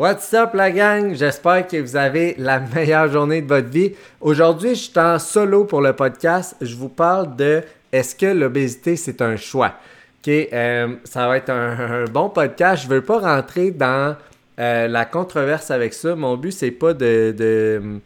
What's 0.00 0.32
up 0.32 0.54
la 0.54 0.70
gang? 0.70 1.14
J'espère 1.14 1.66
que 1.66 1.76
vous 1.76 1.94
avez 1.94 2.34
la 2.38 2.58
meilleure 2.58 3.12
journée 3.12 3.42
de 3.42 3.46
votre 3.46 3.68
vie. 3.68 3.92
Aujourd'hui, 4.22 4.70
je 4.70 4.84
suis 4.84 4.98
en 4.98 5.18
solo 5.18 5.66
pour 5.66 5.82
le 5.82 5.92
podcast. 5.92 6.56
Je 6.62 6.74
vous 6.74 6.88
parle 6.88 7.36
de 7.36 7.62
est-ce 7.92 8.14
que 8.14 8.24
l'obésité 8.24 8.96
c'est 8.96 9.20
un 9.20 9.36
choix? 9.36 9.74
Ok, 10.22 10.28
euh, 10.30 10.94
ça 11.04 11.28
va 11.28 11.36
être 11.36 11.50
un, 11.50 12.06
bon 12.06 12.30
podcast. 12.30 12.84
Je 12.84 12.88
veux 12.88 13.02
pas 13.02 13.18
rentrer 13.18 13.72
dans 13.72 14.16
euh, 14.58 14.88
la 14.88 15.04
controverse 15.04 15.70
avec 15.70 15.92
ça. 15.92 16.16
Mon 16.16 16.34
but 16.38 16.52
c'est 16.52 16.70
pas 16.70 16.94
de, 16.94 17.34
de, 17.36 18.00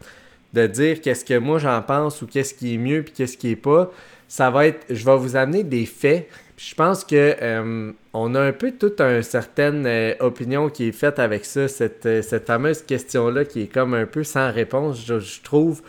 de 0.51 0.67
dire 0.67 0.99
qu'est-ce 0.99 1.23
que 1.23 1.37
moi 1.37 1.59
j'en 1.59 1.81
pense 1.81 2.21
ou 2.21 2.27
qu'est-ce 2.27 2.53
qui 2.53 2.73
est 2.73 2.77
mieux 2.77 3.03
puis 3.03 3.13
qu'est-ce 3.13 3.37
qui 3.37 3.51
est 3.51 3.55
pas. 3.55 3.89
Ça 4.27 4.49
va 4.49 4.67
être, 4.67 4.85
je 4.89 5.05
vais 5.05 5.15
vous 5.15 5.37
amener 5.37 5.63
des 5.63 5.85
faits. 5.85 6.27
Je 6.57 6.73
pense 6.73 7.03
que 7.03 7.35
euh, 7.41 7.91
on 8.13 8.33
a 8.33 8.41
un 8.41 8.53
peu 8.53 8.71
toute 8.71 9.01
une 9.01 9.23
certaine 9.23 9.85
euh, 9.85 10.13
opinion 10.21 10.69
qui 10.69 10.87
est 10.87 10.93
faite 10.93 11.19
avec 11.19 11.43
ça, 11.43 11.67
cette, 11.67 12.05
euh, 12.05 12.21
cette 12.21 12.47
fameuse 12.47 12.81
question-là 12.81 13.43
qui 13.43 13.63
est 13.63 13.67
comme 13.67 13.93
un 13.93 14.05
peu 14.05 14.23
sans 14.23 14.51
réponse, 14.51 15.05
je, 15.05 15.41
trouve. 15.43 15.81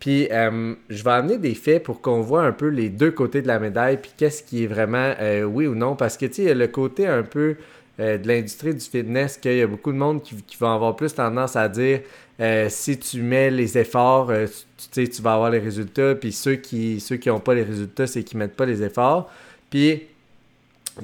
Puis 0.00 0.28
je 0.30 1.04
vais 1.04 1.10
amener 1.10 1.38
des 1.38 1.54
faits 1.54 1.82
pour 1.82 2.00
qu'on 2.00 2.20
voit 2.20 2.42
un 2.42 2.52
peu 2.52 2.68
les 2.68 2.88
deux 2.88 3.10
côtés 3.10 3.42
de 3.42 3.46
la 3.46 3.58
médaille, 3.58 3.98
puis 3.98 4.12
qu'est-ce 4.16 4.42
qui 4.42 4.64
est 4.64 4.66
vraiment 4.66 5.14
oui 5.46 5.66
ou 5.66 5.74
non. 5.74 5.96
Parce 5.96 6.18
que 6.18 6.26
tu 6.26 6.44
sais, 6.44 6.54
le 6.54 6.66
côté 6.66 7.06
un 7.06 7.22
peu 7.22 7.56
de 7.98 8.28
l'industrie 8.28 8.74
du 8.74 8.84
fitness 8.84 9.38
qu'il 9.38 9.56
y 9.56 9.62
a 9.62 9.66
beaucoup 9.66 9.92
de 9.92 9.96
monde 9.96 10.22
qui, 10.22 10.34
qui 10.42 10.58
vont 10.58 10.74
avoir 10.74 10.94
plus 10.94 11.14
tendance 11.14 11.56
à 11.56 11.70
dire 11.70 12.00
si 12.68 12.98
tu 12.98 13.22
mets 13.22 13.50
les 13.50 13.78
efforts, 13.78 14.30
tu, 14.76 15.06
tu 15.06 15.08
tu 15.08 15.22
vas 15.22 15.34
avoir 15.34 15.48
les 15.48 15.60
résultats. 15.60 16.14
Puis 16.14 16.32
ceux 16.32 16.56
qui 16.56 17.00
ceux 17.00 17.16
qui 17.16 17.30
n'ont 17.30 17.40
pas 17.40 17.54
les 17.54 17.62
résultats, 17.62 18.06
c'est 18.06 18.24
qu'ils 18.24 18.38
mettent 18.38 18.56
pas 18.56 18.66
les 18.66 18.82
efforts. 18.82 19.30
Puis 19.70 20.02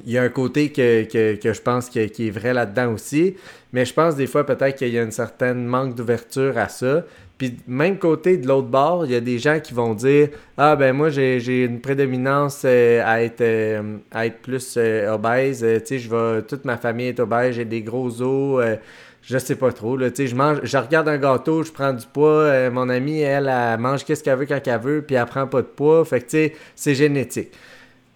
il 0.06 0.12
y 0.12 0.18
a 0.18 0.22
un 0.22 0.28
côté 0.28 0.70
que, 0.70 1.06
je 1.12 1.60
pense 1.60 1.88
qui 1.88 1.98
est 2.00 2.30
vrai 2.30 2.54
là-dedans 2.54 2.92
aussi. 2.92 3.34
Mais 3.72 3.84
je 3.84 3.94
pense 3.94 4.16
des 4.16 4.26
fois 4.26 4.44
peut-être 4.44 4.76
qu'il 4.76 4.88
y 4.88 4.98
a 4.98 5.02
une 5.02 5.12
certaine 5.12 5.64
manque 5.64 5.94
d'ouverture 5.94 6.58
à 6.58 6.68
ça. 6.68 7.04
Puis 7.38 7.56
même 7.66 7.98
côté 7.98 8.36
de 8.36 8.46
l'autre 8.46 8.68
bord, 8.68 9.06
il 9.06 9.12
y 9.12 9.14
a 9.14 9.20
des 9.20 9.38
gens 9.38 9.60
qui 9.60 9.72
vont 9.72 9.94
dire 9.94 10.28
Ah 10.58 10.76
ben 10.76 10.92
moi 10.92 11.08
j'ai 11.08 11.64
une 11.64 11.80
prédominance 11.80 12.62
euh, 12.66 13.02
à, 13.04 13.22
être, 13.22 13.40
euh, 13.40 13.96
à 14.10 14.26
être 14.26 14.42
plus 14.42 14.74
euh, 14.76 15.14
obèse. 15.14 15.64
Tu 15.86 15.86
sais, 15.86 15.98
je. 15.98 16.40
Toute 16.40 16.64
ma 16.64 16.76
famille 16.76 17.06
est 17.06 17.20
obèse, 17.20 17.54
j'ai 17.54 17.64
des 17.64 17.80
gros 17.80 18.20
os. 18.20 18.62
je 19.22 19.38
sais 19.38 19.56
pas 19.56 19.72
trop. 19.72 19.96
Là, 19.96 20.08
je 20.14 20.34
mange, 20.34 20.58
je 20.64 20.76
regarde 20.76 21.08
un 21.08 21.16
gâteau, 21.16 21.62
je 21.62 21.72
prends 21.72 21.94
du 21.94 22.06
poids. 22.06 22.68
mon 22.70 22.88
amie, 22.90 23.20
elle, 23.20 23.50
elle 23.50 23.80
mange 23.80 24.04
qu'est-ce 24.04 24.22
qu'elle 24.22 24.38
veut 24.38 24.46
quand 24.46 24.60
elle 24.66 24.80
veut, 24.80 25.02
puis 25.02 25.16
elle 25.16 25.24
prend 25.24 25.46
pas 25.46 25.62
de 25.62 25.68
poids. 25.68 26.04
Fait 26.04 26.20
que 26.20 26.24
tu 26.24 26.30
sais, 26.30 26.52
c'est 26.74 26.94
génétique. 26.94 27.52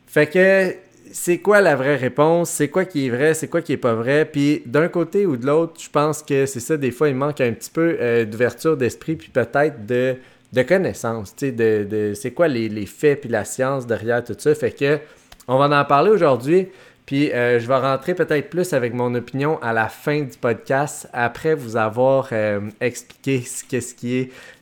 Fait 0.06 0.26
que 0.26 0.74
c'est 1.16 1.38
quoi 1.38 1.60
la 1.60 1.76
vraie 1.76 1.94
réponse? 1.94 2.50
C'est 2.50 2.68
quoi 2.68 2.84
qui 2.84 3.06
est 3.06 3.10
vrai? 3.10 3.34
C'est 3.34 3.46
quoi 3.46 3.62
qui 3.62 3.72
est 3.72 3.76
pas 3.76 3.94
vrai? 3.94 4.24
Puis 4.24 4.62
d'un 4.66 4.88
côté 4.88 5.26
ou 5.26 5.36
de 5.36 5.46
l'autre, 5.46 5.74
je 5.80 5.88
pense 5.88 6.24
que 6.24 6.44
c'est 6.44 6.58
ça, 6.58 6.76
des 6.76 6.90
fois, 6.90 7.08
il 7.08 7.14
manque 7.14 7.40
un 7.40 7.52
petit 7.52 7.70
peu 7.70 7.96
euh, 8.00 8.24
d'ouverture 8.24 8.76
d'esprit, 8.76 9.14
puis 9.14 9.28
peut-être 9.28 9.86
de, 9.86 10.16
de 10.52 10.62
connaissance, 10.62 11.36
tu 11.36 11.46
sais, 11.46 11.52
de, 11.52 12.14
c'est 12.14 12.32
quoi 12.32 12.48
les, 12.48 12.68
les 12.68 12.86
faits 12.86 13.20
puis 13.20 13.30
la 13.30 13.44
science 13.44 13.86
derrière 13.86 14.24
tout 14.24 14.34
ça. 14.36 14.52
Fait 14.56 14.72
que 14.72 14.98
on 15.46 15.56
va 15.56 15.80
en 15.80 15.84
parler 15.84 16.10
aujourd'hui. 16.10 16.66
Puis 17.06 17.30
euh, 17.30 17.60
je 17.60 17.68
vais 17.68 17.76
rentrer 17.76 18.14
peut-être 18.14 18.50
plus 18.50 18.72
avec 18.72 18.92
mon 18.92 19.14
opinion 19.14 19.62
à 19.62 19.72
la 19.72 19.88
fin 19.88 20.22
du 20.22 20.36
podcast, 20.36 21.08
après 21.12 21.54
vous 21.54 21.76
avoir 21.76 22.30
euh, 22.32 22.60
expliqué 22.80 23.40
ce, 23.42 23.62
qu'est-ce 23.62 23.94
qui 23.94 24.16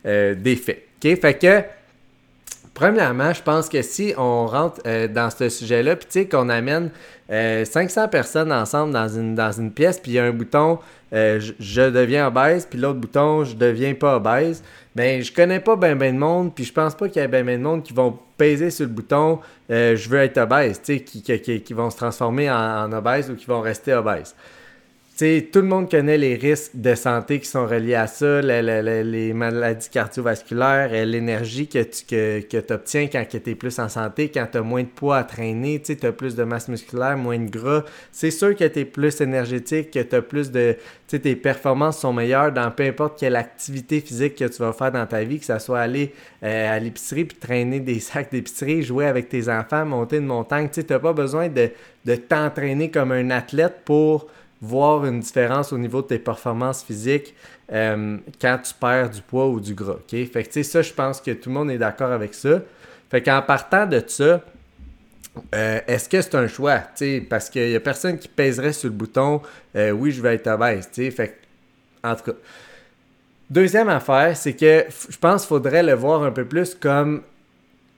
est 0.04 0.34
des 0.34 0.56
faits. 0.56 0.82
OK? 1.02 1.18
Fait 1.18 1.38
que 1.38 1.81
Premièrement, 2.74 3.34
je 3.34 3.42
pense 3.42 3.68
que 3.68 3.82
si 3.82 4.14
on 4.16 4.46
rentre 4.46 4.80
euh, 4.86 5.06
dans 5.06 5.28
ce 5.28 5.50
sujet-là, 5.50 5.94
puis 5.94 6.06
tu 6.10 6.20
sais 6.20 6.28
qu'on 6.28 6.48
amène 6.48 6.90
euh, 7.30 7.66
500 7.66 8.08
personnes 8.08 8.50
ensemble 8.50 8.94
dans 8.94 9.08
une, 9.08 9.34
dans 9.34 9.52
une 9.52 9.70
pièce, 9.70 9.98
puis 10.00 10.12
il 10.12 10.14
y 10.14 10.18
a 10.18 10.24
un 10.24 10.32
bouton 10.32 10.78
euh, 11.12 11.38
je, 11.60 11.82
deviens 11.90 12.26
obèse, 12.28 12.64
puis 12.64 12.78
l'autre 12.78 12.98
bouton 12.98 13.44
je 13.44 13.54
deviens 13.54 13.92
pas 13.92 14.16
obèse, 14.16 14.62
ben 14.96 15.22
je 15.22 15.30
connais 15.30 15.60
pas 15.60 15.76
ben 15.76 15.98
ben 15.98 16.14
de 16.14 16.18
monde, 16.18 16.54
puis 16.54 16.64
je 16.64 16.72
pense 16.72 16.94
pas 16.94 17.08
qu'il 17.08 17.20
y 17.20 17.24
ait 17.24 17.28
ben 17.28 17.44
ben 17.44 17.58
de 17.58 17.62
monde 17.64 17.82
qui 17.82 17.92
vont 17.92 18.18
peser 18.38 18.70
sur 18.70 18.86
le 18.86 18.92
bouton 18.92 19.40
euh, 19.70 19.94
je 19.94 20.08
veux 20.08 20.18
être 20.20 20.38
obèse, 20.38 20.80
tu 20.82 20.94
sais, 20.94 21.00
qui, 21.00 21.22
qui, 21.22 21.60
qui- 21.60 21.74
vont 21.74 21.90
se 21.90 21.96
transformer 21.98 22.50
en, 22.50 22.56
en 22.86 22.92
obèse 22.92 23.30
ou 23.30 23.36
qui 23.36 23.44
vont 23.46 23.60
rester 23.60 23.92
obèses. 23.92 24.34
Tout 25.18 25.60
le 25.60 25.62
monde 25.62 25.90
connaît 25.90 26.16
les 26.16 26.34
risques 26.36 26.72
de 26.74 26.94
santé 26.94 27.38
qui 27.38 27.46
sont 27.46 27.66
reliés 27.66 27.94
à 27.94 28.06
ça, 28.06 28.40
le- 28.40 28.60
le- 28.62 28.80
le- 28.82 29.02
les 29.08 29.32
maladies 29.34 29.90
cardiovasculaires, 29.90 30.90
l'énergie 31.06 31.68
que 31.68 31.82
tu 32.40 32.72
obtiens 32.72 33.06
quand 33.06 33.24
tu 33.28 33.50
es 33.50 33.54
plus 33.54 33.78
en 33.78 33.88
santé, 33.88 34.30
quand 34.30 34.46
tu 34.50 34.58
as 34.58 34.62
moins 34.62 34.82
de 34.82 34.88
poids 34.88 35.18
à 35.18 35.24
traîner, 35.24 35.80
tu 35.80 35.96
as 36.04 36.12
plus 36.12 36.34
de 36.34 36.42
masse 36.44 36.66
musculaire, 36.68 37.16
moins 37.18 37.38
de 37.38 37.48
gras. 37.50 37.84
C'est 38.10 38.30
sûr 38.32 38.56
que 38.56 38.64
tu 38.64 38.80
es 38.80 38.84
plus 38.86 39.20
énergétique, 39.20 39.90
que 39.92 40.00
tu 40.00 40.16
as 40.16 40.22
plus 40.22 40.50
de. 40.50 40.76
Tes 41.06 41.36
performances 41.36 41.98
sont 41.98 42.14
meilleures 42.14 42.50
dans 42.50 42.70
peu 42.70 42.84
importe 42.84 43.20
quelle 43.20 43.36
activité 43.36 44.00
physique 44.00 44.34
que 44.36 44.46
tu 44.46 44.62
vas 44.62 44.72
faire 44.72 44.90
dans 44.92 45.06
ta 45.06 45.22
vie, 45.24 45.38
que 45.38 45.44
ce 45.44 45.58
soit 45.58 45.80
aller 45.80 46.14
euh, 46.42 46.74
à 46.74 46.78
l'épicerie 46.78 47.26
puis 47.26 47.36
traîner 47.36 47.80
des 47.80 48.00
sacs 48.00 48.32
d'épicerie, 48.32 48.82
jouer 48.82 49.06
avec 49.06 49.28
tes 49.28 49.50
enfants, 49.50 49.84
monter 49.84 50.16
une 50.16 50.26
montagne. 50.26 50.70
Tu 50.72 50.80
n'as 50.88 50.98
pas 50.98 51.12
besoin 51.12 51.48
de 51.48 52.14
t'entraîner 52.16 52.90
comme 52.90 53.12
un 53.12 53.28
athlète 53.30 53.82
pour 53.84 54.26
voir 54.62 55.04
une 55.04 55.18
différence 55.18 55.72
au 55.72 55.78
niveau 55.78 56.02
de 56.02 56.06
tes 56.06 56.18
performances 56.20 56.84
physiques 56.84 57.34
euh, 57.72 58.16
quand 58.40 58.58
tu 58.62 58.72
perds 58.72 59.10
du 59.10 59.20
poids 59.20 59.48
ou 59.48 59.60
du 59.60 59.74
gras. 59.74 59.98
Fait 60.08 60.44
que 60.44 60.62
ça, 60.62 60.82
je 60.82 60.92
pense 60.92 61.20
que 61.20 61.32
tout 61.32 61.48
le 61.48 61.54
monde 61.54 61.70
est 61.72 61.78
d'accord 61.78 62.12
avec 62.12 62.32
ça. 62.32 62.60
Fait 63.10 63.20
qu'en 63.20 63.42
partant 63.42 63.86
de 63.86 64.00
ça, 64.06 64.40
euh, 65.54 65.80
est-ce 65.86 66.08
que 66.08 66.22
c'est 66.22 66.36
un 66.36 66.46
choix? 66.46 66.80
parce 67.28 67.50
qu'il 67.50 67.68
n'y 67.68 67.74
a 67.74 67.80
personne 67.80 68.18
qui 68.18 68.28
pèserait 68.28 68.72
sur 68.72 68.88
le 68.88 68.94
bouton 68.94 69.42
euh, 69.74 69.90
oui, 69.90 70.12
je 70.12 70.22
vais 70.22 70.36
être 70.36 70.46
obèse. 70.46 70.88
tu 70.92 71.04
sais? 71.04 71.10
Fait 71.10 71.28
que, 71.28 72.08
en 72.08 72.14
tout 72.14 72.30
cas. 72.30 72.38
Deuxième 73.50 73.88
affaire, 73.88 74.36
c'est 74.36 74.54
que 74.54 74.86
je 75.10 75.16
pense 75.18 75.42
qu'il 75.42 75.48
faudrait 75.48 75.82
le 75.82 75.94
voir 75.94 76.22
un 76.22 76.30
peu 76.30 76.44
plus 76.44 76.74
comme, 76.74 77.22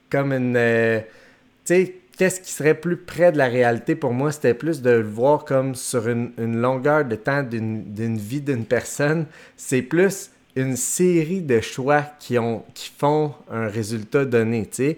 comme 0.09 0.33
une. 0.33 1.03
Qu'est-ce 2.17 2.41
qui 2.41 2.51
serait 2.51 2.75
plus 2.75 2.97
près 2.97 3.31
de 3.31 3.37
la 3.37 3.47
réalité 3.47 3.95
pour 3.95 4.13
moi, 4.13 4.31
c'était 4.31 4.53
plus 4.53 4.81
de 4.81 4.89
le 4.89 5.03
voir 5.03 5.45
comme 5.45 5.75
sur 5.75 6.07
une, 6.07 6.31
longueur 6.37 7.05
de 7.05 7.15
temps 7.15 7.43
d'une 7.43 7.83
d'une 7.93 8.17
vie 8.17 8.41
d'une 8.41 8.65
personne. 8.65 9.25
C'est 9.57 9.81
plus 9.81 10.31
une 10.55 10.77
série 10.77 11.41
de 11.41 11.59
choix 11.59 12.03
qui, 12.19 12.39
ont, 12.39 12.63
qui 12.73 12.91
font 12.97 13.33
un 13.51 13.67
résultat 13.67 14.25
donné, 14.25 14.65
tu 14.65 14.75
sais. 14.75 14.97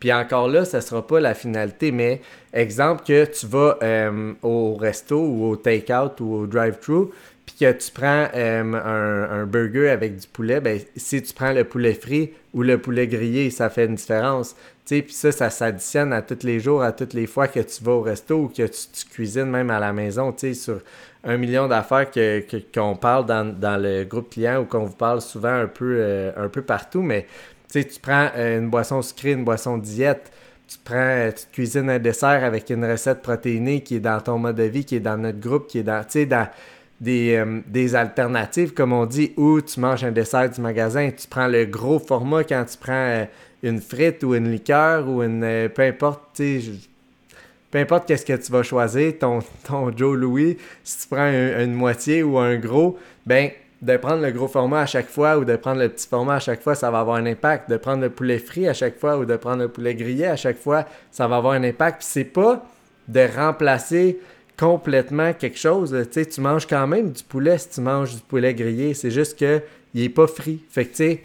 Puis 0.00 0.12
encore 0.12 0.48
là, 0.48 0.64
ça 0.64 0.80
sera 0.80 1.06
pas 1.06 1.20
la 1.20 1.34
finalité, 1.34 1.90
mais 1.90 2.20
exemple 2.52 3.02
que 3.06 3.24
tu 3.24 3.46
vas 3.46 3.78
euh, 3.82 4.34
au 4.42 4.74
resto 4.74 5.18
ou 5.18 5.46
au 5.46 5.56
take-out 5.56 6.20
ou 6.20 6.34
au 6.34 6.46
drive-thru, 6.46 7.06
puis 7.46 7.56
que 7.60 7.72
tu 7.72 7.90
prends 7.92 8.28
euh, 8.34 8.62
un, 8.74 9.40
un 9.40 9.46
burger 9.46 9.88
avec 9.88 10.16
du 10.16 10.26
poulet, 10.26 10.60
ben, 10.60 10.78
si 10.96 11.22
tu 11.22 11.32
prends 11.32 11.52
le 11.52 11.64
poulet 11.64 11.94
frit 11.94 12.32
ou 12.52 12.62
le 12.62 12.78
poulet 12.78 13.06
grillé, 13.06 13.50
ça 13.50 13.70
fait 13.70 13.86
une 13.86 13.94
différence. 13.94 14.54
Puis 14.86 15.04
ça, 15.10 15.32
ça 15.32 15.50
s'additionne 15.50 16.12
à 16.12 16.22
tous 16.22 16.44
les 16.44 16.60
jours, 16.60 16.82
à 16.82 16.92
toutes 16.92 17.12
les 17.12 17.26
fois 17.26 17.48
que 17.48 17.58
tu 17.58 17.82
vas 17.82 17.92
au 17.92 18.02
resto 18.02 18.36
ou 18.36 18.48
que 18.48 18.62
tu, 18.62 19.04
cuisines 19.10 19.50
même 19.50 19.70
à 19.70 19.80
la 19.80 19.92
maison, 19.92 20.34
sur 20.54 20.80
un 21.24 21.36
million 21.36 21.66
d'affaires 21.66 22.08
que, 22.10 22.44
qu'on 22.72 22.94
parle 22.94 23.26
dans, 23.26 23.82
le 23.82 24.04
groupe 24.04 24.30
client 24.30 24.60
ou 24.60 24.64
qu'on 24.64 24.84
vous 24.84 24.94
parle 24.94 25.20
souvent 25.20 25.54
un 25.54 25.66
peu, 25.66 25.96
euh, 25.98 26.48
partout, 26.64 27.02
mais 27.02 27.26
tu 27.72 27.84
prends 28.00 28.30
euh, 28.36 28.60
une 28.60 28.70
boisson 28.70 29.02
sucrée, 29.02 29.32
une 29.32 29.44
boisson 29.44 29.76
diète, 29.76 30.30
tu 30.68 30.78
prends, 30.84 30.94
euh, 30.96 31.32
tu 31.32 31.46
cuisines 31.52 31.90
un 31.90 31.98
dessert 31.98 32.44
avec 32.44 32.70
une 32.70 32.84
recette 32.84 33.22
protéinée 33.22 33.82
qui 33.82 33.96
est 33.96 34.00
dans 34.00 34.20
ton 34.20 34.38
mode 34.38 34.56
de 34.56 34.64
vie, 34.64 34.84
qui 34.84 34.96
est 34.96 35.00
dans 35.00 35.16
notre 35.16 35.40
groupe, 35.40 35.66
qui 35.66 35.78
est 35.78 35.82
dans, 35.82 36.04
dans 36.04 36.48
des, 37.00 37.34
euh, 37.36 37.60
des 37.66 37.94
alternatives, 37.94 38.72
comme 38.72 38.92
on 38.92 39.06
dit, 39.06 39.32
où 39.36 39.60
tu 39.60 39.80
manges 39.80 40.04
un 40.04 40.12
dessert 40.12 40.48
du 40.50 40.60
magasin, 40.60 41.10
tu 41.10 41.26
prends 41.28 41.46
le 41.48 41.64
gros 41.66 41.98
format 41.98 42.44
quand 42.44 42.64
tu 42.64 42.78
prends 42.78 42.92
euh, 42.92 43.24
une 43.62 43.80
frite 43.80 44.22
ou 44.24 44.34
une 44.34 44.50
liqueur 44.50 45.08
ou 45.08 45.22
une, 45.22 45.44
euh, 45.44 45.68
peu 45.68 45.82
importe, 45.82 46.22
tu 46.36 46.62
peu 47.70 47.78
importe 47.78 48.06
qu'est-ce 48.06 48.24
que 48.24 48.32
tu 48.32 48.50
vas 48.52 48.62
choisir, 48.62 49.18
ton, 49.18 49.40
ton 49.66 49.94
Joe 49.94 50.16
Louis, 50.16 50.56
si 50.84 51.00
tu 51.00 51.08
prends 51.08 51.20
un- 51.24 51.64
une 51.64 51.74
moitié 51.74 52.22
ou 52.22 52.38
un 52.38 52.56
gros, 52.56 52.98
ben 53.26 53.50
de 53.82 53.94
prendre 53.98 54.22
le 54.22 54.30
gros 54.30 54.48
format 54.48 54.80
à 54.80 54.86
chaque 54.86 55.08
fois 55.08 55.36
ou 55.36 55.44
de 55.44 55.54
prendre 55.56 55.80
le 55.82 55.90
petit 55.90 56.08
format 56.08 56.36
à 56.36 56.40
chaque 56.40 56.62
fois, 56.62 56.74
ça 56.74 56.90
va 56.90 57.00
avoir 57.00 57.16
un 57.16 57.26
impact. 57.26 57.68
De 57.68 57.76
prendre 57.76 58.00
le 58.00 58.08
poulet 58.08 58.38
frit 58.38 58.66
à 58.66 58.72
chaque 58.72 58.98
fois 58.98 59.18
ou 59.18 59.26
de 59.26 59.36
prendre 59.36 59.62
le 59.62 59.68
poulet 59.68 59.94
grillé 59.94 60.26
à 60.26 60.36
chaque 60.36 60.56
fois, 60.56 60.86
ça 61.10 61.28
va 61.28 61.36
avoir 61.36 61.52
un 61.52 61.62
impact. 61.62 61.98
Puis 61.98 62.08
c'est 62.10 62.24
pas 62.24 62.64
de 63.06 63.26
remplacer 63.36 64.18
complètement 64.56 65.32
quelque 65.32 65.58
chose. 65.58 65.94
Tu 66.06 66.12
sais, 66.12 66.26
tu 66.26 66.40
manges 66.40 66.66
quand 66.66 66.86
même 66.86 67.12
du 67.12 67.22
poulet 67.22 67.58
si 67.58 67.70
tu 67.70 67.80
manges 67.80 68.14
du 68.14 68.20
poulet 68.20 68.54
grillé. 68.54 68.94
C'est 68.94 69.10
juste 69.10 69.38
que 69.38 69.62
il 69.94 70.02
est 70.02 70.08
pas 70.08 70.26
frit. 70.26 70.60
Fait 70.70 70.84
que 70.84 70.90
tu 70.90 70.96
sais, 70.96 71.24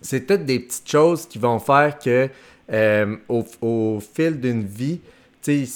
c'est 0.00 0.26
toutes 0.26 0.44
des 0.44 0.60
petites 0.60 0.88
choses 0.88 1.26
qui 1.26 1.38
vont 1.38 1.58
faire 1.58 1.98
que 1.98 2.28
euh, 2.72 3.16
au, 3.28 4.00
fil 4.00 4.38
d'une 4.40 4.64
vie, 4.64 5.00
tu 5.42 5.66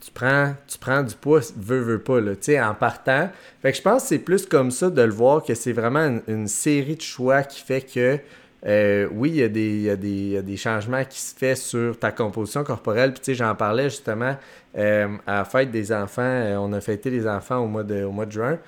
tu 0.00 0.10
prends, 0.12 0.54
tu 0.66 0.78
prends 0.78 1.02
du 1.02 1.14
poids, 1.14 1.40
veux, 1.56 1.80
veux 1.80 1.98
pas, 1.98 2.20
là, 2.20 2.32
en 2.70 2.74
partant. 2.74 3.28
Fait 3.62 3.72
que 3.72 3.76
je 3.76 3.82
pense 3.82 4.02
que 4.02 4.08
c'est 4.08 4.18
plus 4.18 4.46
comme 4.46 4.70
ça 4.70 4.88
de 4.88 5.02
le 5.02 5.12
voir 5.12 5.42
que 5.42 5.54
c'est 5.54 5.72
vraiment 5.72 6.20
une, 6.26 6.48
série 6.48 6.96
de 6.96 7.02
choix 7.02 7.42
qui 7.42 7.60
fait 7.60 7.82
que 7.82 8.18
euh, 8.66 9.08
oui, 9.12 9.30
il 9.30 9.36
y, 9.36 9.42
a 9.42 9.48
des, 9.48 9.68
il, 9.68 9.82
y 9.82 9.90
a 9.90 9.96
des, 9.96 10.08
il 10.08 10.28
y, 10.32 10.36
a 10.36 10.42
des, 10.42 10.56
changements 10.56 11.02
qui 11.04 11.18
se 11.18 11.34
font 11.34 11.54
sur 11.54 11.98
ta 11.98 12.12
composition 12.12 12.62
corporelle. 12.62 13.12
Puis, 13.12 13.20
tu 13.20 13.24
sais, 13.26 13.34
j'en 13.34 13.54
parlais 13.54 13.88
justement 13.88 14.36
euh, 14.76 15.08
à 15.26 15.38
la 15.38 15.44
fête 15.44 15.70
des 15.70 15.92
enfants. 15.92 16.22
Euh, 16.22 16.56
on 16.56 16.72
a 16.72 16.80
fêté 16.80 17.10
les 17.10 17.26
enfants 17.26 17.58
au 17.58 17.66
mois 17.66 17.84
de, 17.84 18.04
au 18.04 18.12
mois 18.12 18.26
de 18.26 18.32
juin. 18.32 18.58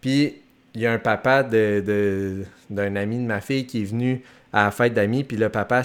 Puis, 0.00 0.40
il 0.74 0.80
y 0.80 0.86
a 0.86 0.92
un 0.92 0.98
papa 0.98 1.42
d'un 1.42 1.80
de, 1.80 2.44
ami 2.70 3.18
de 3.18 3.26
ma 3.26 3.42
fille 3.42 3.66
qui 3.66 3.82
est 3.82 3.84
venu 3.84 4.22
à 4.52 4.64
la 4.64 4.70
fête 4.70 4.94
d'amis. 4.94 5.24
Puis, 5.24 5.36
le 5.36 5.50
papa, 5.50 5.82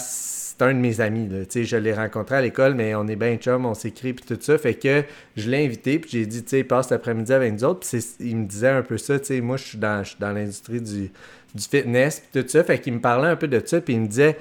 c'est 0.57 0.65
un 0.65 0.73
de 0.73 0.79
mes 0.79 1.01
amis. 1.01 1.27
Là. 1.29 1.39
Je 1.53 1.77
l'ai 1.77 1.93
rencontré 1.93 2.35
à 2.35 2.41
l'école, 2.41 2.73
mais 2.73 2.95
on 2.95 3.07
est 3.07 3.15
bien 3.15 3.35
chum, 3.35 3.65
on 3.65 3.73
s'écrit, 3.73 4.13
puis 4.13 4.25
tout 4.25 4.41
ça. 4.41 4.57
Fait 4.57 4.73
que 4.73 5.03
je 5.35 5.49
l'ai 5.49 5.65
invité, 5.65 5.99
puis 5.99 6.11
j'ai 6.11 6.25
dit, 6.25 6.43
tu 6.43 6.49
sais, 6.49 6.63
passe 6.63 6.89
l'après-midi 6.89 7.33
avec 7.33 7.53
nous 7.53 7.63
autres. 7.63 7.87
Puis, 7.87 8.03
il 8.19 8.37
me 8.37 8.45
disait 8.45 8.69
un 8.69 8.81
peu 8.81 8.97
ça. 8.97 9.19
Tu 9.19 9.25
sais, 9.25 9.41
moi, 9.41 9.57
je 9.57 9.63
suis 9.63 9.77
dans, 9.77 10.03
dans 10.19 10.31
l'industrie 10.31 10.81
du 10.81 11.11
du 11.53 11.63
fitness, 11.63 12.21
puis 12.31 12.41
tout 12.43 12.49
ça. 12.49 12.63
Fait 12.63 12.79
qu'il 12.79 12.93
me 12.93 13.01
parlait 13.01 13.27
un 13.27 13.35
peu 13.35 13.47
de 13.47 13.61
ça, 13.63 13.81
puis 13.81 13.95
il 13.95 14.01
me 14.01 14.07
disait, 14.07 14.33
tu 14.33 14.39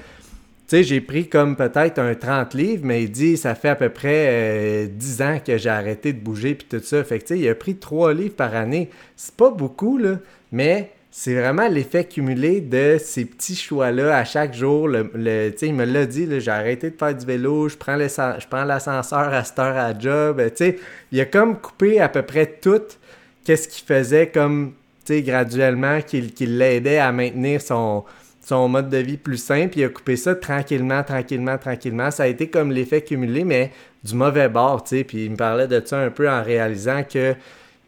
sais, 0.68 0.82
j'ai 0.82 1.00
pris 1.00 1.28
comme 1.28 1.56
peut-être 1.56 1.98
un 1.98 2.14
30 2.14 2.54
livres, 2.54 2.82
mais 2.84 3.04
il 3.04 3.10
dit, 3.10 3.36
ça 3.36 3.54
fait 3.54 3.68
à 3.68 3.76
peu 3.76 3.88
près 3.88 4.88
10 4.88 5.20
euh, 5.20 5.24
ans 5.24 5.38
que 5.44 5.56
j'ai 5.58 5.70
arrêté 5.70 6.12
de 6.12 6.20
bouger, 6.20 6.54
puis 6.54 6.66
tout 6.68 6.84
ça. 6.84 7.02
Fait 7.04 7.18
tu 7.20 7.26
sais, 7.26 7.38
il 7.38 7.48
a 7.48 7.54
pris 7.54 7.76
3 7.76 8.14
livres 8.14 8.34
par 8.34 8.54
année. 8.54 8.90
C'est 9.16 9.34
pas 9.34 9.50
beaucoup, 9.50 9.98
là, 9.98 10.18
mais 10.52 10.90
c'est 11.18 11.34
vraiment 11.34 11.66
l'effet 11.66 12.04
cumulé 12.04 12.60
de 12.60 12.98
ces 13.02 13.24
petits 13.24 13.56
choix-là 13.56 14.18
à 14.18 14.24
chaque 14.26 14.52
jour. 14.52 14.86
Le, 14.86 15.54
il 15.62 15.74
me 15.74 15.86
l'a 15.86 16.04
dit, 16.04 16.28
j'ai 16.38 16.50
arrêté 16.50 16.90
de 16.90 16.96
faire 16.98 17.14
du 17.14 17.24
vélo, 17.24 17.70
je 17.70 17.76
prends, 17.78 17.96
l'ascenseur 17.96 19.32
à 19.32 19.42
cette 19.42 19.58
heure 19.58 19.78
à 19.78 19.98
job. 19.98 20.42
Il 21.10 21.18
a 21.18 21.24
comme 21.24 21.58
coupé 21.58 22.00
à 22.00 22.10
peu 22.10 22.20
près 22.20 22.58
tout 22.60 22.82
qu'est-ce 23.44 23.66
qu'il 23.66 23.86
faisait 23.86 24.26
comme 24.26 24.74
graduellement, 25.08 26.02
qu'il 26.02 26.58
l'aidait 26.58 26.98
à 26.98 27.10
maintenir 27.12 27.62
son, 27.62 28.04
son 28.44 28.68
mode 28.68 28.90
de 28.90 28.98
vie 28.98 29.16
plus 29.16 29.38
simple. 29.38 29.78
Il 29.78 29.84
a 29.84 29.88
coupé 29.88 30.16
ça 30.16 30.34
tranquillement, 30.34 31.02
tranquillement, 31.02 31.56
tranquillement. 31.56 32.10
Ça 32.10 32.24
a 32.24 32.26
été 32.26 32.50
comme 32.50 32.70
l'effet 32.70 33.00
cumulé, 33.00 33.42
mais 33.42 33.72
du 34.04 34.14
mauvais 34.14 34.50
bord. 34.50 34.84
Puis 34.84 35.24
il 35.24 35.30
me 35.30 35.36
parlait 35.36 35.66
de 35.66 35.80
ça 35.82 35.98
un 35.98 36.10
peu 36.10 36.28
en 36.28 36.42
réalisant 36.42 37.04
que, 37.04 37.34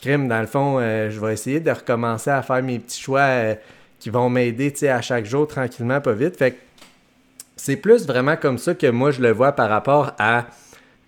crime, 0.00 0.28
dans 0.28 0.40
le 0.40 0.46
fond, 0.46 0.78
euh, 0.78 1.10
je 1.10 1.20
vais 1.20 1.32
essayer 1.32 1.60
de 1.60 1.70
recommencer 1.70 2.30
à 2.30 2.42
faire 2.42 2.62
mes 2.62 2.78
petits 2.78 3.00
choix 3.00 3.20
euh, 3.20 3.54
qui 3.98 4.10
vont 4.10 4.30
m'aider, 4.30 4.72
tu 4.72 4.80
sais, 4.80 4.88
à 4.88 5.02
chaque 5.02 5.26
jour, 5.26 5.46
tranquillement, 5.46 6.00
pas 6.00 6.12
vite. 6.12 6.36
Fait 6.36 6.56
c'est 7.56 7.76
plus 7.76 8.06
vraiment 8.06 8.36
comme 8.36 8.56
ça 8.56 8.74
que 8.74 8.86
moi, 8.86 9.10
je 9.10 9.20
le 9.20 9.32
vois 9.32 9.52
par 9.52 9.68
rapport 9.68 10.12
à 10.18 10.46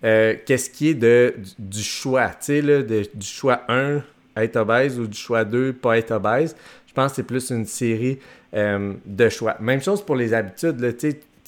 euh, 0.03 0.35
qu'est-ce 0.45 0.69
qui 0.69 0.89
est 0.89 0.93
de, 0.93 1.35
du, 1.57 1.81
choix, 1.81 2.27
tu 2.29 2.61
sais, 2.61 2.83
du 3.13 3.25
choix 3.25 3.61
1 3.69 4.01
être 4.35 4.57
obèse 4.57 4.99
ou 4.99 5.07
du 5.07 5.17
choix 5.17 5.45
2, 5.45 5.73
pas 5.73 5.97
être 5.97 6.11
obèse. 6.11 6.55
Je 6.87 6.93
pense 6.93 7.11
que 7.11 7.17
c'est 7.17 7.23
plus 7.23 7.51
une 7.51 7.65
série 7.65 8.19
de 8.53 9.29
choix. 9.29 9.55
Même 9.61 9.81
chose 9.81 10.05
pour 10.05 10.15
les 10.17 10.33
habitudes. 10.33 10.79
Là, 10.81 10.91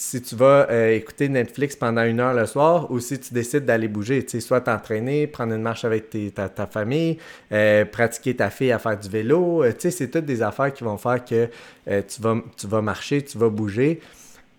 si 0.03 0.21
tu 0.21 0.35
vas 0.35 0.67
euh, 0.69 0.95
écouter 0.95 1.29
Netflix 1.29 1.75
pendant 1.75 2.03
une 2.03 2.19
heure 2.19 2.33
le 2.33 2.45
soir 2.45 2.91
ou 2.91 3.00
si 3.00 3.19
tu 3.19 3.33
décides 3.33 3.65
d'aller 3.65 3.88
bouger, 3.88 4.25
soit 4.39 4.61
t'entraîner, 4.61 5.27
prendre 5.27 5.53
une 5.53 5.61
marche 5.61 5.85
avec 5.85 6.09
ta, 6.33 6.67
famille, 6.67 7.17
euh, 7.51 7.85
pratiquer 7.85 8.35
ta 8.35 8.50
fille 8.50 8.71
à 8.71 8.79
faire 8.79 8.97
du 8.97 9.09
vélo, 9.09 9.63
c'est 9.79 10.11
toutes 10.11 10.25
des 10.25 10.41
affaires 10.41 10.73
qui 10.73 10.83
vont 10.83 10.97
faire 10.97 11.23
que 11.23 11.47
tu, 11.85 12.21
vas, 12.21 12.38
tu 12.57 12.67
vas 12.67 12.81
marcher, 12.81 13.21
tu 13.21 13.38
vas 13.38 13.50
bouger. 13.50 14.01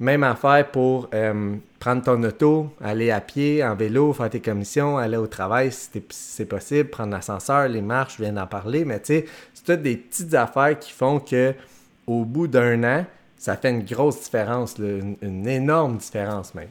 Même 0.01 0.25
affaire 0.25 0.71
pour 0.73 1.09
euh, 1.15 1.55
prendre 1.79 2.03
ton 2.03 2.21
auto, 2.25 2.69
aller 2.83 3.13
à 3.13 3.21
pied, 3.21 3.63
en 3.63 3.77
vélo, 3.77 4.13
faire 4.13 4.29
tes 4.29 4.41
commissions, 4.41 4.99
aller 4.99 5.17
au 5.17 5.29
travail 5.29 5.71
si 5.71 5.89
c'est 6.11 6.47
possible, 6.47 6.89
prendre 6.91 7.13
l'ascenseur, 7.13 7.69
les 7.69 7.81
marches, 7.81 8.17
je 8.19 8.25
viens 8.25 8.33
d'en 8.33 8.47
parler, 8.47 8.85
mais 8.85 8.99
tu 8.99 9.07
sais, 9.07 9.25
c'est 9.53 9.65
toutes 9.65 9.83
des 9.83 9.97
petites 9.97 10.35
affaires 10.35 10.77
qui 10.79 10.93
font 10.93 11.21
que 11.21 11.55
au 12.09 12.25
bout 12.25 12.49
d'un 12.49 12.83
an, 12.83 13.07
ça 13.45 13.59
fait 13.59 13.69
une 13.69 13.85
grosse 13.85 14.23
différence, 14.23 14.77
une, 14.79 15.47
énorme 15.47 15.99
différence 15.99 16.55
même. 16.55 16.71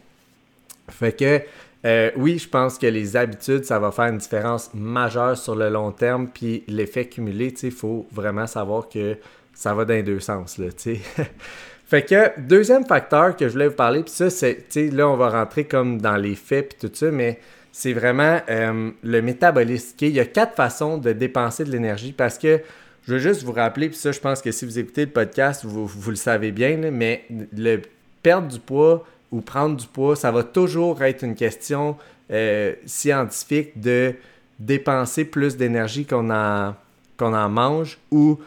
Fait 0.90 1.12
que 1.12 1.42
euh, 1.86 2.10
oui, 2.16 2.40
je 2.40 2.50
pense 2.50 2.80
que 2.80 2.88
les 2.88 3.16
habitudes, 3.16 3.64
ça 3.64 3.78
va 3.78 3.92
faire 3.92 4.08
une 4.08 4.18
différence 4.18 4.72
majeure 4.74 5.38
sur 5.38 5.54
le 5.54 5.70
long 5.70 5.92
terme, 5.92 6.30
puis 6.34 6.64
l'effet 6.68 7.06
cumulé, 7.06 7.54
il 7.62 7.72
faut 7.72 8.08
vraiment 8.12 8.48
savoir 8.48 8.90
que 8.90 9.18
ça 9.54 9.76
va 9.76 9.86
dans 9.86 9.94
les 9.94 10.02
deux 10.02 10.20
sens, 10.20 10.58
là. 10.58 10.66
Fait 11.86 12.02
que, 12.02 12.40
deuxième 12.40 12.86
facteur 12.86 13.36
que 13.36 13.48
je 13.48 13.54
voulais 13.54 13.68
vous 13.68 13.76
parler, 13.76 14.02
puis 14.02 14.12
ça, 14.12 14.32
c'est, 14.32 14.66
là, 14.76 15.08
on 15.08 15.16
va 15.16 15.30
rentrer 15.30 15.66
comme 15.66 16.02
dans 16.02 16.18
les 16.18 16.34
faits, 16.34 16.70
puis 16.70 16.90
tout 16.90 16.96
ça, 16.96 17.12
mais 17.12 17.40
c'est 17.72 17.94
vraiment 17.94 18.42
euh, 18.50 18.90
le 19.04 19.22
métabolisme. 19.22 19.96
Il 20.02 20.10
y 20.10 20.20
a 20.20 20.26
quatre 20.26 20.56
façons 20.56 20.98
de 20.98 21.12
dépenser 21.12 21.66
de 21.66 21.72
l'énergie 21.72 22.14
parce 22.14 22.40
que 22.40 22.62
je 23.06 23.14
veux 23.14 23.20
juste 23.20 23.44
vous 23.44 23.52
rappeler, 23.52 23.90
puis 23.90 23.98
ça, 23.98 24.12
je 24.12 24.20
pense 24.20 24.42
que 24.42 24.52
si 24.52 24.66
vous 24.66 24.80
écoutez 24.80 25.06
le 25.06 25.12
podcast, 25.12 25.66
vous, 25.66 25.86
vous 25.86 26.10
le 26.10 26.16
savez 26.16 26.52
bien, 26.52 26.78
mais 26.92 27.26
le 27.56 27.82
perdre 28.22 28.48
du 28.48 28.60
poids 28.60 29.06
ou 29.32 29.42
prendre 29.42 29.76
du 29.76 29.88
poids, 29.88 30.16
ça 30.16 30.32
va 30.32 30.44
toujours 30.44 31.02
être 31.04 31.24
une 31.24 31.36
question 31.36 31.98
euh, 32.32 32.74
scientifique 32.86 33.80
de 33.80 34.14
dépenser 34.60 35.26
plus 35.26 35.58
d'énergie 35.58 36.06
qu'on 36.06 36.30
en, 36.30 36.76
en 37.20 37.50
mange 37.50 37.98
ou 38.12 38.40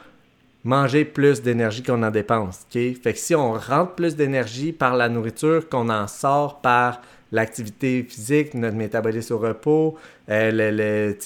manger 0.64 1.04
plus 1.04 1.42
d'énergie 1.42 1.82
qu'on 1.82 2.02
en 2.02 2.10
dépense. 2.10 2.66
Fait 2.70 2.94
que 2.94 3.18
si 3.18 3.34
on 3.34 3.52
rentre 3.52 3.92
plus 3.92 4.16
d'énergie 4.16 4.72
par 4.72 4.96
la 4.96 5.08
nourriture 5.08 5.68
qu'on 5.68 5.88
en 5.90 6.06
sort 6.08 6.60
par 6.60 7.02
l'activité 7.30 8.02
physique, 8.02 8.54
notre 8.54 8.76
métabolisme 8.76 9.34
au 9.34 9.38
repos, 9.38 9.96
euh, 10.30 10.50
le, 10.52 11.16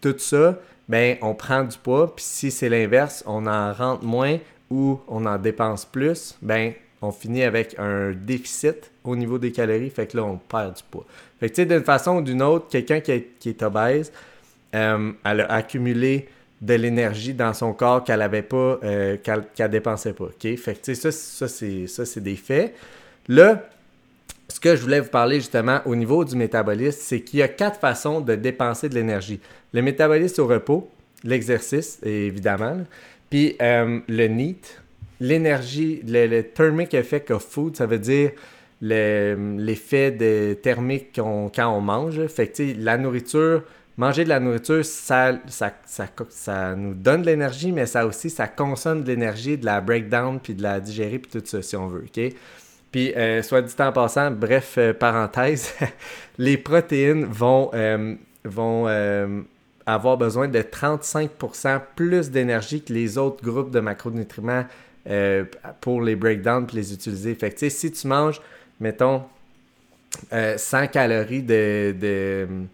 tout 0.00 0.14
ça, 0.18 0.58
ben 0.88 1.16
on 1.22 1.34
prend 1.34 1.64
du 1.64 1.76
poids. 1.78 2.14
Puis 2.14 2.24
si 2.24 2.50
c'est 2.50 2.68
l'inverse, 2.68 3.22
on 3.26 3.46
en 3.46 3.72
rentre 3.72 4.04
moins 4.04 4.38
ou 4.70 5.00
on 5.08 5.26
en 5.26 5.38
dépense 5.38 5.84
plus, 5.84 6.36
ben 6.42 6.72
on 7.02 7.12
finit 7.12 7.42
avec 7.42 7.78
un 7.78 8.12
déficit 8.12 8.90
au 9.04 9.16
niveau 9.16 9.38
des 9.38 9.52
calories. 9.52 9.90
Fait 9.90 10.06
que 10.06 10.16
là, 10.16 10.24
on 10.24 10.36
perd 10.36 10.76
du 10.76 10.82
poids. 10.90 11.04
Fait 11.38 11.48
que 11.48 11.54
tu 11.54 11.62
sais, 11.62 11.66
d'une 11.66 11.84
façon 11.84 12.16
ou 12.16 12.22
d'une 12.22 12.42
autre, 12.42 12.68
quelqu'un 12.68 13.00
qui, 13.00 13.12
est 13.12 13.62
obèse, 13.62 14.12
euh, 14.74 15.12
elle 15.24 15.40
a 15.42 15.52
accumulé 15.52 16.28
de 16.60 16.74
l'énergie 16.74 17.34
dans 17.34 17.52
son 17.52 17.74
corps 17.74 18.02
qu'elle 18.02 18.22
avait 18.22 18.42
pas, 18.42 18.78
euh, 18.82 19.16
qu'elle 19.18 19.70
dépensait 19.70 20.14
pas. 20.14 20.24
OK? 20.24 20.56
Fait 20.56 20.80
que, 20.80 20.94
ça, 20.94 21.12
ça 21.12 21.48
c'est 21.48 22.22
des 22.22 22.36
faits. 22.36 22.74
Là, 23.28 23.68
ce 24.48 24.60
que 24.60 24.76
je 24.76 24.82
voulais 24.82 25.00
vous 25.00 25.10
parler 25.10 25.36
justement 25.36 25.80
au 25.84 25.96
niveau 25.96 26.24
du 26.24 26.36
métabolisme, 26.36 26.98
c'est 27.00 27.20
qu'il 27.20 27.40
y 27.40 27.42
a 27.42 27.48
quatre 27.48 27.80
façons 27.80 28.20
de 28.20 28.34
dépenser 28.34 28.88
de 28.88 28.94
l'énergie. 28.94 29.40
Le 29.76 29.82
métabolisme 29.82 30.40
au 30.40 30.46
repos, 30.46 30.88
l'exercice, 31.22 32.00
évidemment, 32.02 32.78
puis 33.28 33.56
euh, 33.60 34.00
le 34.08 34.26
NEAT, 34.26 34.80
l'énergie, 35.20 36.00
le, 36.06 36.40
thermic 36.40 36.94
effect 36.94 37.30
of 37.30 37.44
food, 37.44 37.76
ça 37.76 37.84
veut 37.84 37.98
dire 37.98 38.30
l'effet 38.80 40.56
thermique 40.62 41.08
quand 41.14 41.76
on 41.76 41.80
mange. 41.82 42.26
Fait 42.28 42.46
que, 42.46 42.62
la 42.78 42.96
nourriture 42.96 43.64
manger 43.98 44.24
de 44.24 44.30
la 44.30 44.40
nourriture, 44.40 44.82
ça, 44.82 45.38
ça, 45.46 45.74
ça, 46.30 46.74
nous 46.74 46.94
donne 46.94 47.20
de 47.20 47.26
l'énergie, 47.26 47.70
mais 47.70 47.84
ça 47.84 48.06
aussi, 48.06 48.30
ça 48.30 48.48
consomme 48.48 49.02
de 49.02 49.08
l'énergie, 49.08 49.58
de 49.58 49.66
la 49.66 49.82
breakdown, 49.82 50.40
puis 50.40 50.54
de 50.54 50.62
la 50.62 50.80
digérer, 50.80 51.18
puis 51.18 51.38
tout 51.38 51.46
ça, 51.46 51.60
si 51.60 51.76
on 51.76 51.88
veut, 51.88 52.04
OK? 52.04 52.34
Puis, 52.90 53.12
euh, 53.14 53.42
soit 53.42 53.60
dit 53.60 53.74
en 53.78 53.92
passant, 53.92 54.30
bref, 54.30 54.76
euh, 54.78 54.94
parenthèse, 54.94 55.74
les 56.38 56.56
protéines 56.56 57.26
vont, 57.26 57.70
vont 58.42 58.86
avoir 59.86 60.16
besoin 60.18 60.48
de 60.48 60.60
35% 60.60 61.80
plus 61.94 62.30
d'énergie 62.30 62.82
que 62.82 62.92
les 62.92 63.18
autres 63.18 63.42
groupes 63.44 63.70
de 63.70 63.80
macronutriments 63.80 64.64
pour 65.80 66.02
les 66.02 66.16
breakdowns 66.16 66.66
puis 66.66 66.76
les 66.76 66.92
utiliser. 66.92 67.34
Fait 67.36 67.70
si 67.70 67.92
tu 67.92 68.08
manges, 68.08 68.40
mettons, 68.80 69.22
100 70.30 70.88
calories 70.88 71.42
de 71.42 72.66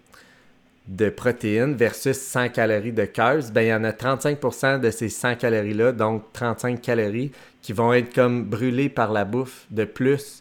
de 0.89 1.11
protéines 1.11 1.75
versus 1.75 2.19
100 2.19 2.51
calories 2.51 2.93
de 2.93 3.05
carbs, 3.05 3.53
ben, 3.53 3.63
il 3.63 3.69
y 3.69 3.75
en 3.75 3.85
a 3.85 3.93
35% 3.93 4.81
de 4.81 4.91
ces 4.91 5.09
100 5.09 5.37
calories-là, 5.37 5.93
donc 5.93 6.25
35 6.33 6.81
calories, 6.81 7.31
qui 7.61 7.73
vont 7.73 7.93
être 7.93 8.13
comme 8.13 8.45
brûlées 8.45 8.89
par 8.89 9.13
la 9.13 9.25
bouffe 9.25 9.67
de 9.71 9.85
plus, 9.85 10.41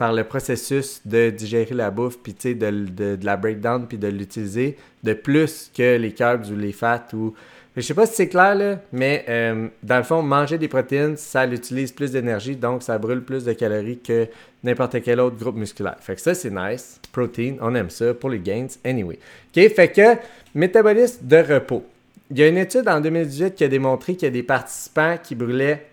par 0.00 0.14
le 0.14 0.24
processus 0.24 1.02
de 1.04 1.28
digérer 1.28 1.74
la 1.74 1.90
bouffe, 1.90 2.16
puis 2.22 2.32
de, 2.32 2.54
de, 2.54 3.16
de, 3.16 3.26
la 3.26 3.36
breakdown, 3.36 3.86
puis 3.86 3.98
de 3.98 4.08
l'utiliser, 4.08 4.78
de 5.02 5.12
plus 5.12 5.70
que 5.76 5.98
les 5.98 6.12
carbs 6.12 6.50
ou 6.50 6.56
les 6.56 6.72
fats 6.72 7.08
ou 7.12 7.34
Je 7.76 7.82
sais 7.82 7.92
pas 7.92 8.06
si 8.06 8.14
c'est 8.14 8.28
clair, 8.28 8.54
là, 8.54 8.78
mais 8.94 9.26
euh, 9.28 9.68
dans 9.82 9.98
le 9.98 10.02
fond, 10.02 10.22
manger 10.22 10.56
des 10.56 10.68
protéines, 10.68 11.18
ça 11.18 11.46
utilise 11.46 11.92
plus 11.92 12.12
d'énergie, 12.12 12.56
donc 12.56 12.82
ça 12.82 12.96
brûle 12.96 13.20
plus 13.20 13.44
de 13.44 13.52
calories 13.52 13.98
que 13.98 14.26
n'importe 14.64 15.02
quel 15.02 15.20
autre 15.20 15.36
groupe 15.36 15.56
musculaire. 15.56 15.96
Fait 16.00 16.14
que 16.14 16.22
ça, 16.22 16.32
c'est 16.32 16.50
nice. 16.50 16.98
Protein, 17.12 17.56
on 17.60 17.74
aime 17.74 17.90
ça 17.90 18.14
pour 18.14 18.30
les 18.30 18.38
gains. 18.38 18.68
Anyway. 18.82 19.18
OK, 19.54 19.68
fait 19.68 19.92
que 19.92 20.16
métabolisme 20.54 21.26
de 21.26 21.36
repos. 21.36 21.84
Il 22.30 22.38
y 22.38 22.42
a 22.42 22.48
une 22.48 22.56
étude 22.56 22.88
en 22.88 23.02
2018 23.02 23.54
qui 23.54 23.64
a 23.64 23.68
démontré 23.68 24.14
qu'il 24.14 24.22
y 24.22 24.28
a 24.28 24.32
des 24.32 24.44
participants 24.44 25.18
qui 25.22 25.34
brûlaient 25.34 25.84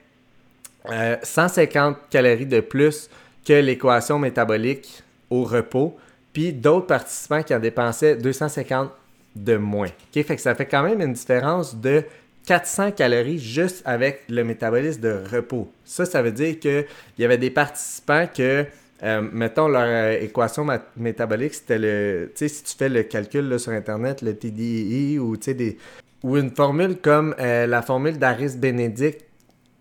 150 1.24 1.76
euh, 1.76 2.00
calories 2.10 2.46
de 2.46 2.62
plus 2.62 3.10
que 3.48 3.54
l'équation 3.54 4.20
métabolique 4.20 5.04
au 5.30 5.44
repos, 5.44 5.96
puis 6.34 6.52
d'autres 6.52 6.88
participants 6.88 7.44
qui 7.44 7.56
en 7.56 7.60
dépensaient 7.60 8.18
250 8.18 8.92
de 9.36 9.56
moins. 9.56 9.90
Fait 10.12 10.24
que 10.24 10.42
ça 10.42 10.54
fait 10.54 10.66
quand 10.66 10.84
même 10.84 11.00
une 11.00 11.14
différence 11.14 11.76
de 11.76 12.04
400 12.46 12.92
calories 12.92 13.40
juste 13.40 13.82
avec 13.86 14.24
le 14.30 14.44
métabolisme 14.44 15.02
de 15.02 15.22
repos. 15.32 15.72
Ça, 15.86 16.06
ça 16.06 16.22
veut 16.22 16.32
dire 16.32 16.60
qu'il 16.60 16.86
y 17.20 17.26
avait 17.26 17.38
des 17.38 17.50
participants 17.50 18.28
que, 18.34 18.66
euh, 19.04 19.22
mettons, 19.32 19.68
leur 19.68 19.84
euh, 19.84 20.20
équation 20.20 20.66
métabolique, 20.98 21.54
c'était 21.54 21.78
le. 21.78 22.32
Tu 22.36 22.48
sais, 22.48 22.48
si 22.48 22.64
tu 22.64 22.76
fais 22.76 22.90
le 22.90 23.04
calcul 23.04 23.60
sur 23.60 23.72
Internet, 23.72 24.22
le 24.22 24.34
TDI 24.36 25.20
ou, 25.20 25.38
des, 25.38 25.78
ou 26.24 26.38
une 26.38 26.52
formule 26.52 26.98
comme 26.98 27.36
euh, 27.40 27.68
la 27.68 27.82
formule 27.82 28.18
d'Aris 28.18 28.56
Benedict 28.58 29.27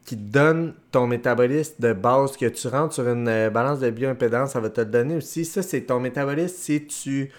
qui 0.07 0.17
donne 0.17 0.75
ton 0.93 1.07
métabolisme 1.07 1.75
de 1.81 1.93
base 1.93 2.37
que 2.37 2.47
tu 2.47 2.69
rentres 2.69 2.95
sur 2.95 3.09
une 3.09 3.51
balance 3.51 3.81
de 3.81 3.91
bioimpédance, 3.91 4.53
ça 4.53 4.61
va 4.61 4.71
te 4.71 4.81
le 4.81 4.87
donner 4.87 5.17
aussi. 5.17 5.45
Ça, 5.45 5.63
c'est 5.63 5.83
ton 5.83 6.01
métabolisme 6.01 6.55
si 6.57 6.87
tu 6.87 7.31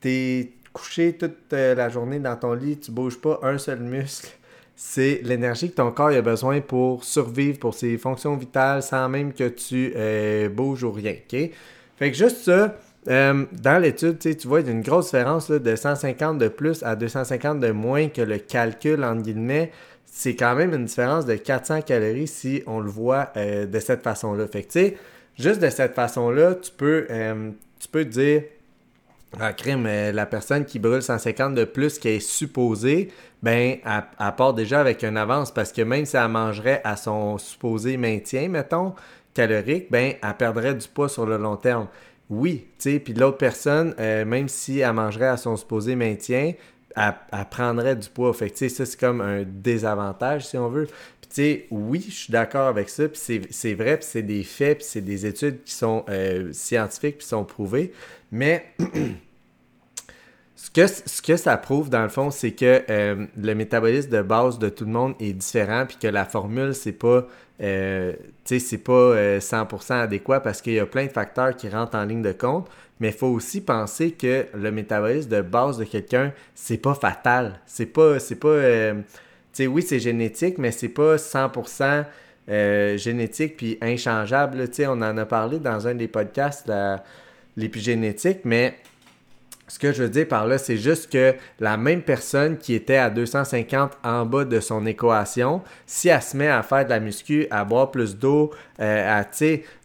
t'es 0.00 0.52
couché 0.72 1.14
toute 1.14 1.52
la 1.52 1.88
journée 1.88 2.20
dans 2.20 2.36
ton 2.36 2.54
lit, 2.54 2.78
tu 2.78 2.92
bouges 2.92 3.20
pas 3.20 3.40
un 3.42 3.58
seul 3.58 3.80
muscle 3.80 4.30
c'est 4.76 5.20
l'énergie 5.22 5.70
que 5.70 5.76
ton 5.76 5.90
corps 5.92 6.08
a 6.08 6.22
besoin 6.22 6.60
pour 6.60 7.04
survivre, 7.04 7.58
pour 7.58 7.74
ses 7.74 7.98
fonctions 7.98 8.36
vitales, 8.36 8.82
sans 8.82 9.08
même 9.08 9.32
que 9.32 9.48
tu 9.48 9.92
euh, 9.94 10.48
bouges 10.48 10.82
ou 10.82 10.90
rien. 10.90 11.12
OK? 11.12 11.50
Fait 11.96 12.10
que 12.10 12.16
juste 12.16 12.38
ça, 12.38 12.76
euh, 13.08 13.44
dans 13.52 13.80
l'étude, 13.80 14.18
tu 14.18 14.48
vois, 14.48 14.60
il 14.60 14.66
y 14.66 14.70
a 14.70 14.72
une 14.72 14.82
grosse 14.82 15.06
différence 15.06 15.50
de 15.50 15.76
150 15.76 16.38
de 16.38 16.48
plus 16.48 16.82
à 16.82 16.96
250 16.96 17.60
de 17.60 17.70
moins 17.70 18.08
que 18.08 18.22
le 18.22 18.38
calcul, 18.38 19.04
entre 19.04 19.22
guillemets. 19.22 19.70
C'est 20.14 20.36
quand 20.36 20.54
même 20.54 20.74
une 20.74 20.84
différence 20.84 21.24
de 21.24 21.36
400 21.36 21.82
calories 21.82 22.28
si 22.28 22.62
on 22.66 22.80
le 22.80 22.90
voit 22.90 23.32
euh, 23.38 23.64
de 23.64 23.78
cette 23.78 24.02
façon-là. 24.02 24.46
Fait 24.46 24.62
que, 24.62 24.70
tu 24.70 24.78
sais, 24.80 24.98
juste 25.38 25.58
de 25.58 25.70
cette 25.70 25.94
façon-là, 25.94 26.54
tu 26.56 26.70
peux, 26.70 27.06
tu 27.80 27.88
peux 27.88 28.04
dire 28.04 28.42
ah, 29.40 29.54
crime, 29.54 29.84
la 29.86 30.26
personne 30.26 30.66
qui 30.66 30.78
brûle 30.78 31.02
150 31.02 31.54
de 31.54 31.64
plus 31.64 31.98
qui 31.98 32.08
est 32.08 32.20
supposée, 32.20 33.10
ben, 33.42 33.78
elle, 33.84 34.32
part 34.36 34.52
déjà 34.52 34.80
avec 34.80 35.02
une 35.02 35.16
avance 35.16 35.50
parce 35.50 35.72
que 35.72 35.80
même 35.80 36.04
si 36.04 36.18
elle 36.18 36.28
mangerait 36.28 36.82
à 36.84 36.96
son 36.96 37.38
supposé 37.38 37.96
maintien, 37.96 38.48
mettons, 38.48 38.94
calorique, 39.32 39.86
ben, 39.90 40.12
elle 40.22 40.34
perdrait 40.34 40.74
du 40.74 40.86
poids 40.86 41.08
sur 41.08 41.24
le 41.24 41.38
long 41.38 41.56
terme. 41.56 41.88
Oui, 42.28 42.66
tu 42.78 42.92
sais, 42.92 42.98
puis 42.98 43.14
l'autre 43.14 43.38
personne, 43.38 43.94
euh, 43.98 44.26
même 44.26 44.48
si 44.48 44.80
elle 44.80 44.92
mangerait 44.92 45.28
à 45.28 45.36
son 45.38 45.56
supposé 45.56 45.96
maintien, 45.96 46.52
elle, 46.96 47.44
prendrait 47.50 47.96
du 47.96 48.08
poids. 48.08 48.32
Fait 48.32 48.50
que, 48.50 48.68
ça, 48.68 48.86
c'est 48.86 48.98
comme 48.98 49.20
un 49.20 49.42
désavantage, 49.42 50.46
si 50.46 50.56
on 50.56 50.68
veut. 50.68 50.86
Puis, 50.86 51.28
tu 51.28 51.34
sais, 51.34 51.66
oui, 51.70 52.04
je 52.06 52.14
suis 52.14 52.32
d'accord 52.32 52.68
avec 52.68 52.88
ça, 52.88 53.08
puis 53.08 53.48
c'est 53.50 53.74
vrai, 53.74 53.96
puis 53.98 54.06
c'est 54.08 54.22
des 54.22 54.42
faits, 54.42 54.78
puis 54.78 54.86
c'est 54.88 55.00
des 55.00 55.26
études 55.26 55.62
qui 55.64 55.72
sont 55.72 56.04
euh, 56.08 56.52
scientifiques, 56.52 57.18
puis 57.18 57.26
sont 57.26 57.44
prouvées. 57.44 57.92
Mais 58.30 58.66
ce 60.62 60.70
que, 60.70 60.86
ce 60.86 61.20
que 61.20 61.36
ça 61.36 61.56
prouve, 61.56 61.90
dans 61.90 62.04
le 62.04 62.08
fond, 62.08 62.30
c'est 62.30 62.52
que 62.52 62.84
euh, 62.88 63.26
le 63.36 63.54
métabolisme 63.56 64.10
de 64.10 64.22
base 64.22 64.60
de 64.60 64.68
tout 64.68 64.84
le 64.84 64.92
monde 64.92 65.14
est 65.18 65.32
différent, 65.32 65.86
puis 65.88 65.96
que 66.00 66.06
la 66.06 66.24
formule, 66.24 66.72
c'est 66.72 66.92
pas, 66.92 67.26
euh, 67.60 68.12
c'est 68.44 68.78
pas 68.78 69.40
100% 69.40 69.92
euh, 69.92 70.02
adéquat 70.04 70.38
parce 70.38 70.62
qu'il 70.62 70.74
y 70.74 70.78
a 70.78 70.86
plein 70.86 71.06
de 71.06 71.10
facteurs 71.10 71.56
qui 71.56 71.68
rentrent 71.68 71.96
en 71.96 72.04
ligne 72.04 72.22
de 72.22 72.30
compte. 72.30 72.68
Mais 73.00 73.08
il 73.08 73.14
faut 73.14 73.26
aussi 73.26 73.60
penser 73.60 74.12
que 74.12 74.46
le 74.54 74.70
métabolisme 74.70 75.30
de 75.30 75.40
base 75.40 75.78
de 75.78 75.84
quelqu'un, 75.84 76.32
c'est 76.54 76.78
pas 76.78 76.94
fatal. 76.94 77.58
C'est 77.66 77.86
pas. 77.86 78.20
C'est 78.20 78.36
pas 78.36 78.92
oui, 79.58 79.82
c'est 79.82 79.98
génétique, 79.98 80.58
mais 80.58 80.70
c'est 80.70 80.90
pas 80.90 81.16
100% 81.16 82.04
génétique 82.98 83.56
puis 83.56 83.78
inchangeable. 83.82 84.68
on 84.86 85.02
en 85.02 85.18
a 85.18 85.26
parlé 85.26 85.58
dans 85.58 85.88
un 85.88 85.96
des 85.96 86.06
podcasts, 86.06 86.70
l'épigénétique, 87.56 88.42
mais 88.44 88.76
ce 89.72 89.78
que 89.78 89.90
je 89.90 90.02
veux 90.02 90.10
dire 90.10 90.28
par 90.28 90.46
là, 90.46 90.58
c'est 90.58 90.76
juste 90.76 91.10
que 91.10 91.34
la 91.58 91.78
même 91.78 92.02
personne 92.02 92.58
qui 92.58 92.74
était 92.74 92.98
à 92.98 93.08
250 93.08 93.92
en 94.04 94.26
bas 94.26 94.44
de 94.44 94.60
son 94.60 94.84
équation, 94.84 95.62
si 95.86 96.08
elle 96.08 96.20
se 96.20 96.36
met 96.36 96.48
à 96.48 96.62
faire 96.62 96.84
de 96.84 96.90
la 96.90 97.00
muscu, 97.00 97.46
à 97.50 97.64
boire 97.64 97.90
plus 97.90 98.18
d'eau, 98.18 98.50
euh, 98.80 99.20
à, 99.22 99.26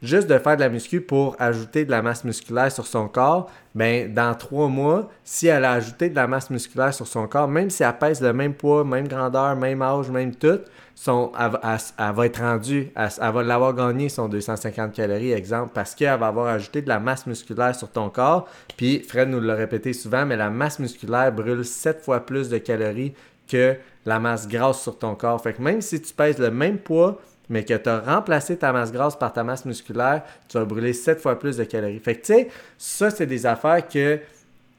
juste 0.02 0.28
de 0.28 0.38
faire 0.40 0.58
de 0.58 0.62
la 0.62 0.68
muscu 0.68 1.00
pour 1.00 1.38
ajouter 1.40 1.86
de 1.86 1.92
la 1.92 2.02
masse 2.02 2.26
musculaire 2.26 2.70
sur 2.70 2.86
son 2.86 3.08
corps, 3.08 3.50
ben 3.74 4.14
dans 4.14 4.36
trois 4.36 4.68
mois, 4.68 5.10
si 5.24 5.48
elle 5.48 5.64
a 5.64 5.72
ajouté 5.72 6.10
de 6.10 6.16
la 6.16 6.28
masse 6.28 6.50
musculaire 6.50 6.94
sur 6.94 7.08
son 7.08 7.26
corps, 7.26 7.48
même 7.48 7.70
si 7.70 7.82
elle 7.84 7.98
pèse 7.98 8.20
le 8.22 8.34
même 8.34 8.56
poids, 8.56 8.84
même 8.84 9.08
grandeur, 9.08 9.56
même 9.56 9.82
âge, 9.82 10.10
même 10.10 10.36
tout, 10.36 10.60
son, 11.00 11.32
elle, 11.40 12.16
va 12.16 12.26
être 12.26 12.42
rendue, 12.42 12.92
elle, 12.96 13.32
va 13.32 13.44
l'avoir 13.44 13.76
gagné 13.76 14.10
son 14.10 14.28
250 14.28 14.94
calories, 14.94 15.32
exemple, 15.32 15.70
parce 15.72 15.94
qu'elle 15.94 16.20
va 16.20 16.28
avoir 16.28 16.48
ajouté 16.48 16.82
de 16.82 16.90
la 16.90 17.00
masse 17.00 17.28
musculaire 17.28 17.76
sur 17.76 17.92
ton 17.92 18.10
corps. 18.10 18.50
Puis 18.76 19.04
Fred 19.08 19.30
nous 19.30 19.40
l'a 19.40 19.54
répété 19.54 19.94
souvent, 19.94 20.26
mais 20.26 20.36
la 20.36 20.50
masse 20.50 20.80
musculaire 20.80 21.32
brûle 21.32 21.64
7 21.64 22.02
fois 22.02 22.26
plus 22.26 22.50
de 22.50 22.58
calories 22.58 23.14
que 23.48 23.76
la 24.08 24.20
masse 24.20 24.48
grasse 24.48 24.82
sur 24.82 24.98
ton 24.98 25.14
corps. 25.14 25.40
Fait 25.40 25.54
que 25.54 25.62
même 25.62 25.82
si 25.82 26.02
tu 26.02 26.12
pèses 26.16 26.40
le 26.40 26.50
même 26.50 26.80
poids, 26.80 27.22
mais 27.48 27.64
que 27.64 27.76
tu 27.76 27.90
as 27.90 28.00
remplacé 28.00 28.58
ta 28.58 28.74
masse 28.74 28.92
grasse 28.92 29.16
par 29.16 29.32
ta 29.32 29.44
masse 29.44 29.66
musculaire, 29.66 30.24
tu 30.50 30.58
vas 30.58 30.66
brûler 30.66 30.94
7 30.94 31.22
fois 31.22 31.38
plus 31.38 31.58
de 31.58 31.64
calories. 31.64 32.00
Fait 32.00 32.16
que 32.16 32.26
tu 32.26 32.34
sais, 32.34 32.50
ça, 32.80 33.12
c'est 33.12 33.28
des 33.28 33.46
affaires 33.46 33.88
que 33.88 34.20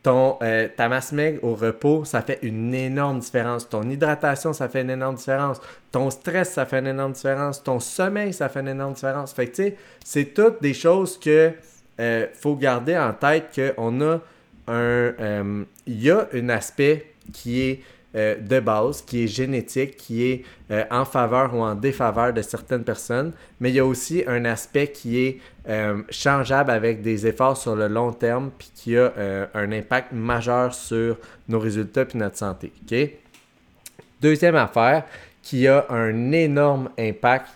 ton, 0.03 0.39
euh, 0.43 0.69
ta 0.77 0.89
masse 0.89 1.13
maigre 1.13 1.43
au 1.43 1.55
repos, 1.55 2.05
ça 2.05 2.23
fait 2.23 2.39
une 2.43 2.73
énorme 2.75 3.19
différence. 3.19 3.69
Ton 3.69 3.89
hydratation, 3.89 4.53
ça 4.53 4.69
fait 4.69 4.83
une 4.83 4.91
énorme 4.91 5.17
différence. 5.17 5.61
Ton 5.91 6.11
stress, 6.11 6.53
ça 6.53 6.67
fait 6.67 6.79
une 6.79 6.87
énorme 6.87 7.13
différence. 7.13 7.63
Ton 7.63 7.81
sommeil, 7.81 8.33
ça 8.33 8.49
fait 8.49 8.61
une 8.61 8.69
énorme 8.69 8.95
différence. 8.95 9.33
Fait 9.33 9.77
c'est 10.05 10.25
toutes 10.35 10.63
des 10.63 10.75
choses 10.75 11.19
que 11.19 11.53
euh, 12.01 12.27
faut 12.35 12.55
garder 12.55 12.97
en 12.97 13.13
tête 13.13 13.59
qu'on 13.77 14.01
a 14.01 14.15
un... 14.15 14.21
Euh, 14.71 15.65
il 15.87 16.03
y 16.03 16.11
a 16.11 16.29
un 16.33 16.49
aspect 16.49 17.15
qui 17.33 17.61
est 17.63 17.83
euh, 18.19 18.35
de 18.37 18.59
base, 18.59 19.01
qui 19.03 19.25
est 19.25 19.27
génétique, 19.29 19.97
qui 19.97 20.25
est 20.25 20.45
euh, 20.73 20.85
en 20.91 21.05
faveur 21.05 21.55
ou 21.55 21.61
en 21.61 21.77
défaveur 21.77 22.33
de 22.33 22.43
certaines 22.43 22.83
personnes, 22.83 23.33
mais 23.61 23.71
il 23.71 23.77
y 23.77 23.79
a 23.79 23.87
aussi 23.87 24.25
un 24.27 24.45
aspect 24.45 24.89
qui 24.89 25.21
est 25.21 25.39
euh, 25.69 26.03
changeable 26.11 26.73
avec 26.73 27.01
des 27.01 27.29
efforts 27.29 27.57
sur 27.57 27.77
le 27.77 27.87
long 27.87 28.13
terme, 28.13 28.51
puis 28.59 28.71
qui 28.75 28.97
a 28.97 29.13
un 29.55 29.71
impact 29.71 30.13
majeur 30.13 30.75
sur 30.75 31.17
nos 31.49 31.61
résultats 31.61 32.07
et 32.13 32.19
notre 32.19 32.37
santé. 32.37 32.73
Deuxième 34.21 34.57
affaire 34.57 35.05
qui 35.41 35.69
a 35.69 35.87
un 35.89 36.33
énorme 36.33 36.91
impact, 36.99 37.47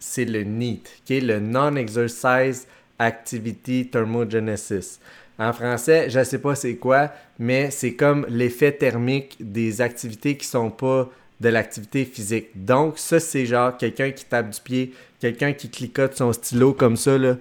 c'est 0.00 0.24
le 0.24 0.42
NEAT, 0.42 0.82
qui 1.04 1.18
est 1.18 1.20
le 1.20 1.38
Non-Exercise 1.38 2.66
Activity 2.98 3.88
Thermogenesis. 3.88 4.98
En 5.38 5.52
français, 5.52 6.10
je 6.10 6.18
ne 6.18 6.24
sais 6.24 6.38
pas 6.38 6.56
c'est 6.56 6.76
quoi, 6.76 7.10
mais 7.38 7.70
c'est 7.70 7.94
comme 7.94 8.26
l'effet 8.28 8.72
thermique 8.72 9.36
des 9.38 9.80
activités 9.80 10.36
qui 10.36 10.46
sont 10.46 10.70
pas 10.70 11.08
de 11.40 11.48
l'activité 11.48 12.04
physique. 12.04 12.48
Donc, 12.54 12.98
ça, 12.98 13.20
c'est 13.20 13.46
genre 13.46 13.76
quelqu'un 13.76 14.10
qui 14.10 14.24
tape 14.24 14.50
du 14.50 14.60
pied, 14.60 14.94
quelqu'un 15.20 15.52
qui 15.52 15.70
clicote 15.70 16.16
son 16.16 16.32
stylo 16.32 16.72
comme 16.72 16.96
ça, 16.96 17.16
là. 17.16 17.36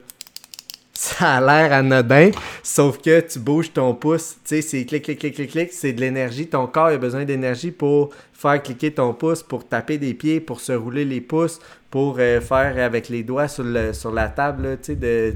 Ça 0.93 1.35
a 1.35 1.41
l'air 1.41 1.73
anodin, 1.73 2.31
sauf 2.63 2.99
que 2.99 3.19
tu 3.19 3.37
bouges 3.37 3.71
ton 3.71 3.93
pouce, 3.93 4.37
tu 4.43 4.55
sais, 4.55 4.61
c'est 4.63 4.83
clic, 4.85 5.03
clic, 5.03 5.19
clic, 5.19 5.35
clic, 5.35 5.51
clic, 5.51 5.71
c'est 5.71 5.93
de 5.93 6.01
l'énergie. 6.01 6.47
Ton 6.47 6.65
corps 6.65 6.87
a 6.87 6.97
besoin 6.97 7.23
d'énergie 7.23 7.69
pour 7.69 8.09
faire 8.33 8.61
cliquer 8.63 8.91
ton 8.91 9.13
pouce, 9.13 9.43
pour 9.43 9.67
taper 9.67 9.99
des 9.99 10.15
pieds, 10.15 10.39
pour 10.39 10.59
se 10.59 10.71
rouler 10.71 11.05
les 11.05 11.21
pouces, 11.21 11.59
pour 11.91 12.15
euh, 12.17 12.41
faire 12.41 12.83
avec 12.83 13.09
les 13.09 13.21
doigts 13.21 13.47
sur 13.47 13.63
la 13.63 14.29
table, 14.29 14.79
tu 14.81 14.93
sais, 14.93 14.95
de 14.95 15.35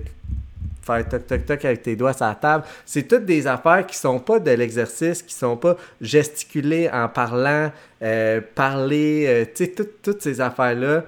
faire 0.81 1.07
toc 1.07 1.27
toc 1.27 1.45
toc 1.45 1.65
avec 1.65 1.83
tes 1.83 1.95
doigts 1.95 2.13
sur 2.13 2.25
la 2.25 2.35
table. 2.35 2.63
C'est 2.85 3.07
toutes 3.07 3.25
des 3.25 3.47
affaires 3.47 3.85
qui 3.85 3.95
sont 3.95 4.19
pas 4.19 4.39
de 4.39 4.51
l'exercice, 4.51 5.21
qui 5.21 5.33
sont 5.33 5.57
pas 5.57 5.77
gesticuler 5.99 6.89
en 6.91 7.07
parlant, 7.07 7.71
euh, 8.01 8.41
parler, 8.55 9.25
euh, 9.27 9.45
tu 9.45 9.65
sais, 9.65 9.71
toutes 10.01 10.21
ces 10.21 10.41
affaires-là, 10.41 11.05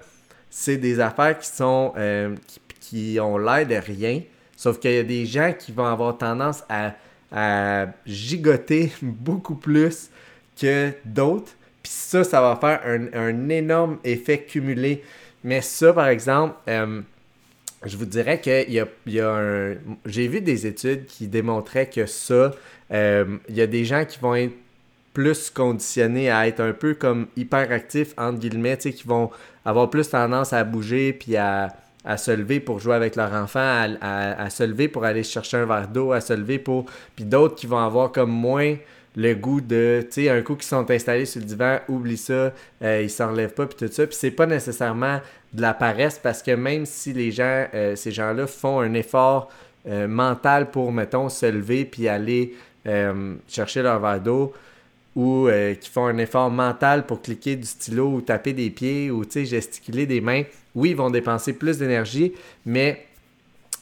c'est 0.50 0.78
des 0.78 1.00
affaires 1.00 1.38
qui 1.38 1.48
sont 1.48 1.94
euh, 1.98 2.36
qui, 2.80 3.18
ont 3.20 3.38
l'air 3.38 3.66
de 3.66 3.76
rien. 3.76 4.22
Sauf 4.56 4.80
qu'il 4.80 4.94
y 4.94 5.00
a 5.00 5.04
des 5.04 5.26
gens 5.26 5.52
qui 5.58 5.72
vont 5.72 5.86
avoir 5.86 6.18
tendance 6.18 6.64
à, 6.70 6.94
gigoter 8.06 8.94
beaucoup 9.02 9.56
plus 9.56 10.12
que 10.56 10.92
d'autres. 11.04 11.52
Puis 11.82 11.92
ça, 11.92 12.24
ça 12.24 12.40
va 12.40 12.56
faire 12.62 12.82
un, 12.86 13.12
un, 13.20 13.50
énorme 13.50 13.98
effet 14.04 14.38
cumulé. 14.38 15.04
Mais 15.44 15.62
ça, 15.62 15.92
par 15.92 16.08
exemple, 16.08 16.54
je 17.86 17.98
vous 17.98 18.06
dirais 18.06 18.40
qu'il 18.40 18.72
y 18.72 18.80
a, 18.80 18.88
y 19.06 19.20
a 19.20 19.30
un. 19.30 19.76
J'ai 20.06 20.28
vu 20.28 20.42
des 20.42 20.68
études 20.68 21.06
qui 21.06 21.28
démontraient 21.28 21.90
que 21.90 22.06
ça, 22.06 22.52
euh, 22.92 23.38
il 23.50 23.56
y 23.56 23.62
a 23.62 23.68
des 23.68 23.86
gens 23.86 24.06
qui 24.06 24.20
vont 24.20 24.36
être 24.36 24.54
plus 25.14 25.50
conditionnés 25.50 26.30
à 26.30 26.48
être 26.48 26.60
un 26.60 26.74
peu 26.74 26.96
comme 26.96 27.28
hyperactifs, 27.38 28.14
entre 28.18 28.40
guillemets, 28.40 28.78
qui 28.78 29.04
vont 29.06 29.30
avoir 29.64 29.90
plus 29.90 30.10
tendance 30.10 30.54
à 30.54 30.64
bouger 30.64 31.14
puis 31.14 31.38
à, 31.38 31.70
se 32.18 32.32
lever 32.32 32.60
pour 32.60 32.80
jouer 32.80 32.96
avec 32.96 33.16
leur 33.16 33.32
enfant, 33.32 33.96
à, 34.02 34.50
se 34.50 34.64
lever 34.64 34.88
pour 34.88 35.06
aller 35.06 35.24
chercher 35.24 35.58
un 35.58 35.66
verre 35.66 35.88
d'eau, 35.88 36.12
à 36.12 36.20
se 36.20 36.34
lever 36.34 36.60
pour... 36.60 36.86
Puis 37.16 37.26
d'autres 37.26 37.56
qui 37.56 37.68
vont 37.68 37.78
avoir 37.78 38.12
comme 38.12 38.32
moins 38.32 38.76
le 39.16 39.36
goût 39.36 39.62
de, 39.62 40.02
tu 40.04 40.24
sais, 40.24 40.30
un 40.30 40.42
coup 40.42 40.56
qui 40.56 40.68
sont 40.68 40.90
installés 40.90 41.26
sur 41.26 41.40
le 41.40 41.46
divan, 41.46 41.80
oublie 41.88 42.18
ça, 42.18 42.54
euh, 42.82 43.02
ils 43.04 43.10
s'en 43.10 43.32
relèvent 43.32 43.54
pas, 43.54 43.68
puis 43.68 43.78
tout 43.78 43.94
ça. 43.94 44.08
Puis 44.08 44.18
c'est 44.20 44.32
pas 44.32 44.46
nécessairement 44.46 45.22
de 45.54 45.62
la 45.62 45.74
paresse 45.74 46.20
parce 46.22 46.42
que 46.42 46.52
même 46.52 46.86
si 46.86 47.14
les 47.14 47.32
gens, 47.32 47.68
euh, 47.74 47.96
ces 47.96 48.12
gens-là 48.12 48.48
font 48.48 48.80
un 48.80 48.94
effort 48.96 49.50
euh, 49.88 50.08
mental 50.08 50.72
pour, 50.72 50.92
mettons, 50.92 51.30
se 51.30 51.46
lever 51.46 51.86
puis 51.86 52.08
aller 52.08 52.56
chercher 53.48 53.82
leur 53.82 54.02
verre 54.02 54.20
d'eau, 54.20 54.52
ou 55.16 55.48
qui 55.80 55.90
font 55.90 56.08
un 56.08 56.18
effort 56.18 56.52
mental 56.52 57.06
pour 57.06 57.22
cliquer 57.22 57.56
du 57.56 57.66
stylo 57.66 58.10
ou 58.10 58.20
taper 58.20 58.52
des 58.52 58.70
pieds 58.72 59.10
ou 59.10 59.24
gesticuler 59.24 60.06
des 60.06 60.20
mains, 60.20 60.44
oui, 60.76 60.90
ils 60.90 60.96
vont 60.98 61.10
dépenser 61.10 61.54
plus 61.54 61.78
d'énergie, 61.78 62.34
mais 62.66 63.06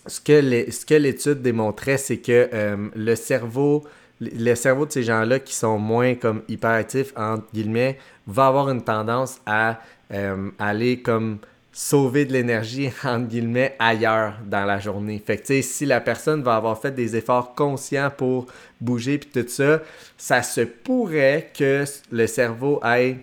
ce 0.05 0.19
que 0.21 0.93
l'étude 0.93 1.41
démontrait, 1.41 1.97
c'est 1.97 2.17
que 2.17 2.47
le 2.93 3.15
cerveau 3.15 3.83
le 4.21 4.55
cerveau 4.55 4.85
de 4.85 4.91
ces 4.91 5.03
gens-là 5.03 5.39
qui 5.39 5.55
sont 5.55 5.79
moins 5.79 6.13
comme 6.13 6.43
hyperactifs, 6.47 7.11
entre 7.15 7.45
guillemets, 7.53 7.97
va 8.27 8.47
avoir 8.47 8.69
une 8.69 8.83
tendance 8.83 9.41
à 9.45 9.79
euh, 10.13 10.51
aller 10.59 11.01
comme 11.01 11.39
sauver 11.73 12.25
de 12.25 12.33
l'énergie, 12.33 12.91
entre 13.03 13.27
guillemets, 13.27 13.75
ailleurs 13.79 14.35
dans 14.45 14.65
la 14.65 14.79
journée. 14.79 15.21
Fait 15.25 15.37
que, 15.37 15.61
si 15.61 15.85
la 15.85 16.01
personne 16.01 16.43
va 16.43 16.55
avoir 16.55 16.79
fait 16.79 16.91
des 16.91 17.15
efforts 17.15 17.55
conscients 17.55 18.11
pour 18.15 18.47
bouger 18.79 19.17
puis 19.17 19.29
tout 19.29 19.49
ça, 19.49 19.81
ça 20.17 20.43
se 20.43 20.61
pourrait 20.61 21.49
que 21.57 21.83
le 22.11 22.27
cerveau 22.27 22.79
aille, 22.83 23.17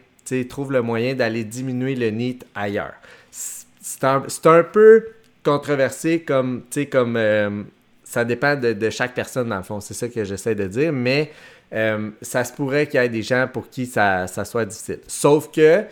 trouve 0.51 0.73
le 0.73 0.83
moyen 0.83 1.15
d'aller 1.15 1.43
diminuer 1.43 1.95
le 1.95 2.11
NEAT 2.11 2.41
ailleurs. 2.55 2.93
C'est 3.31 4.05
un, 4.05 4.63
peu 4.63 5.07
controversé 5.43 6.21
comme, 6.21 6.65
comme... 6.91 7.17
Euh, 7.17 7.63
ça 8.09 8.25
dépend 8.25 8.57
de, 8.57 8.91
chaque 8.91 9.15
personne, 9.15 9.51
dans 9.51 9.59
le 9.59 9.63
fond. 9.63 9.81
C'est 9.81 9.93
ça 9.93 10.09
que 10.09 10.25
j'essaie 10.25 10.55
de 10.55 10.67
dire. 10.67 10.95
Mais 10.95 11.31
euh, 11.75 12.09
ça 12.23 12.43
se 12.43 12.55
pourrait 12.55 12.87
qu'il 12.87 12.99
y 12.99 13.05
ait 13.05 13.09
des 13.11 13.23
gens 13.23 13.47
pour 13.53 13.69
qui 13.69 13.85
ça, 13.85 14.27
soit 14.27 14.65
difficile. 14.65 15.01
Sauf 15.07 15.51
que, 15.53 15.85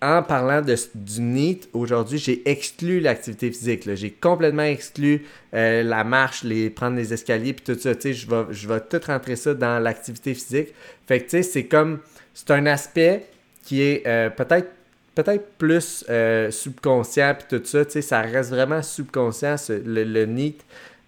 en 0.00 0.22
parlant 0.22 0.62
du 0.62 1.20
NEAT, 1.20 1.62
aujourd'hui, 1.72 2.18
j'ai 2.18 2.48
exclu 2.48 3.00
l'activité 3.00 3.50
physique. 3.50 3.92
J'ai 3.92 4.12
complètement 4.12 4.62
exclu 4.62 5.26
euh, 5.52 5.82
la 5.82 6.04
marche, 6.04 6.44
les 6.44 6.70
prendre 6.70 6.96
les 6.96 7.12
escaliers, 7.12 7.54
puis 7.54 7.74
tout 7.74 7.80
ça. 7.80 7.90
Je 7.92 8.26
vais, 8.28 8.44
je 8.50 8.68
vais 8.68 8.80
tout 8.80 9.00
rentrer 9.04 9.34
ça 9.34 9.52
dans 9.52 9.82
l'activité 9.82 10.32
physique. 10.32 10.68
Fait 11.08 11.18
que, 11.18 11.24
tu 11.24 11.30
sais, 11.30 11.42
c'est 11.42 11.64
comme... 11.64 11.98
C'est 12.34 12.52
un 12.52 12.66
aspect 12.66 13.26
qui 13.64 13.82
est 13.82 14.06
euh, 14.06 14.30
peut-être 14.30 14.68
peut-être 15.16 15.46
plus 15.58 16.04
subconscient, 16.50 17.36
puis 17.38 17.58
tout 17.58 17.64
ça. 17.64 17.84
Tu 17.84 17.92
sais, 17.92 18.02
ça 18.02 18.20
reste 18.20 18.50
vraiment 18.50 18.82
subconscient, 18.82 19.54
le, 19.68 20.02
le. 20.02 20.26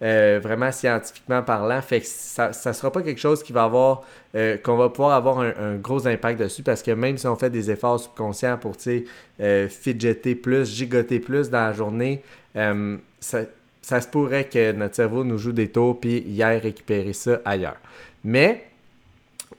Euh, 0.03 0.39
vraiment 0.43 0.71
scientifiquement 0.71 1.41
parlant. 1.41 1.81
Fait 1.81 2.01
que 2.01 2.05
ça 2.05 2.49
ne 2.49 2.73
sera 2.73 2.91
pas 2.91 3.01
quelque 3.01 3.19
chose 3.19 3.41
qui 3.41 3.51
va 3.51 3.63
avoir 3.63 4.03
euh, 4.35 4.55
qu'on 4.57 4.77
va 4.77 4.89
pouvoir 4.89 5.13
avoir 5.13 5.39
un, 5.39 5.75
gros 5.77 6.05
impact 6.05 6.39
dessus 6.39 6.61
parce 6.61 6.83
que 6.83 6.91
même 6.91 7.17
si 7.17 7.25
on 7.25 7.35
fait 7.35 7.49
des 7.49 7.71
efforts 7.71 8.01
subconscients 8.01 8.57
pour 8.57 8.75
euh, 9.39 9.67
fidgeter 9.67 10.35
plus, 10.35 10.71
gigoter 10.71 11.19
plus 11.19 11.49
dans 11.49 11.65
la 11.65 11.73
journée, 11.73 12.21
euh, 12.55 12.97
ça, 13.19 13.41
se 13.81 14.07
pourrait 14.07 14.43
que 14.43 14.71
notre 14.73 14.93
cerveau 14.93 15.23
nous 15.23 15.39
joue 15.39 15.51
des 15.51 15.69
tours 15.69 15.99
puis 15.99 16.43
aille 16.43 16.59
récupérer 16.59 17.13
ça 17.13 17.41
ailleurs. 17.43 17.77
Mais 18.23 18.65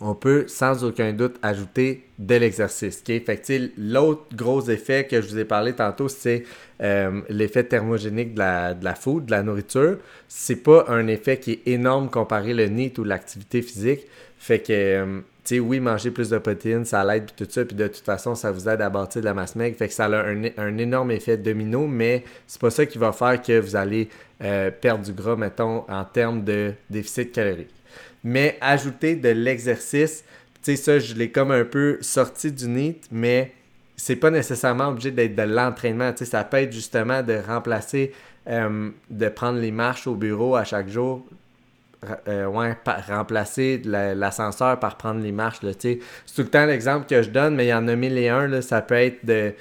on 0.01 0.15
peut 0.15 0.45
sans 0.47 0.85
aucun 0.85 1.13
doute 1.13 1.37
ajouter 1.43 2.05
de 2.19 2.35
l'exercice. 2.37 3.03
Fait 3.05 3.73
l'autre 3.77 4.25
gros 4.35 4.63
effet 4.69 5.07
que 5.11 5.21
je 5.21 5.29
vous 5.29 5.39
ai 5.39 5.45
parlé 5.45 5.73
tantôt, 5.73 6.09
c'est 6.09 6.45
euh, 6.83 7.21
l'effet 7.29 7.65
thermogénique 7.65 8.35
de 8.35 8.39
la, 8.39 8.75
de 8.75 8.85
la 8.85 8.95
food, 8.95 9.27
de 9.27 9.33
la 9.33 9.43
nourriture. 9.43 9.99
C'est 10.29 10.63
pas 10.63 10.85
un 10.89 11.09
effet 11.09 11.39
qui 11.39 11.53
est 11.53 11.69
énorme 11.69 12.11
comparé 12.11 12.55
le 12.55 12.69
NEAT 12.69 12.99
ou 12.99 13.05
l'activité 13.05 13.61
physique. 13.61 14.07
Fait 14.39 14.61
que, 14.61 14.73
euh, 14.73 15.21
tu 15.45 15.57
sais, 15.57 15.61
oui, 15.61 15.81
manger 15.81 16.13
plus 16.13 16.31
de 16.31 16.39
protéines, 16.39 16.85
ça 16.85 17.03
l'aide, 17.05 17.25
puis 17.25 17.45
tout 17.45 17.51
ça, 17.51 17.65
puis 17.65 17.75
de 17.75 17.89
toute 17.89 18.05
façon, 18.05 18.37
ça 18.37 18.53
vous 18.53 18.69
aide 18.69 18.81
à 18.81 18.91
bâtir 18.91 19.21
de 19.21 19.27
la 19.27 19.35
masse 19.35 19.57
maigre. 19.57 19.77
Fait 19.77 19.89
que 19.89 19.95
ça 19.95 20.05
a 20.05 20.27
un, 20.27 20.79
énorme 20.79 21.11
effet 21.11 21.37
domino, 21.37 21.89
mais 21.89 22.23
c'est 22.47 22.61
pas 22.61 22.71
ça 22.71 22.87
qui 22.87 22.99
va 22.99 23.11
faire 23.11 23.43
que 23.43 23.59
vous 23.59 23.75
allez 23.75 24.09
euh, 24.45 24.71
perdre 24.71 25.05
du 25.05 25.13
gras, 25.13 25.35
mettons, 25.35 25.85
en 25.89 26.05
termes 26.05 26.45
de 26.45 26.73
déficit 26.89 27.33
calorique 27.33 27.78
mais 28.25 28.59
ajouter 28.61 29.17
de 29.17 29.29
l'exercice, 29.29 30.25
tu 30.63 30.75
sais, 30.75 30.77
ça, 30.77 30.99
je 30.99 31.15
l'ai 31.15 31.31
comme 31.31 31.51
un 31.51 31.65
peu 31.65 31.99
sorti 32.01 32.51
du 32.51 32.69
NEAT, 32.69 33.01
mais 33.13 33.53
c'est 33.97 34.17
pas 34.17 34.31
nécessairement 34.31 34.89
obligé 34.89 35.11
d'être 35.11 35.35
de 35.35 35.43
l'entraînement. 35.43 36.13
Tu 36.13 36.19
sais, 36.19 36.31
ça 36.31 36.45
peut 36.45 36.59
être 36.59 36.73
justement 36.73 37.23
de 37.23 37.39
remplacer, 37.47 38.13
euh, 38.49 38.91
de 39.11 39.29
prendre 39.29 39.59
les 39.59 39.73
marches 39.73 40.07
au 40.07 40.15
bureau 40.15 40.57
à 40.57 40.65
chaque 40.65 40.89
jour. 40.89 41.27
Euh, 42.29 42.47
ouais, 42.47 42.77
remplacer 43.09 43.83
l'ascenseur 43.85 44.79
par 44.79 44.97
prendre 44.97 45.21
les 45.21 45.33
marches. 45.33 45.63
Là, 45.63 45.73
c'est 45.77 45.99
tout 46.35 46.43
le 46.43 46.49
temps 46.49 46.65
l'exemple 46.65 47.07
que 47.07 47.23
je 47.23 47.31
donne, 47.31 47.57
mais 47.57 47.67
il 47.67 47.71
y 47.71 47.75
en 47.75 47.89
a 47.89 47.97
mille 47.97 48.17
et 48.17 48.29
un. 48.29 48.47
Là, 48.47 48.63
ça 48.63 48.83
peut 48.83 48.95
être 48.95 49.27
de 49.27 49.53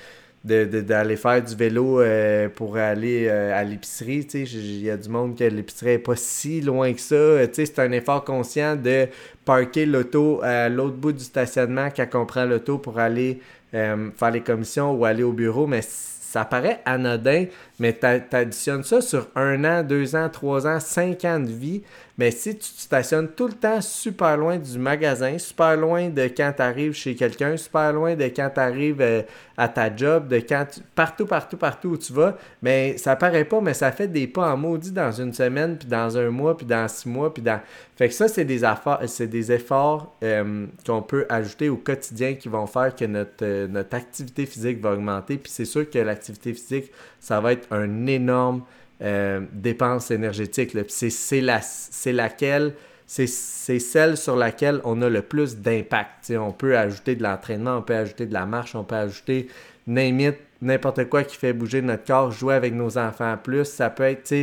d'aller 0.47 1.15
faire 1.15 1.43
du 1.43 1.55
vélo 1.55 1.99
euh, 1.99 2.49
pour 2.49 2.77
aller 2.77 3.27
euh, 3.27 3.59
à 3.59 3.63
l'épicerie. 3.63 4.25
Il 4.33 4.81
y 4.83 4.89
a 4.89 4.97
du 4.97 5.09
monde 5.09 5.37
que 5.37 5.43
l'épicerie 5.43 5.91
n'est 5.91 5.99
pas 5.99 6.15
si 6.15 6.61
loin 6.61 6.93
que 6.93 7.01
ça. 7.01 7.45
C'est 7.53 7.79
un 7.79 7.91
effort 7.91 8.23
conscient 8.23 8.75
de 8.75 9.07
parker 9.45 9.85
l'auto 9.85 10.39
à 10.43 10.69
l'autre 10.69 10.95
bout 10.95 11.11
du 11.11 11.23
stationnement 11.23 11.89
quand 11.95 12.27
on 12.35 12.45
l'auto 12.45 12.77
pour 12.77 12.99
aller 12.99 13.39
euh, 13.73 14.09
faire 14.15 14.31
les 14.31 14.41
commissions 14.41 14.93
ou 14.93 15.05
aller 15.05 15.23
au 15.23 15.33
bureau. 15.33 15.67
Mais 15.67 15.81
ça 15.83 16.45
paraît 16.45 16.81
anodin, 16.85 17.45
mais 17.79 17.93
tu 17.97 18.35
additionnes 18.35 18.83
ça 18.83 19.01
sur 19.01 19.27
un 19.35 19.63
an, 19.63 19.83
deux 19.83 20.15
ans, 20.15 20.29
trois 20.29 20.65
ans, 20.65 20.79
cinq 20.79 21.25
ans 21.25 21.39
de 21.39 21.51
vie. 21.51 21.83
Mais 22.17 22.31
si 22.31 22.57
tu 22.57 22.65
stationnes 22.65 23.27
tout 23.27 23.47
le 23.47 23.53
temps 23.53 23.79
super 23.79 24.37
loin 24.37 24.57
du 24.57 24.79
magasin, 24.79 25.37
super 25.37 25.77
loin 25.77 26.09
de 26.09 26.23
quand 26.23 26.51
tu 26.55 26.63
arrives 26.63 26.93
chez 26.93 27.13
quelqu'un, 27.15 27.55
super 27.57 27.93
loin 27.93 28.15
de 28.15 28.23
quand 28.23 28.49
tu 28.55 28.59
arrives 28.59 29.01
euh, 29.01 29.21
à 29.55 29.67
ta 29.67 29.95
job, 29.95 30.27
de 30.27 30.39
quand 30.39 30.65
partout, 30.95 31.27
partout, 31.27 31.57
partout 31.57 31.89
où 31.89 31.97
tu 31.97 32.13
vas, 32.13 32.35
mais 32.63 32.97
ça 32.97 33.15
paraît 33.15 33.45
pas, 33.45 33.61
mais 33.61 33.75
ça 33.75 33.91
fait 33.91 34.07
des 34.07 34.25
pas 34.25 34.51
en 34.51 34.57
maudit 34.57 34.91
dans 34.91 35.11
une 35.11 35.31
semaine, 35.31 35.77
puis 35.77 35.87
dans 35.87 36.17
un 36.17 36.31
mois, 36.31 36.57
puis 36.57 36.65
dans 36.65 36.87
six 36.87 37.07
mois, 37.07 37.31
puis 37.31 37.43
dans. 37.43 37.61
Fait 37.95 38.07
que 38.07 38.13
ça, 38.15 38.27
c'est 38.27 38.45
des 38.45 38.63
efforts, 38.65 39.01
c'est 39.05 39.27
des 39.27 39.51
efforts 39.51 40.15
euh, 40.23 40.65
qu'on 40.87 41.03
peut 41.03 41.27
ajouter 41.29 41.69
au 41.69 41.77
quotidien 41.77 42.33
qui 42.33 42.49
vont 42.49 42.65
faire 42.65 42.95
que 42.95 43.05
notre, 43.05 43.43
euh, 43.43 43.67
notre 43.67 43.95
activité 43.95 44.47
physique 44.47 44.81
va 44.81 44.93
augmenter. 44.93 45.37
Puis 45.37 45.51
c'est 45.51 45.65
sûr 45.65 45.87
que 45.87 45.99
l'activité 45.99 46.53
physique, 46.53 46.91
ça 47.19 47.39
va 47.39 47.53
être 47.53 47.66
un 47.71 48.05
énorme 48.07 48.63
euh, 49.01 49.41
dépenses 49.53 50.11
énergétiques. 50.11 50.75
C'est 50.89 51.41
la, 51.41 51.61
laquelle, 52.07 52.73
c'est 53.05 53.27
celle 53.27 54.17
sur 54.17 54.35
laquelle 54.35 54.81
on 54.83 55.01
a 55.01 55.09
le 55.09 55.21
plus 55.21 55.57
d'impact. 55.57 56.33
On 56.37 56.51
peut 56.51 56.77
ajouter 56.77 57.15
de 57.15 57.23
l'entraînement, 57.23 57.77
on 57.77 57.81
peut 57.81 57.95
ajouter 57.95 58.25
de 58.25 58.33
la 58.33 58.45
marche, 58.45 58.75
on 58.75 58.83
peut 58.83 58.95
ajouter 58.95 59.47
n'importe 59.87 61.05
quoi 61.05 61.23
qui 61.23 61.37
fait 61.37 61.53
bouger 61.53 61.81
notre 61.81 62.05
corps, 62.05 62.31
jouer 62.31 62.55
avec 62.55 62.73
nos 62.73 62.97
enfants 62.97 63.37
plus. 63.41 63.65
Ça 63.65 63.89
peut 63.89 64.03
être, 64.03 64.33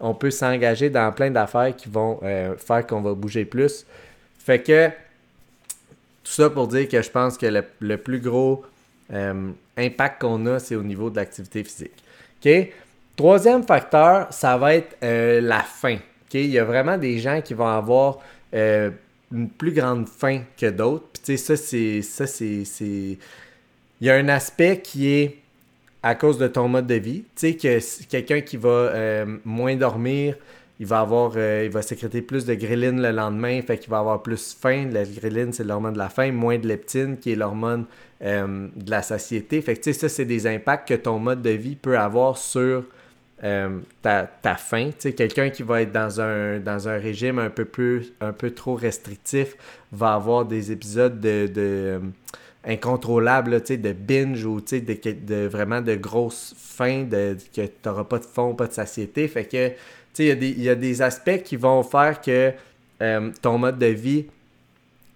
on 0.00 0.14
peut 0.14 0.30
s'engager 0.30 0.88
dans 0.88 1.12
plein 1.12 1.30
d'affaires 1.30 1.74
qui 1.74 1.88
vont 1.88 2.20
euh, 2.22 2.56
faire 2.56 2.86
qu'on 2.86 3.00
va 3.00 3.14
bouger 3.14 3.44
plus. 3.44 3.84
Fait 4.38 4.62
que 4.62 4.88
tout 6.26 6.32
ça 6.32 6.50
pour 6.50 6.68
dire 6.68 6.88
que 6.88 7.00
je 7.02 7.10
pense 7.10 7.36
que 7.36 7.46
le, 7.80 7.96
plus 7.96 8.20
gros 8.20 8.64
euh, 9.12 9.50
impact 9.76 10.20
qu'on 10.20 10.46
a, 10.46 10.58
c'est 10.58 10.74
au 10.74 10.82
niveau 10.82 11.10
de 11.10 11.16
l'activité 11.16 11.62
physique. 11.62 12.02
Troisième 13.16 13.62
facteur, 13.62 14.26
ça 14.30 14.58
va 14.58 14.74
être 14.74 14.96
euh, 15.02 15.40
la 15.40 15.60
faim. 15.60 15.98
Il 16.34 16.50
y 16.50 16.58
a 16.58 16.64
vraiment 16.64 16.98
des 16.98 17.18
gens 17.18 17.40
qui 17.40 17.54
vont 17.54 17.66
avoir 17.66 18.18
euh, 18.52 18.90
une 19.32 19.48
plus 19.48 19.72
grande 19.72 20.06
faim 20.06 20.42
que 20.58 20.66
d'autres. 20.68 21.06
Puis 21.24 21.38
ça, 21.38 21.56
c'est. 21.56 22.02
Ça, 22.02 22.26
c'est. 22.26 22.64
Il 22.82 23.18
y 24.02 24.10
a 24.10 24.16
un 24.16 24.28
aspect 24.28 24.82
qui 24.82 25.08
est 25.08 25.38
à 26.02 26.14
cause 26.14 26.36
de 26.36 26.46
ton 26.46 26.68
mode 26.68 26.86
de 26.86 26.96
vie. 26.96 27.24
Tu 27.34 27.52
sais, 27.52 27.54
que 27.54 28.06
quelqu'un 28.06 28.42
qui 28.42 28.58
va 28.58 28.68
euh, 28.68 29.38
moins 29.46 29.74
dormir, 29.76 30.36
il 30.78 30.84
va 30.84 31.00
avoir 31.00 31.38
il 31.38 31.70
va 31.70 31.80
sécréter 31.80 32.20
plus 32.20 32.44
de 32.44 32.52
ghrelin 32.52 33.00
le 33.00 33.12
lendemain, 33.12 33.62
fait 33.62 33.78
qu'il 33.78 33.88
va 33.88 34.00
avoir 34.00 34.22
plus 34.22 34.54
faim. 34.60 34.90
La 34.92 35.04
ghrelin, 35.04 35.52
c'est 35.52 35.64
l'hormone 35.64 35.94
de 35.94 35.98
la 35.98 36.10
faim, 36.10 36.32
moins 36.32 36.58
de 36.58 36.68
leptine, 36.68 37.16
qui 37.16 37.32
est 37.32 37.36
l'hormone 37.36 37.86
de 38.20 38.90
la 38.90 39.02
satiété. 39.02 39.60
Fait 39.60 39.76
que 39.76 39.92
ça, 39.92 40.08
c'est 40.08 40.24
des 40.24 40.46
impacts 40.46 40.88
que 40.88 40.94
ton 40.94 41.18
mode 41.18 41.42
de 41.42 41.50
vie 41.50 41.76
peut 41.76 41.98
avoir 41.98 42.38
sur 42.38 42.84
euh, 43.44 43.80
ta, 44.00 44.56
faim. 44.56 44.90
Quelqu'un 44.98 45.50
qui 45.50 45.62
va 45.62 45.82
être 45.82 45.92
dans 45.92 46.20
un, 46.20 46.98
régime 46.98 47.38
un 47.38 47.50
peu, 47.50 48.50
trop 48.54 48.74
restrictif 48.74 49.56
va 49.92 50.14
avoir 50.14 50.46
des 50.46 50.72
épisodes 50.72 51.20
de, 51.20 51.46
de 51.46 51.52
euh, 51.56 51.98
incontrôlables, 52.64 53.60
de 53.60 53.92
binge 53.92 54.44
ou 54.46 54.60
de, 54.60 54.78
de, 55.12 55.46
vraiment 55.46 55.82
de 55.82 55.94
grosses 55.96 56.54
faim, 56.56 57.04
de, 57.04 57.36
que 57.54 57.62
tu 57.66 57.70
n'auras 57.84 58.04
pas 58.04 58.18
de 58.18 58.24
fond, 58.24 58.54
pas 58.54 58.68
de 58.68 58.72
satiété. 58.72 59.28
Fait 59.28 59.44
que 59.44 59.72
il 60.18 60.62
y, 60.62 60.70
a 60.70 60.74
des 60.74 61.02
aspects 61.02 61.42
qui 61.42 61.56
vont 61.56 61.82
faire 61.82 62.22
que 62.22 62.52
euh, 63.02 63.30
ton 63.42 63.58
mode 63.58 63.78
de 63.78 63.86
vie 63.86 64.24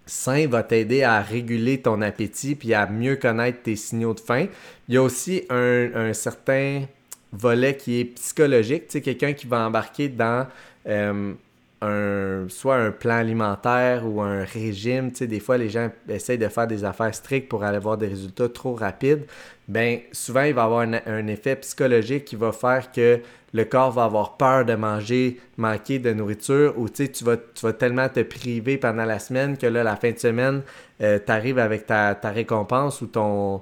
sain 0.05 0.47
va 0.47 0.63
t'aider 0.63 1.03
à 1.03 1.21
réguler 1.21 1.81
ton 1.81 2.01
appétit 2.01 2.55
puis 2.55 2.73
à 2.73 2.87
mieux 2.87 3.15
connaître 3.15 3.61
tes 3.63 3.75
signaux 3.75 4.13
de 4.13 4.19
faim. 4.19 4.47
Il 4.87 4.95
y 4.95 4.97
a 4.97 5.03
aussi 5.03 5.43
un, 5.49 6.13
certain 6.13 6.83
volet 7.31 7.77
qui 7.77 7.99
est 7.99 8.05
psychologique, 8.05 8.87
tu 8.87 9.01
quelqu'un 9.01 9.33
qui 9.33 9.47
va 9.47 9.65
embarquer 9.65 10.09
dans 10.09 10.47
euh, 10.87 11.33
un, 11.81 12.45
soit 12.49 12.75
un 12.75 12.91
plan 12.91 13.15
alimentaire 13.15 14.05
ou 14.05 14.21
un 14.21 14.43
régime. 14.43 15.11
Tu 15.11 15.19
sais, 15.19 15.27
des 15.27 15.39
fois, 15.39 15.57
les 15.57 15.69
gens 15.69 15.89
essayent 16.07 16.37
de 16.37 16.47
faire 16.47 16.67
des 16.67 16.83
affaires 16.83 17.13
strictes 17.13 17.49
pour 17.49 17.63
aller 17.63 17.79
voir 17.79 17.97
des 17.97 18.07
résultats 18.07 18.49
trop 18.49 18.75
rapides. 18.75 19.25
Ben, 19.71 20.01
souvent, 20.11 20.41
il 20.41 20.53
va 20.53 20.65
avoir 20.65 20.81
un, 20.81 21.27
effet 21.27 21.55
psychologique 21.55 22.25
qui 22.25 22.35
va 22.35 22.51
faire 22.51 22.91
que 22.91 23.21
le 23.53 23.63
corps 23.63 23.91
va 23.91 24.03
avoir 24.03 24.35
peur 24.35 24.65
de 24.65 24.75
manger, 24.75 25.39
manquer 25.55 25.97
de 25.97 26.11
nourriture, 26.11 26.73
ou 26.77 26.89
tu 26.89 27.07
vas, 27.23 27.37
tu 27.37 27.73
tellement 27.79 28.09
te 28.09 28.19
priver 28.19 28.77
pendant 28.77 29.05
la 29.05 29.17
semaine 29.17 29.57
que 29.57 29.67
là, 29.67 29.81
la 29.83 29.95
fin 29.95 30.11
de 30.11 30.19
semaine, 30.19 30.61
euh, 30.99 31.19
tu 31.25 31.31
arrives 31.31 31.57
avec 31.57 31.85
ta, 31.85 32.13
récompense 32.21 32.99
ou 32.99 33.07
ton, 33.07 33.61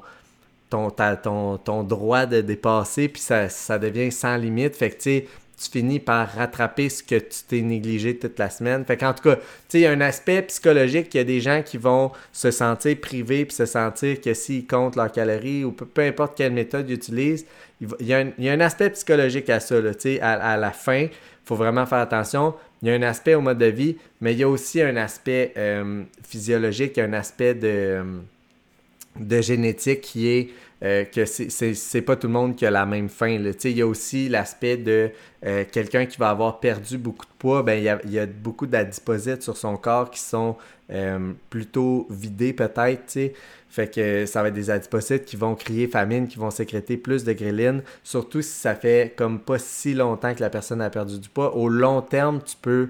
ton, 0.71 0.89
ton, 0.89 1.59
ton 1.59 1.83
droit 1.83 2.25
de 2.25 2.41
dépasser, 2.41 3.07
puis 3.07 3.21
ça, 3.21 3.47
ça 3.47 3.77
devient 3.77 4.11
sans 4.11 4.35
limite. 4.35 4.75
Fait 4.75 4.89
que 4.89 4.95
tu 4.95 5.01
sais, 5.01 5.27
tu 5.59 5.69
finis 5.69 5.99
par 5.99 6.31
rattraper 6.31 6.87
ce 6.87 7.03
que 7.03 7.15
tu 7.15 7.43
t'es 7.47 7.61
négligé 7.61 8.17
toute 8.17 8.39
la 8.39 8.49
semaine. 8.49 8.85
Fait 8.85 8.95
qu'en 8.95 9.13
tout 9.13 9.23
cas, 9.23 9.35
tu 9.35 9.41
sais, 9.67 9.79
il 9.79 9.81
y 9.81 9.85
a 9.85 9.91
un 9.91 10.01
aspect 10.01 10.41
psychologique, 10.43 11.13
il 11.13 11.17
y 11.17 11.19
a 11.19 11.25
des 11.25 11.41
gens 11.41 11.61
qui 11.63 11.77
vont 11.77 12.11
se 12.31 12.49
sentir 12.49 12.97
privés 12.99 13.45
puis 13.45 13.55
se 13.55 13.65
sentir 13.65 14.21
que 14.21 14.33
s'ils 14.33 14.65
comptent 14.65 14.95
leurs 14.95 15.11
calories 15.11 15.65
ou 15.65 15.71
peu, 15.71 16.01
importe 16.01 16.37
quelle 16.37 16.53
méthode 16.53 16.89
ils 16.89 16.95
utilisent, 16.95 17.45
il, 17.81 18.07
y 18.07 18.13
a 18.13 18.53
un, 18.53 18.59
aspect 18.61 18.89
psychologique 18.91 19.49
à 19.49 19.59
ça, 19.59 19.81
tu 19.81 19.99
sais, 19.99 20.21
à, 20.21 20.55
la 20.55 20.71
fin, 20.71 21.03
il 21.03 21.09
faut 21.43 21.55
vraiment 21.55 21.85
faire 21.85 21.99
attention. 21.99 22.53
Il 22.81 22.87
y 22.87 22.91
a 22.91 22.95
un 22.95 23.01
aspect 23.01 23.35
au 23.35 23.41
mode 23.41 23.57
de 23.57 23.65
vie, 23.65 23.97
mais 24.21 24.33
il 24.33 24.39
y 24.39 24.43
a 24.43 24.49
aussi 24.49 24.81
un 24.81 24.95
aspect 24.95 25.53
euh, 25.57 26.03
physiologique, 26.23 26.97
un 26.97 27.11
aspect 27.11 27.53
de, 27.53 28.01
de 29.17 29.41
génétique 29.41 30.01
qui 30.01 30.27
est 30.27 30.49
euh, 30.81 31.03
que 31.03 31.25
c'est 31.25 32.01
pas 32.01 32.15
tout 32.15 32.27
le 32.27 32.33
monde 32.33 32.55
qui 32.55 32.65
a 32.65 32.71
la 32.71 32.85
même 32.85 33.09
faim. 33.09 33.37
Il 33.65 33.77
y 33.77 33.81
a 33.81 33.87
aussi 33.87 34.29
l'aspect 34.29 34.77
de 34.77 35.11
euh, 35.45 35.65
quelqu'un 35.69 36.05
qui 36.05 36.17
va 36.17 36.29
avoir 36.29 36.61
perdu 36.61 36.97
beaucoup 36.97 37.25
de 37.25 37.31
poids, 37.37 37.63
ben, 37.63 37.73
il, 37.73 38.11
y 38.11 38.19
a, 38.19 38.25
beaucoup 38.25 38.65
d'adiposites 38.65 39.43
sur 39.43 39.57
son 39.57 39.75
corps 39.75 40.09
qui 40.09 40.21
sont 40.21 40.55
euh, 40.89 41.33
plutôt 41.49 42.07
vidés 42.09 42.53
peut-être. 42.53 43.33
Fait 43.69 43.93
que 43.93 44.25
ça 44.25 44.41
va 44.41 44.47
être 44.47 44.53
des 44.53 44.69
adiposites 44.69 45.25
qui 45.25 45.35
vont 45.35 45.53
créer 45.53 45.87
famine, 45.87 46.29
qui 46.29 46.37
vont 46.37 46.49
sécréter 46.49 46.95
plus 46.95 47.25
de 47.25 47.33
gréline, 47.33 47.83
surtout 48.01 48.41
si 48.41 48.51
ça 48.51 48.73
fait 48.73 49.13
comme 49.17 49.39
pas 49.39 49.59
si 49.59 49.93
longtemps 49.93 50.33
que 50.33 50.39
la 50.39 50.49
personne 50.49 50.81
a 50.81 50.89
perdu 50.89 51.19
du 51.19 51.27
poids. 51.27 51.57
Au 51.57 51.67
long 51.67 52.01
terme, 52.01 52.41
tu 52.41 52.55
peux 52.55 52.89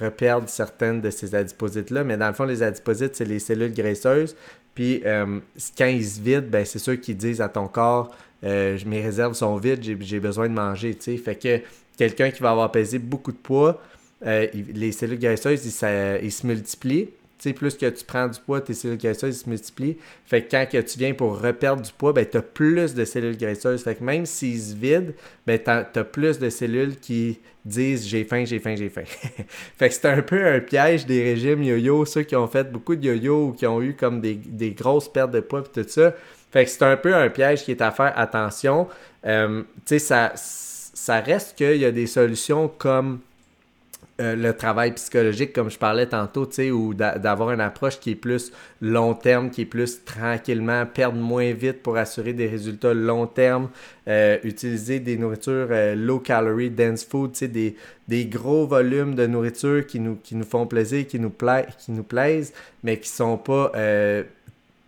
reperdre 0.00 0.48
certaines 0.48 1.02
de 1.02 1.10
ces 1.10 1.34
adiposites-là, 1.34 2.04
mais 2.04 2.16
dans 2.16 2.28
le 2.28 2.32
fond, 2.32 2.44
les 2.44 2.62
adiposites, 2.62 3.16
c'est 3.16 3.26
les 3.26 3.38
cellules 3.38 3.74
graisseuses. 3.74 4.34
Puis 4.74 5.02
euh, 5.04 5.40
quand 5.76 5.86
ils 5.86 6.04
se 6.04 6.20
vident, 6.20 6.48
ben, 6.48 6.64
c'est 6.64 6.78
sûr 6.78 7.00
qu'ils 7.00 7.16
disent 7.16 7.40
à 7.40 7.48
ton 7.48 7.68
corps 7.68 8.14
euh, 8.44 8.78
mes 8.86 9.00
réserves 9.00 9.34
sont 9.34 9.56
vides, 9.56 9.82
j'ai 10.00 10.20
besoin 10.20 10.48
de 10.48 10.54
manger. 10.54 10.96
sais. 10.98 11.16
Fait 11.16 11.36
que 11.36 11.60
quelqu'un 11.96 12.30
qui 12.30 12.42
va 12.42 12.50
avoir 12.50 12.72
pesé 12.72 12.98
beaucoup 12.98 13.32
de 13.32 13.36
poids, 13.36 13.80
euh, 14.26 14.46
les 14.52 14.92
cellules 14.92 15.18
graisseuses, 15.18 15.64
ils 15.64 16.32
se 16.32 16.46
multiplient 16.46 17.08
plus 17.50 17.76
que 17.76 17.86
tu 17.86 18.04
prends 18.04 18.28
du 18.28 18.38
poids, 18.38 18.60
tes 18.60 18.74
cellules 18.74 18.98
graisseuses 18.98 19.40
se 19.40 19.48
multiplient. 19.48 19.96
Fait 20.24 20.42
que 20.42 20.50
quand 20.52 20.66
que 20.70 20.78
tu 20.78 20.98
viens 20.98 21.12
pour 21.12 21.40
reperdre 21.40 21.82
du 21.82 21.90
poids, 21.92 22.12
ben, 22.12 22.24
tu 22.24 22.36
as 22.36 22.42
plus 22.42 22.94
de 22.94 23.04
cellules 23.04 23.36
graisseuses. 23.36 23.82
Fait 23.82 23.96
que 23.96 24.04
même 24.04 24.24
s'ils 24.24 24.60
se 24.60 24.76
vident, 24.76 25.12
ben, 25.44 25.58
tu 25.58 25.68
as, 25.68 26.04
plus 26.04 26.38
de 26.38 26.48
cellules 26.48 26.96
qui 26.96 27.40
disent 27.64 28.06
j'ai 28.06 28.22
faim, 28.22 28.44
j'ai 28.44 28.60
faim, 28.60 28.76
j'ai 28.76 28.88
faim. 28.88 29.02
fait 29.76 29.88
que 29.88 29.94
c'est 29.94 30.06
un 30.06 30.22
peu 30.22 30.46
un 30.46 30.60
piège 30.60 31.04
des 31.06 31.22
régimes 31.24 31.64
yo-yo, 31.64 32.04
ceux 32.04 32.22
qui 32.22 32.36
ont 32.36 32.46
fait 32.46 32.70
beaucoup 32.70 32.94
de 32.94 33.04
yo-yo 33.04 33.48
ou 33.48 33.52
qui 33.52 33.66
ont 33.66 33.82
eu 33.82 33.94
comme 33.94 34.20
des, 34.20 34.70
grosses 34.70 35.12
pertes 35.12 35.32
de 35.32 35.40
poids 35.40 35.64
et 35.64 35.82
tout 35.82 35.88
ça. 35.88 36.14
Fait 36.52 36.64
que 36.64 36.70
c'est 36.70 36.84
un 36.84 36.96
peu 36.96 37.12
un 37.14 37.28
piège 37.28 37.64
qui 37.64 37.72
est 37.72 37.82
à 37.82 37.90
faire 37.90 38.12
attention. 38.16 38.86
Euh, 39.26 39.62
tu 39.84 39.98
sais, 39.98 39.98
ça, 39.98 40.32
ça 40.34 41.20
reste 41.20 41.56
qu'il 41.56 41.78
y 41.78 41.84
a 41.84 41.90
des 41.90 42.06
solutions 42.06 42.68
comme 42.68 43.20
euh, 44.22 44.36
le 44.36 44.54
travail 44.54 44.92
psychologique, 44.92 45.52
comme 45.52 45.68
je 45.68 45.78
parlais 45.78 46.06
tantôt, 46.06 46.48
ou 46.70 46.94
d'avoir 46.94 47.50
une 47.50 47.60
approche 47.60 47.98
qui 47.98 48.10
est 48.10 48.14
plus 48.14 48.52
long 48.80 49.14
terme, 49.14 49.50
qui 49.50 49.62
est 49.62 49.66
plus 49.66 50.04
tranquillement, 50.04 50.86
perdre 50.86 51.18
moins 51.18 51.52
vite 51.52 51.82
pour 51.82 51.96
assurer 51.96 52.32
des 52.32 52.46
résultats 52.46 52.94
long 52.94 53.26
terme, 53.26 53.68
euh, 54.06 54.38
utiliser 54.44 55.00
des 55.00 55.16
nourritures 55.16 55.68
euh, 55.70 55.96
low 55.96 56.20
calorie, 56.20 56.70
dense 56.70 57.04
food, 57.04 57.32
des, 57.32 57.74
des, 58.06 58.26
gros 58.26 58.66
volumes 58.66 59.16
de 59.16 59.26
nourriture 59.26 59.84
qui 59.86 59.98
nous, 59.98 60.16
qui 60.22 60.36
nous 60.36 60.44
font 60.44 60.66
plaisir, 60.66 61.04
qui 61.06 61.18
nous, 61.18 61.30
pla 61.30 61.62
qui 61.62 61.90
nous 61.90 62.04
plaisent, 62.04 62.52
mais 62.84 62.98
qui 62.98 63.08
sont 63.08 63.38
pas 63.38 63.72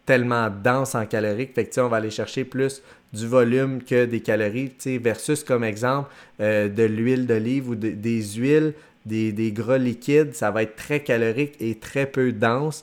tellement 0.06 0.48
denses 0.48 0.94
en 0.94 1.06
calories. 1.06 1.48
Fait 1.52 1.64
que, 1.64 1.80
on 1.80 1.88
va 1.88 1.96
aller 1.96 2.10
chercher 2.10 2.44
plus 2.44 2.82
du 3.12 3.26
volume 3.26 3.82
que 3.82 4.04
des 4.04 4.20
calories, 4.20 4.72
versus 5.00 5.42
comme 5.42 5.64
exemple 5.64 6.10
de 6.38 6.84
l'huile 6.84 7.26
d'olive 7.26 7.70
ou 7.70 7.74
des 7.74 8.22
huiles 8.36 8.74
des, 9.06 9.52
gras 9.52 9.78
liquides, 9.78 10.34
ça 10.34 10.50
va 10.50 10.62
être 10.62 10.76
très 10.76 11.00
calorique 11.00 11.54
et 11.60 11.76
très 11.76 12.06
peu 12.06 12.32
dense. 12.32 12.82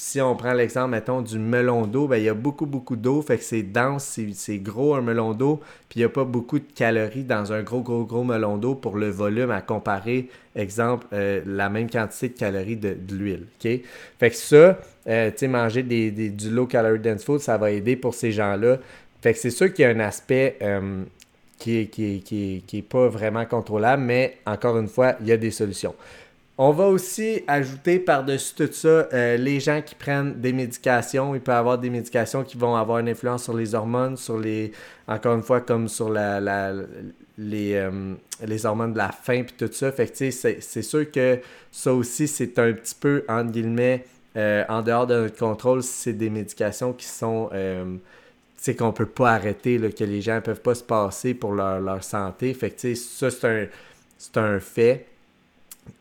si 0.00 0.20
on 0.20 0.36
prend 0.36 0.52
l'exemple, 0.52 0.90
mettons, 0.90 1.22
du 1.22 1.38
melon 1.38 1.86
d'eau, 1.86 2.06
ben, 2.06 2.18
il 2.18 2.24
y 2.24 2.28
a 2.28 2.34
beaucoup, 2.34 2.66
beaucoup 2.66 2.94
d'eau, 2.94 3.20
fait 3.20 3.36
que 3.36 3.42
c'est 3.42 3.64
dense, 3.64 4.18
c'est 4.32 4.58
gros 4.58 4.94
un 4.94 5.02
melon 5.02 5.34
d'eau, 5.34 5.60
puis 5.88 5.98
il 5.98 6.02
n'y 6.02 6.04
a 6.04 6.08
pas 6.08 6.24
beaucoup 6.24 6.60
de 6.60 6.72
calories 6.72 7.24
dans 7.24 7.52
un 7.52 7.62
gros, 7.62 7.80
gros, 7.80 8.04
gros 8.04 8.22
melon 8.22 8.58
d'eau 8.58 8.76
pour 8.76 8.96
le 8.96 9.10
volume 9.10 9.50
à 9.50 9.60
comparer, 9.60 10.28
exemple, 10.54 11.06
euh, 11.12 11.42
la 11.46 11.68
même 11.68 11.90
quantité 11.90 12.28
de 12.28 12.38
calories 12.38 12.76
de, 12.76 12.96
l'huile. 13.10 13.46
Fait 13.60 14.30
que 14.30 14.36
ça, 14.36 14.78
euh, 15.08 15.30
tu 15.30 15.38
sais, 15.38 15.48
manger 15.48 15.82
du 15.82 16.50
low 16.50 16.66
calorie 16.66 17.00
dense 17.00 17.24
food, 17.24 17.40
ça 17.40 17.58
va 17.58 17.72
aider 17.72 17.96
pour 17.96 18.14
ces 18.14 18.30
gens-là. 18.30 18.78
Fait 19.20 19.32
que 19.32 19.38
c'est 19.38 19.50
sûr 19.50 19.72
qu'il 19.72 19.82
y 19.82 19.86
a 19.86 19.90
un 19.90 20.00
aspect 20.00 20.56
euh, 20.62 21.02
qui 21.58 21.78
n'est 21.78 22.20
qui 22.20 22.62
qui, 22.66 22.82
pas 22.82 23.08
vraiment 23.08 23.44
contrôlable, 23.44 24.02
mais 24.02 24.38
encore 24.46 24.78
une 24.78 24.88
fois, 24.88 25.14
il 25.20 25.26
y 25.26 25.32
a 25.32 25.36
des 25.36 25.50
solutions. 25.50 25.94
On 26.60 26.72
va 26.72 26.88
aussi 26.88 27.44
ajouter 27.46 28.00
par-dessus 28.00 28.52
tout 28.56 28.72
ça 28.72 28.88
euh, 28.88 29.36
les 29.36 29.60
gens 29.60 29.80
qui 29.80 29.94
prennent 29.94 30.40
des 30.40 30.52
médications. 30.52 31.32
Il 31.36 31.40
peut 31.40 31.52
y 31.52 31.54
avoir 31.54 31.78
des 31.78 31.88
médications 31.88 32.42
qui 32.42 32.56
vont 32.56 32.74
avoir 32.74 32.98
une 32.98 33.08
influence 33.08 33.44
sur 33.44 33.56
les 33.56 33.76
hormones, 33.76 34.16
sur 34.16 34.38
les. 34.38 34.72
Encore 35.06 35.36
une 35.36 35.42
fois, 35.42 35.60
comme 35.60 35.86
sur 35.86 36.10
la, 36.10 36.40
la 36.40 36.72
les, 37.38 37.74
euh, 37.74 38.14
les 38.44 38.66
hormones 38.66 38.92
de 38.92 38.98
la 38.98 39.12
faim 39.12 39.44
puis 39.46 39.54
tout 39.56 39.72
ça. 39.72 39.92
Fait 39.92 40.12
c'est 40.12 40.82
sûr 40.82 41.08
que 41.12 41.38
ça 41.70 41.94
aussi, 41.94 42.26
c'est 42.26 42.58
un 42.58 42.72
petit 42.72 42.96
peu, 42.98 43.24
entre 43.28 43.52
guillemets, 43.52 44.04
euh, 44.36 44.64
en 44.68 44.82
dehors 44.82 45.06
de 45.06 45.14
notre 45.14 45.38
contrôle, 45.38 45.84
c'est 45.84 46.12
des 46.12 46.28
médications 46.28 46.92
qui 46.92 47.06
sont 47.06 47.50
c'est 48.68 48.74
qu'on 48.74 48.92
peut 48.92 49.06
pas 49.06 49.32
arrêter, 49.32 49.78
que 49.78 50.04
les 50.04 50.20
gens 50.20 50.42
peuvent 50.42 50.60
pas 50.60 50.74
se 50.74 50.82
passer 50.82 51.32
pour 51.32 51.54
leur, 51.54 52.04
santé. 52.04 52.52
Fait 52.52 52.78
ça, 52.96 53.30
c'est 53.30 53.46
un, 54.36 54.42
un 54.42 54.60
fait. 54.60 55.06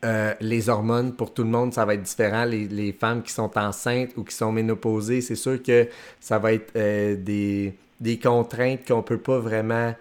Euh, 0.04 0.34
les 0.42 0.68
hormones, 0.68 1.14
pour 1.14 1.34
tout 1.34 1.44
le 1.44 1.50
monde, 1.50 1.74
ça 1.74 1.86
va 1.86 1.94
être 1.94 2.04
différent. 2.04 2.44
Les, 2.44 2.92
femmes 2.92 3.24
qui 3.24 3.32
sont 3.32 3.58
enceintes 3.58 4.10
ou 4.18 4.26
qui 4.26 4.36
sont 4.36 4.52
ménopausées, 4.52 5.22
c'est 5.22 5.36
sûr 5.36 5.64
que 5.64 5.88
ça 6.20 6.40
va 6.40 6.52
être 6.52 6.74
euh, 6.76 7.16
des, 7.16 8.20
contraintes 8.20 8.86
qu'on 8.86 9.02
peut 9.02 9.18
pas 9.18 9.40
vraiment 9.40 9.96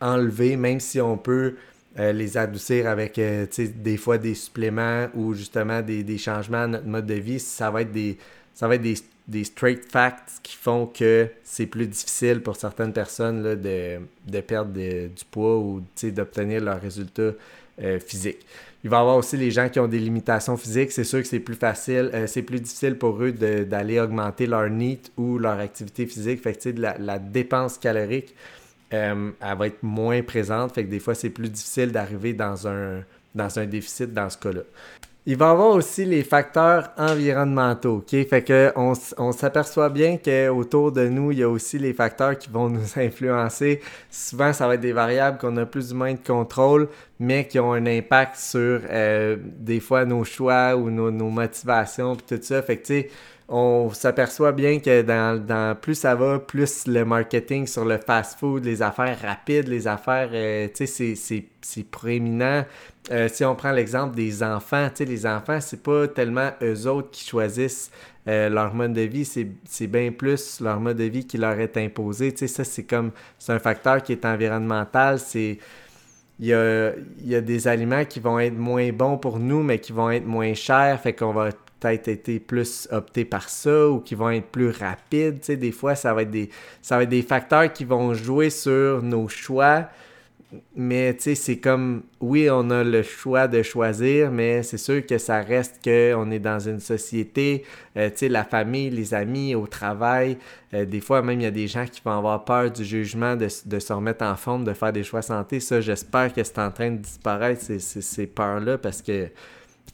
enlever, 0.00 0.56
même 0.56 0.78
si 0.78 1.00
on 1.00 1.18
peut 1.18 1.56
euh, 1.98 2.12
les 2.12 2.36
adoucir 2.36 2.86
avec 2.86 3.18
des 3.18 3.96
fois 3.96 4.16
des 4.16 4.36
suppléments 4.36 5.08
ou 5.16 5.34
justement 5.34 5.82
des, 5.82 6.04
des, 6.04 6.18
changements 6.18 6.62
à 6.62 6.66
notre 6.68 6.86
mode 6.86 7.06
de 7.06 7.14
vie. 7.14 7.40
Ça 7.40 7.68
va 7.72 7.82
être 7.82 7.90
des, 7.90 8.16
ça 8.54 8.68
va 8.68 8.76
être 8.76 8.82
des 8.82 8.94
des 9.28 9.44
straight 9.44 9.84
facts 9.90 10.40
qui 10.42 10.56
font 10.56 10.86
que 10.86 11.28
c'est 11.44 11.66
plus 11.66 11.86
difficile 11.86 12.40
pour 12.40 12.56
certaines 12.56 12.92
personnes 12.92 13.42
là, 13.42 13.56
de, 13.56 13.98
de, 14.26 14.40
perdre 14.40 14.72
du 14.72 15.24
poids 15.30 15.58
ou 15.58 15.82
d'obtenir 16.02 16.60
leurs 16.62 16.80
résultats 16.80 17.32
euh, 17.82 17.98
physiques. 18.00 18.44
Il 18.84 18.90
va 18.90 18.96
y 18.98 19.00
avoir 19.00 19.16
aussi 19.16 19.36
les 19.36 19.52
gens 19.52 19.68
qui 19.68 19.78
ont 19.78 19.86
des 19.86 20.00
limitations 20.00 20.56
physiques. 20.56 20.90
C'est 20.90 21.04
sûr 21.04 21.20
que 21.20 21.28
c'est 21.28 21.40
plus 21.40 21.54
facile, 21.54 22.10
euh, 22.12 22.26
c'est 22.26 22.42
plus 22.42 22.60
difficile 22.60 22.96
pour 22.98 23.22
eux 23.22 23.30
d'aller 23.32 24.00
augmenter 24.00 24.46
leur 24.46 24.68
NEAT 24.68 25.12
ou 25.16 25.38
leur 25.38 25.58
activité 25.60 26.06
physique. 26.06 26.42
Fait 26.42 26.54
que 26.54 26.80
la, 26.80 26.98
la 26.98 27.18
dépense 27.20 27.78
calorique, 27.78 28.34
euh, 28.92 29.30
elle 29.40 29.56
va 29.56 29.66
être 29.68 29.82
moins 29.82 30.20
présente. 30.22 30.74
Fait 30.74 30.84
que 30.84 30.90
des 30.90 30.98
fois, 30.98 31.14
c'est 31.14 31.30
plus 31.30 31.48
difficile 31.48 31.92
d'arriver 31.92 32.32
dans 32.32 32.66
un, 32.66 33.04
dans 33.34 33.58
un 33.58 33.66
déficit 33.66 34.12
dans 34.12 34.28
ce 34.28 34.38
cas-là. 34.38 34.62
Il 35.24 35.36
va 35.36 35.46
y 35.46 35.50
avoir 35.50 35.70
aussi 35.76 36.04
les 36.04 36.24
facteurs 36.24 36.90
environnementaux, 36.98 37.98
OK? 37.98 38.10
Fait 38.28 38.42
que 38.42 38.72
on, 38.74 39.32
s'aperçoit 39.32 39.88
bien 39.88 40.16
qu'autour 40.16 40.90
de 40.90 41.06
nous, 41.06 41.30
il 41.30 41.38
y 41.38 41.42
a 41.44 41.48
aussi 41.48 41.78
les 41.78 41.92
facteurs 41.92 42.36
qui 42.36 42.50
vont 42.50 42.68
nous 42.70 42.98
influencer. 42.98 43.80
Souvent, 44.10 44.52
ça 44.52 44.66
va 44.66 44.74
être 44.74 44.80
des 44.80 44.92
variables 44.92 45.38
qu'on 45.38 45.56
a 45.58 45.64
plus 45.64 45.92
ou 45.92 45.96
moins 45.96 46.12
de 46.14 46.18
contrôle, 46.18 46.88
mais 47.20 47.46
qui 47.46 47.60
ont 47.60 47.72
un 47.72 47.86
impact 47.86 48.34
sur 48.34 48.80
euh, 48.90 49.36
des 49.40 49.78
fois 49.78 50.04
nos 50.04 50.24
choix 50.24 50.74
ou 50.74 50.90
nos, 50.90 51.12
motivations 51.30 52.16
puis 52.16 52.36
tout 52.36 52.42
ça. 52.42 52.60
Fait 52.60 52.78
que 52.78 52.86
tu 52.86 52.94
sais, 53.02 53.10
on 53.54 53.90
s'aperçoit 53.90 54.52
bien 54.52 54.78
que 54.78 55.02
dans, 55.02 55.76
plus 55.78 55.94
ça 55.94 56.14
va, 56.14 56.38
plus 56.38 56.86
le 56.86 57.04
marketing 57.04 57.66
sur 57.66 57.84
le 57.84 57.98
fast-food, 57.98 58.64
les 58.64 58.80
affaires 58.80 59.18
rapides, 59.20 59.68
les 59.68 59.86
affaires, 59.86 60.30
euh, 60.32 60.68
tu 60.74 60.86
sais, 60.86 61.14
c'est 61.14 61.90
prééminent. 61.90 62.64
Euh, 63.10 63.28
si 63.30 63.44
on 63.44 63.54
prend 63.54 63.72
l'exemple 63.72 64.16
des 64.16 64.42
enfants, 64.42 64.88
tu 64.88 64.98
sais, 64.98 65.04
les 65.04 65.26
enfants, 65.26 65.60
c'est 65.60 65.82
pas 65.82 66.08
tellement 66.08 66.48
eux 66.62 66.86
autres 66.86 67.10
qui 67.10 67.26
choisissent 67.28 67.90
euh, 68.26 68.48
leur 68.48 68.72
mode 68.72 68.94
de 68.94 69.02
vie, 69.02 69.26
c'est 69.26 69.86
bien 69.86 70.12
plus 70.12 70.60
leur 70.62 70.80
mode 70.80 70.96
de 70.96 71.04
vie 71.04 71.26
qui 71.26 71.36
leur 71.36 71.60
est 71.60 71.76
imposé. 71.76 72.32
Tu 72.32 72.38
sais, 72.38 72.48
ça, 72.48 72.64
c'est 72.64 72.84
comme, 72.84 73.10
c'est 73.38 73.52
un 73.52 73.58
facteur 73.58 74.02
qui 74.02 74.12
est 74.12 74.24
environnemental, 74.24 75.18
c'est 75.18 75.58
il 76.40 76.46
y, 76.46 76.54
a, 76.54 76.92
il 77.18 77.28
y 77.28 77.36
a, 77.36 77.40
des 77.40 77.68
aliments 77.68 78.04
qui 78.04 78.18
vont 78.18 78.38
être 78.40 78.56
moins 78.56 78.90
bons 78.92 79.18
pour 79.18 79.38
nous, 79.38 79.62
mais 79.62 79.78
qui 79.78 79.92
vont 79.92 80.10
être 80.10 80.26
moins 80.26 80.54
chers, 80.54 80.98
fait 81.00 81.12
qu'on 81.12 81.32
va 81.32 81.50
peut-être 81.82 82.08
été 82.08 82.38
plus 82.38 82.88
opté 82.90 83.24
par 83.24 83.48
ça 83.48 83.88
ou 83.88 84.00
qui 84.00 84.14
vont 84.14 84.30
être 84.30 84.46
plus 84.46 84.70
rapides. 84.70 85.40
Des 85.40 85.72
fois, 85.72 85.94
ça 85.94 86.14
va, 86.14 86.22
être 86.22 86.30
des, 86.30 86.48
ça 86.80 86.96
va 86.96 87.02
être 87.02 87.08
des 87.08 87.22
facteurs 87.22 87.72
qui 87.72 87.84
vont 87.84 88.14
jouer 88.14 88.50
sur 88.50 89.02
nos 89.02 89.28
choix. 89.28 89.88
Mais 90.76 91.16
c'est 91.18 91.56
comme, 91.56 92.02
oui, 92.20 92.48
on 92.50 92.68
a 92.68 92.84
le 92.84 93.02
choix 93.02 93.48
de 93.48 93.62
choisir, 93.62 94.30
mais 94.30 94.62
c'est 94.62 94.76
sûr 94.76 95.04
que 95.06 95.16
ça 95.16 95.40
reste 95.40 95.80
qu'on 95.82 96.30
est 96.30 96.38
dans 96.38 96.58
une 96.58 96.78
société, 96.78 97.64
euh, 97.96 98.10
la 98.20 98.44
famille, 98.44 98.90
les 98.90 99.14
amis, 99.14 99.54
au 99.54 99.66
travail. 99.66 100.36
Euh, 100.74 100.84
des 100.84 101.00
fois, 101.00 101.22
même, 101.22 101.40
il 101.40 101.44
y 101.44 101.46
a 101.46 101.50
des 101.50 101.68
gens 101.68 101.86
qui 101.86 102.02
vont 102.04 102.18
avoir 102.18 102.44
peur 102.44 102.70
du 102.70 102.84
jugement, 102.84 103.34
de, 103.34 103.48
de 103.64 103.78
se 103.78 103.92
remettre 103.94 104.26
en 104.26 104.36
forme, 104.36 104.64
de 104.64 104.74
faire 104.74 104.92
des 104.92 105.04
choix 105.04 105.22
santé. 105.22 105.58
Ça, 105.58 105.80
j'espère 105.80 106.34
que 106.34 106.44
c'est 106.44 106.58
en 106.58 106.70
train 106.70 106.90
de 106.90 106.98
disparaître, 106.98 107.62
ces, 107.62 107.78
ces, 107.78 108.02
ces 108.02 108.26
peurs-là, 108.26 108.76
parce 108.76 109.00
que 109.00 109.28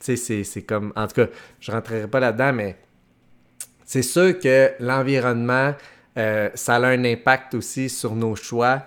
tu 0.01 0.17
sais, 0.17 0.45
c'est 0.45 0.63
comme. 0.63 0.93
En 0.97 1.07
tout 1.07 1.15
cas, 1.15 1.27
je 1.61 1.73
rentrerai 1.73 2.07
pas 2.09 2.21
là-dedans, 2.21 2.53
mais 2.53 2.77
c'est 3.85 4.03
sûr 4.03 4.39
que 4.39 4.73
l'environnement, 4.81 5.75
euh, 6.17 6.51
ça 6.55 6.77
a 6.77 6.87
un 6.87 7.05
impact 7.05 7.55
aussi 7.55 7.89
sur 7.89 8.15
nos 8.15 8.37
choix. 8.37 8.83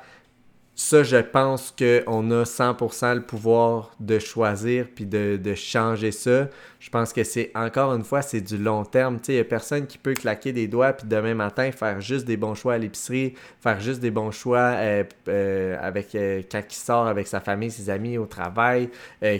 Ça, 0.75 1.03
je 1.03 1.17
pense 1.17 1.71
qu'on 1.77 2.31
a 2.31 2.43
100% 2.43 3.15
le 3.15 3.21
pouvoir 3.21 3.95
de 3.99 4.19
choisir 4.19 4.87
puis 4.93 5.05
de, 5.05 5.39
de 5.41 5.53
changer 5.53 6.11
ça. 6.11 6.49
Je 6.81 6.89
pense 6.89 7.13
que 7.13 7.23
c'est, 7.23 7.51
encore 7.53 7.93
une 7.93 8.03
fois, 8.03 8.23
c'est 8.23 8.41
du 8.41 8.57
long 8.57 8.83
terme. 8.83 9.19
Il 9.27 9.35
n'y 9.35 9.39
a 9.39 9.43
personne 9.43 9.85
qui 9.85 9.99
peut 9.99 10.15
claquer 10.15 10.51
des 10.51 10.67
doigts 10.67 10.93
puis 10.93 11.07
demain 11.07 11.35
matin 11.35 11.71
faire 11.71 12.01
juste 12.01 12.25
des 12.25 12.37
bons 12.37 12.55
choix 12.55 12.73
à 12.73 12.77
l'épicerie, 12.79 13.35
faire 13.61 13.79
juste 13.79 13.99
des 13.99 14.09
bons 14.09 14.31
choix 14.31 14.73
euh, 14.77 15.03
euh, 15.27 15.77
avec 15.79 16.15
euh, 16.15 16.41
quand 16.51 16.63
il 16.67 16.75
sort 16.75 17.05
avec 17.05 17.27
sa 17.27 17.39
famille, 17.39 17.69
ses 17.69 17.91
amis 17.91 18.17
au 18.17 18.25
travail, 18.25 18.89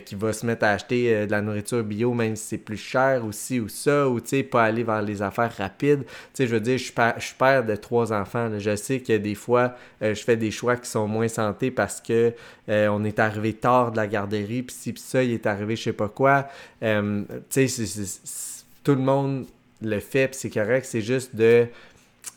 qui 0.05 0.13
va 0.13 0.33
se 0.33 0.45
mettre 0.45 0.65
à 0.65 0.69
acheter 0.69 1.25
de 1.25 1.31
la 1.31 1.41
nourriture 1.41 1.83
bio 1.83 2.13
même 2.13 2.35
si 2.35 2.49
c'est 2.49 2.57
plus 2.59 2.77
cher 2.77 3.25
aussi 3.25 3.59
ou 3.59 3.67
ça, 3.67 4.07
ou 4.07 4.19
pas 4.51 4.65
aller 4.65 4.83
vers 4.83 5.01
les 5.01 5.23
affaires 5.23 5.51
rapides. 5.57 6.03
Tu 6.03 6.11
sais, 6.33 6.47
je 6.47 6.53
veux 6.53 6.61
dire, 6.61 6.77
je 6.77 6.83
suis 6.83 7.35
père, 7.35 7.65
de 7.65 7.75
trois 7.75 8.13
enfants. 8.13 8.51
Je 8.59 8.75
sais 8.75 8.99
que 8.99 9.17
des 9.17 9.33
fois, 9.33 9.75
je 9.99 10.13
fais 10.13 10.37
des 10.37 10.51
choix 10.51 10.75
qui 10.75 10.87
sont 10.87 11.07
moins 11.07 11.27
santé 11.27 11.71
parce 11.71 12.01
que 12.01 12.33
on 12.67 13.03
est 13.03 13.17
arrivé 13.17 13.53
tard 13.53 13.91
de 13.91 13.97
la 13.97 14.05
garderie, 14.05 14.61
puis 14.61 14.75
si 14.77 14.93
ça, 14.97 15.23
il 15.23 15.31
est 15.31 15.47
arrivé 15.47 15.75
je 15.75 15.83
sais 15.83 15.93
pas 15.93 16.09
quoi 16.09 16.47
tu 17.49 17.67
sais, 17.67 18.03
tout 18.83 18.95
le 18.95 19.01
monde 19.01 19.45
le 19.81 19.99
fait, 19.99 20.33
c'est 20.35 20.49
correct. 20.49 20.85
C'est 20.85 21.01
juste 21.01 21.31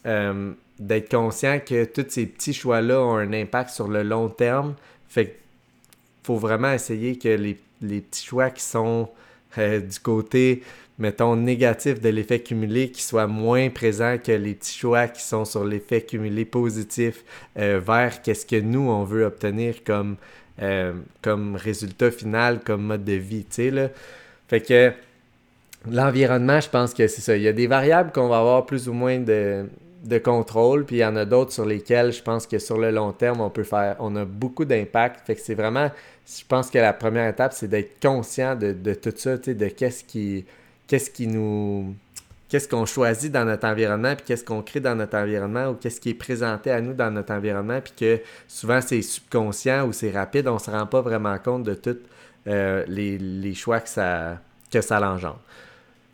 euh, 0.07 0.53
d'être 0.79 1.11
conscient 1.11 1.61
que 1.61 1.85
tous 1.85 2.07
ces 2.09 2.27
petits 2.27 2.55
choix-là 2.55 3.01
ont 3.01 3.17
un 3.17 3.33
impact 3.33 3.71
sur 3.71 3.89
le 3.89 4.03
long 4.03 4.29
terme. 4.29 4.75
Fait 5.09 5.27
qu'il 5.27 5.35
faut 6.25 6.37
vraiment 6.37 6.73
essayer 6.73 7.19
que 7.19 7.29
les, 7.29 7.59
petits 7.81 8.25
choix 8.25 8.51
qui 8.51 8.63
sont 8.63 9.11
euh, 9.59 9.81
du 9.81 9.99
côté, 10.01 10.63
mettons, 10.99 11.37
négatif 11.37 12.01
de 12.01 12.09
l'effet 12.09 12.41
cumulé, 12.41 12.91
qui 12.91 13.03
soient 13.03 13.27
moins 13.27 13.69
présents 13.69 14.17
que 14.19 14.33
les 14.33 14.55
petits 14.55 14.79
choix 14.79 15.07
qui 15.09 15.23
sont 15.23 15.45
sur 15.45 15.65
l'effet 15.65 16.01
cumulé 16.01 16.45
positif 16.45 17.25
euh, 17.59 17.81
vers 17.85 18.23
qu'est-ce 18.23 18.47
que 18.47 18.61
nous, 18.61 18.89
on 18.89 19.05
veut 19.05 19.25
obtenir 19.25 19.85
comme, 19.85 20.17
comme 21.21 21.57
résultat 21.57 22.11
final, 22.11 22.61
comme 22.61 22.85
mode 22.85 23.05
de 23.05 23.13
vie, 23.13 23.45
tu 23.45 23.55
sais, 23.55 23.71
là. 23.71 23.89
Fait 24.49 24.61
que 24.61 24.93
l'environnement, 25.91 26.61
je 26.61 26.69
pense 26.69 26.95
que 26.95 27.07
c'est 27.07 27.21
ça. 27.21 27.37
Il 27.37 27.43
y 27.43 27.49
a 27.49 27.53
des 27.53 27.67
variables 27.67 28.13
qu'on 28.13 28.29
va 28.29 28.39
avoir 28.39 28.67
plus 28.67 28.89
ou 28.89 28.93
moins 28.93 29.19
de, 29.19 29.67
contrôle, 30.25 30.85
puis 30.85 30.97
il 30.97 31.01
y 31.01 31.05
en 31.05 31.17
a 31.17 31.25
d'autres 31.25 31.53
sur 31.53 31.65
lesquelles 31.65 32.13
je 32.13 32.23
pense 32.23 32.47
que 32.47 32.59
sur 32.59 32.79
le 32.79 32.91
long 32.91 33.13
terme, 33.13 33.41
on 33.41 33.51
peut 33.51 33.65
faire, 33.65 33.97
on 34.01 34.15
a 34.17 34.25
beaucoup 34.25 34.65
d'impact. 34.65 35.27
Fait 35.27 35.35
que 35.35 35.41
c'est 35.41 35.55
vraiment, 35.55 35.91
je 36.27 36.45
pense 36.47 36.71
que 36.71 36.79
la 36.79 36.93
première 36.93 37.29
étape, 37.29 37.53
c'est 37.53 37.69
d'être 37.69 38.01
conscient 38.01 38.55
de, 38.55 38.95
tout 38.95 39.13
ça, 39.17 39.37
de 39.37 39.69
qu'est-ce 39.69 40.05
qui, 40.05 40.45
qu'est-ce 40.87 41.11
qui 41.11 41.27
nous, 41.27 41.95
qu'est-ce 42.49 42.69
qu'on 42.69 42.87
choisit 42.87 43.33
dans 43.33 43.45
notre 43.45 43.67
environnement, 43.67 44.15
puis 44.15 44.25
qu'est-ce 44.27 44.45
qu'on 44.45 44.63
crée 44.63 44.81
dans 44.81 44.95
notre 44.95 45.17
environnement, 45.17 45.71
ou 45.71 45.75
qu'est-ce 45.75 46.01
qui 46.01 46.11
est 46.11 46.15
présenté 46.15 46.71
à 46.71 46.81
nous 46.81 46.93
dans 46.93 47.11
notre 47.11 47.33
environnement, 47.33 47.81
puis 47.81 47.95
que 47.99 48.21
souvent 48.47 48.81
c'est 48.81 49.03
subconscient 49.03 49.87
ou 49.87 49.93
c'est 49.93 50.11
rapide, 50.11 50.47
on 50.49 50.55
ne 50.55 50.59
se 50.59 50.71
rend 50.71 50.87
pas 50.87 51.01
vraiment 51.01 51.37
compte 51.39 51.65
de 51.65 51.75
tout 51.75 51.99
euh, 52.47 52.85
les, 52.87 53.55
choix 53.55 53.81
que 53.81 53.89
ça, 53.89 54.39
que 54.71 54.81
ça 54.81 55.01
l'engendre. 55.01 55.41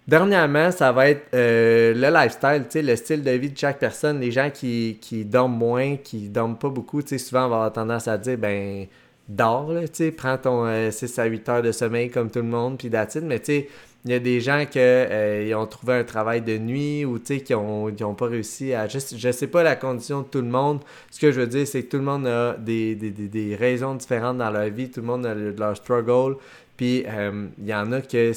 Dernièrement, 0.07 0.71
ça 0.71 0.93
va 0.93 1.11
être 1.11 1.29
euh, 1.35 1.95
le 1.95 2.09
lifestyle, 2.13 2.87
le 2.87 2.97
style 2.97 3.23
de 3.23 3.31
vie 3.33 3.51
de 3.51 3.59
chaque 3.59 3.79
personne. 3.79 4.21
Les 4.21 4.31
gens 4.31 4.51
qui, 4.51 4.99
dorment 5.25 5.57
moins, 5.57 5.97
qui 5.97 6.29
dorment 6.29 6.59
pas 6.59 6.69
beaucoup, 6.69 7.01
souvent 7.03 7.47
on 7.47 7.49
va 7.49 7.57
avoir 7.57 7.73
tendance 7.73 8.09
à 8.09 8.19
dire 8.19 8.39
ben 8.39 8.87
dors, 9.29 9.73
prends 10.17 10.39
ton 10.39 10.91
6 10.91 11.19
euh, 11.19 11.23
à 11.23 11.27
8 11.27 11.49
heures 11.49 11.63
de 11.63 11.73
sommeil 11.73 12.11
comme 12.11 12.31
tout 12.31 12.41
le 12.41 12.47
monde, 12.47 12.79
puis 12.79 12.91
d'attitude, 12.91 13.25
mais 13.25 13.39
tu 13.39 13.65
il 14.05 14.13
y 14.13 14.15
a 14.15 14.19
des 14.19 14.41
gens 14.41 14.65
qui 14.65 14.79
euh, 14.79 15.55
ont 15.59 15.67
trouvé 15.67 15.95
un 15.95 16.05
travail 16.05 16.41
de 16.41 16.57
nuit 16.57 17.05
ou 17.05 17.19
qui 17.19 17.53
n'ont 17.53 17.89
ont 17.89 18.15
pas 18.15 18.27
réussi 18.27 18.73
à. 18.73 18.89
Je, 18.89 18.99
je 18.99 19.31
sais 19.31 19.47
pas 19.47 19.63
la 19.63 19.77
condition 19.77 20.23
de 20.23 20.27
tout 20.27 20.41
le 20.41 20.49
monde. 20.49 20.81
Ce 21.11 21.21
que 21.21 21.31
je 21.31 21.41
veux 21.41 21.47
dire, 21.47 21.67
c'est 21.67 21.83
que 21.83 21.91
tout 21.91 21.99
le 21.99 22.05
monde 22.05 22.27
a 22.27 22.55
des, 22.55 22.95
des, 22.95 23.11
des, 23.11 23.55
raisons 23.57 23.95
différentes 23.95 24.39
dans 24.39 24.51
leur 24.51 24.71
vie. 24.71 24.91
Tout 24.91 25.01
le 25.01 25.07
monde 25.07 25.27
a 25.27 25.35
leur 25.35 25.77
struggle. 25.77 26.37
Puis 26.79 27.05
euh, 27.07 27.49
il 27.59 27.67
y 27.67 27.75
en 27.75 27.93
a 27.93 28.01
que 28.01 28.33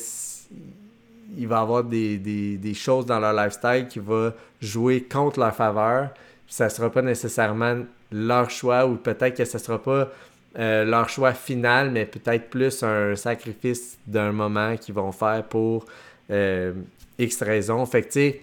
il 1.35 1.47
va 1.47 1.61
avoir 1.61 1.83
des, 1.83 2.17
des, 2.17 2.73
choses 2.73 3.05
dans 3.05 3.19
leur 3.19 3.33
lifestyle 3.33 3.87
qui 3.89 3.99
vont 3.99 4.33
jouer 4.61 5.01
contre 5.03 5.39
leur 5.39 5.55
faveur. 5.55 6.09
Ça 6.47 6.69
sera 6.69 6.89
pas 6.91 7.01
nécessairement 7.01 7.77
leur 8.11 8.49
choix 8.49 8.85
ou 8.85 8.95
peut-être 8.95 9.37
que 9.37 9.45
ça 9.45 9.57
sera 9.57 9.81
pas 9.81 10.11
euh, 10.59 10.85
leur 10.85 11.09
choix 11.09 11.33
final, 11.33 11.89
mais 11.91 12.05
peut-être 12.05 12.49
plus 12.49 12.83
un 12.83 13.15
sacrifice 13.15 13.97
d'un 14.05 14.31
moment 14.31 14.77
qu'ils 14.77 14.93
vont 14.93 15.11
faire 15.11 15.43
pour 15.43 15.85
euh, 16.29 16.73
X 17.17 17.41
raisons. 17.41 17.85
Fait 17.85 18.03
que, 18.03 18.07
tu 18.07 18.11
sais, 18.13 18.41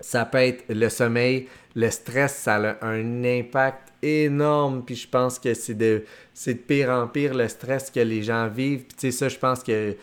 ça 0.00 0.24
peut 0.24 0.38
être 0.38 0.64
le 0.68 0.88
sommeil, 0.88 1.46
le 1.76 1.90
stress, 1.90 2.34
ça 2.34 2.56
a 2.56 2.84
un 2.84 3.24
impact 3.24 3.92
énorme. 4.02 4.82
Puis 4.84 4.96
je 4.96 5.08
pense 5.08 5.38
que 5.38 5.54
c'est 5.54 5.74
de, 5.74 6.04
c'est 6.34 6.54
de 6.54 6.58
pire 6.58 6.90
en 6.90 7.06
pire 7.06 7.34
le 7.34 7.46
stress 7.46 7.90
que 7.90 8.00
les 8.00 8.22
gens 8.22 8.48
vivent. 8.48 8.82
Puis 8.82 8.96
tu 8.98 9.12
sais, 9.12 9.16
ça, 9.16 9.28
je 9.28 9.38
pense 9.38 9.62
que, 9.62 9.94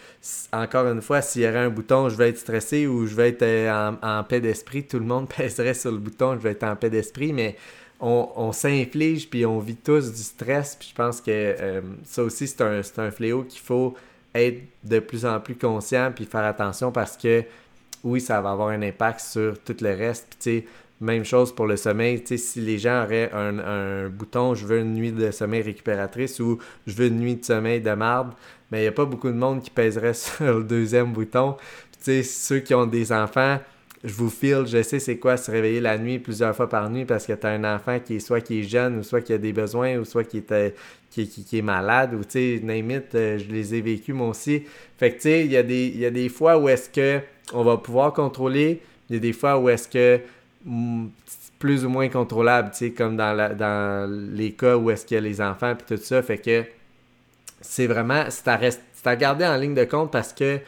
encore 0.53 0.87
une 0.87 1.01
fois, 1.01 1.21
s'il 1.21 1.41
y 1.41 1.47
aurait 1.47 1.59
un 1.59 1.69
bouton, 1.69 2.07
je 2.07 2.15
vais 2.15 2.29
être 2.29 2.37
stressé 2.37 2.87
ou 2.87 3.05
je 3.05 3.15
vais 3.15 3.29
être 3.29 3.43
euh, 3.43 3.89
en, 4.01 4.19
en 4.19 4.23
paix 4.23 4.39
d'esprit, 4.39 4.83
tout 4.83 4.99
le 4.99 5.05
monde 5.05 5.27
pèserait 5.37 5.73
sur 5.73 5.91
le 5.91 5.97
bouton, 5.97 6.35
je 6.35 6.39
vais 6.39 6.51
être 6.51 6.63
en 6.63 6.77
paix 6.77 6.89
d'esprit. 6.89 7.33
Mais 7.33 7.57
on, 7.99 8.51
s'inflige 8.51 9.29
puis 9.29 9.45
on 9.45 9.59
vit 9.59 9.75
tous 9.75 10.11
du 10.11 10.21
stress. 10.21 10.75
Puis 10.75 10.89
je 10.89 10.95
pense 10.95 11.21
que 11.21 11.29
euh, 11.29 11.81
ça 12.03 12.23
aussi, 12.23 12.47
c'est 12.47 12.61
un, 12.61 12.81
un, 12.97 13.11
fléau 13.11 13.43
qu'il 13.43 13.59
faut 13.59 13.95
être 14.33 14.61
de 14.83 14.99
plus 14.99 15.25
en 15.25 15.39
plus 15.39 15.55
conscient 15.55 16.11
puis 16.15 16.25
faire 16.25 16.45
attention 16.45 16.91
parce 16.91 17.17
que 17.17 17.43
oui, 18.03 18.21
ça 18.21 18.41
va 18.41 18.51
avoir 18.51 18.69
un 18.69 18.81
impact 18.81 19.19
sur 19.19 19.59
tout 19.59 19.75
le 19.81 19.89
reste. 19.89 20.49
Même 21.01 21.23
chose 21.23 21.53
pour 21.53 21.65
le 21.65 21.77
sommeil. 21.77 22.21
Si 22.25 22.61
les 22.61 22.77
gens 22.77 23.03
auraient 23.03 23.31
un, 23.33 24.09
bouton 24.09 24.53
je 24.53 24.65
veux 24.65 24.79
une 24.79 24.93
nuit 24.93 25.11
de 25.11 25.31
sommeil 25.31 25.61
récupératrice 25.61 26.39
ou 26.39 26.59
je 26.87 26.93
veux 26.93 27.07
une 27.07 27.19
nuit 27.19 27.35
de 27.35 27.45
sommeil 27.45 27.81
de 27.81 27.91
marde, 27.91 28.33
mais 28.71 28.79
il 28.79 28.81
n'y 28.81 28.87
a 28.87 28.91
pas 28.91 29.05
beaucoup 29.05 29.29
de 29.29 29.33
monde 29.33 29.61
qui 29.61 29.69
pèserait 29.69 30.13
sur 30.13 30.59
le 30.59 30.63
deuxième 30.63 31.11
bouton. 31.11 31.55
Puis, 32.01 32.23
ceux 32.23 32.59
qui 32.59 32.73
ont 32.73 32.85
des 32.85 33.11
enfants, 33.11 33.59
je 34.03 34.13
vous 34.13 34.29
file, 34.29 34.63
je 34.65 34.81
sais 34.81 34.99
c'est 34.99 35.17
quoi 35.17 35.35
se 35.35 35.51
réveiller 35.51 35.81
la 35.81 35.97
nuit 35.97 36.19
plusieurs 36.19 36.55
fois 36.55 36.69
par 36.69 36.89
nuit 36.89 37.05
parce 37.05 37.25
que 37.25 37.33
tu 37.33 37.45
as 37.45 37.49
un 37.49 37.75
enfant 37.75 37.99
qui 37.99 38.15
est 38.15 38.19
soit 38.19 38.39
qui 38.39 38.61
est 38.61 38.63
jeune 38.63 38.99
ou 38.99 39.03
soit 39.03 39.21
qui 39.21 39.33
a 39.33 39.37
des 39.37 39.51
besoins 39.51 39.97
ou 39.97 40.05
soit 40.05 40.23
qui 40.23 40.37
est, 40.37 40.75
qui, 41.11 41.57
est 41.57 41.61
malade 41.61 42.13
ou 42.13 42.23
tu 42.23 42.31
sais, 42.31 42.55
it, 42.55 43.15
euh, 43.15 43.37
je 43.37 43.51
les 43.51 43.75
ai 43.75 43.81
vécus 43.81 44.15
moi 44.15 44.29
aussi. 44.29 44.63
Fait 44.97 45.11
que 45.11 45.15
tu 45.15 45.21
sais, 45.23 45.45
il 45.45 45.51
y, 45.51 45.57
a 45.57 46.11
des, 46.11 46.29
fois 46.29 46.57
où 46.57 46.69
est-ce 46.69 46.89
que 46.89 47.19
on 47.53 47.63
va 47.63 47.77
pouvoir 47.77 48.13
contrôler, 48.13 48.81
il 49.09 49.15
y 49.15 49.17
a 49.17 49.19
des 49.19 49.33
fois 49.33 49.59
où 49.59 49.67
est-ce 49.67 49.89
que 49.89 50.21
mm, 50.63 51.07
plus 51.57 51.83
ou 51.83 51.89
moins 51.89 52.07
contrôlable, 52.07 52.71
tu 52.71 52.77
sais, 52.77 52.91
comme 52.91 53.17
dans, 53.17 54.09
les 54.33 54.53
cas 54.53 54.77
où 54.77 54.91
est-ce 54.91 55.05
qu'il 55.05 55.15
y 55.15 55.17
a 55.17 55.21
les 55.21 55.41
enfants 55.41 55.73
et 55.73 55.95
tout 55.95 56.01
ça. 56.01 56.21
Fait 56.21 56.37
que 56.37 56.63
c'est 57.59 57.87
vraiment, 57.87 58.23
c'est 58.29 58.47
à, 58.47 58.59
à 59.03 59.15
garder 59.17 59.45
en 59.45 59.57
ligne 59.57 59.75
de 59.75 59.83
compte 59.83 60.09
parce 60.09 60.31
que 60.31 60.59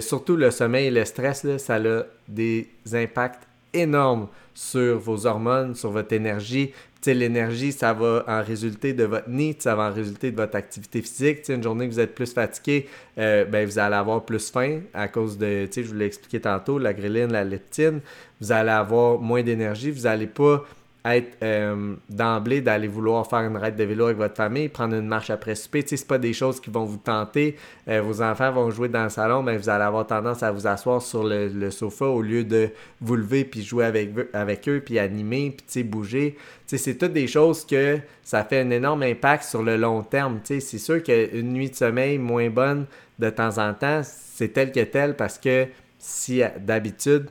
surtout 0.00 0.36
le 0.36 0.50
sommeil 0.50 0.86
et 0.86 0.90
le 0.90 1.04
stress, 1.04 1.46
ça 1.58 1.76
a 1.76 2.02
des 2.26 2.68
impacts 2.92 3.46
énormes 3.72 4.28
sur 4.54 4.98
vos 4.98 5.26
hormones, 5.26 5.74
sur 5.74 5.90
votre 5.90 6.12
énergie. 6.12 6.72
L'énergie, 7.06 7.72
ça 7.72 7.92
va 7.92 8.24
en 8.26 8.42
résulter 8.42 8.92
de 8.92 9.04
votre 9.04 9.30
nid, 9.30 9.56
ça 9.58 9.74
va 9.74 9.90
en 9.90 9.92
résulter 9.92 10.30
de 10.30 10.36
votre 10.36 10.56
activité 10.56 11.00
physique. 11.00 11.44
sais, 11.44 11.54
une 11.54 11.62
journée 11.62 11.88
que 11.88 11.92
vous 11.94 12.00
êtes 12.00 12.14
plus 12.14 12.32
fatigué, 12.32 12.86
euh, 13.16 13.44
ben, 13.44 13.66
vous 13.66 13.78
allez 13.78 13.94
avoir 13.94 14.24
plus 14.24 14.50
faim 14.50 14.80
à 14.92 15.08
cause 15.08 15.38
de, 15.38 15.68
je 15.74 15.80
vous 15.82 15.94
l'ai 15.94 16.06
expliqué 16.06 16.40
tantôt, 16.40 16.78
la 16.78 16.92
gréline, 16.92 17.32
la 17.32 17.44
leptine. 17.44 18.00
Vous 18.40 18.52
allez 18.52 18.70
avoir 18.70 19.18
moins 19.20 19.42
d'énergie, 19.42 19.90
vous 19.90 20.02
n'allez 20.02 20.26
pas 20.26 20.64
être 21.04 21.36
euh, 21.42 21.94
d'emblée 22.10 22.60
d'aller 22.60 22.88
vouloir 22.88 23.26
faire 23.28 23.40
une 23.40 23.56
raide 23.56 23.76
de 23.76 23.84
vélo 23.84 24.06
avec 24.06 24.16
votre 24.16 24.34
famille, 24.34 24.68
prendre 24.68 24.94
une 24.94 25.06
marche 25.06 25.30
après 25.30 25.54
souper. 25.54 25.82
Tu 25.82 25.90
sais, 25.90 25.96
c'est 25.96 26.06
pas 26.06 26.18
des 26.18 26.32
choses 26.32 26.60
qui 26.60 26.70
vont 26.70 26.84
vous 26.84 26.98
tenter. 26.98 27.56
Euh, 27.88 28.02
vos 28.02 28.20
enfants 28.20 28.50
vont 28.52 28.70
jouer 28.70 28.88
dans 28.88 29.04
le 29.04 29.08
salon, 29.08 29.42
mais 29.42 29.56
vous 29.56 29.68
allez 29.68 29.84
avoir 29.84 30.06
tendance 30.06 30.42
à 30.42 30.50
vous 30.50 30.66
asseoir 30.66 31.00
sur 31.00 31.24
le, 31.24 31.70
sofa 31.70 32.06
au 32.06 32.22
lieu 32.22 32.44
de 32.44 32.70
vous 33.00 33.16
lever 33.16 33.44
puis 33.44 33.62
jouer 33.62 33.84
avec, 33.84 34.10
avec 34.32 34.68
eux, 34.68 34.82
puis 34.84 34.98
animer, 34.98 35.56
puis 35.56 35.82
bouger. 35.84 36.36
Tu 36.66 36.76
c'est 36.78 36.96
toutes 36.96 37.12
des 37.12 37.26
choses 37.26 37.64
que 37.64 37.98
ça 38.22 38.44
fait 38.44 38.60
un 38.60 38.70
énorme 38.70 39.02
impact 39.02 39.44
sur 39.44 39.62
le 39.62 39.76
long 39.76 40.02
terme. 40.02 40.40
C'est 40.44 40.60
sûr 40.60 41.02
qu'une 41.02 41.52
nuit 41.52 41.70
de 41.70 41.74
sommeil 41.74 42.18
moins 42.18 42.50
bonne 42.50 42.86
de 43.18 43.30
temps 43.30 43.58
en 43.58 43.74
temps, 43.74 44.02
c'est 44.04 44.48
tel 44.48 44.70
que 44.70 44.80
tel 44.80 45.16
parce 45.16 45.38
que 45.38 45.66
si 45.98 46.42
d'habitude 46.60 47.28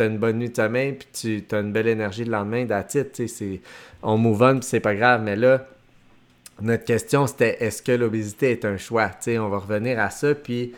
tu 0.00 0.04
as 0.04 0.06
une 0.06 0.18
bonne 0.18 0.38
nuit 0.38 0.48
de 0.48 0.56
sommeil, 0.56 0.92
puis 0.94 1.42
tu 1.46 1.54
as 1.54 1.58
une 1.58 1.72
belle 1.72 1.88
énergie 1.88 2.24
le 2.24 2.30
lendemain, 2.30 2.64
d'attitude, 2.64 3.28
c'est 3.28 3.60
on 4.02 4.16
move 4.16 4.40
on, 4.40 4.58
puis 4.58 4.68
c'est 4.68 4.80
pas 4.80 4.94
grave. 4.94 5.22
Mais 5.22 5.36
là, 5.36 5.66
notre 6.62 6.84
question, 6.84 7.26
c'était 7.26 7.58
est-ce 7.60 7.82
que 7.82 7.92
l'obésité 7.92 8.52
est 8.52 8.64
un 8.64 8.78
choix? 8.78 9.10
sais, 9.20 9.38
on 9.38 9.50
va 9.50 9.58
revenir 9.58 9.98
à 9.98 10.08
ça, 10.08 10.34
puis 10.34 10.72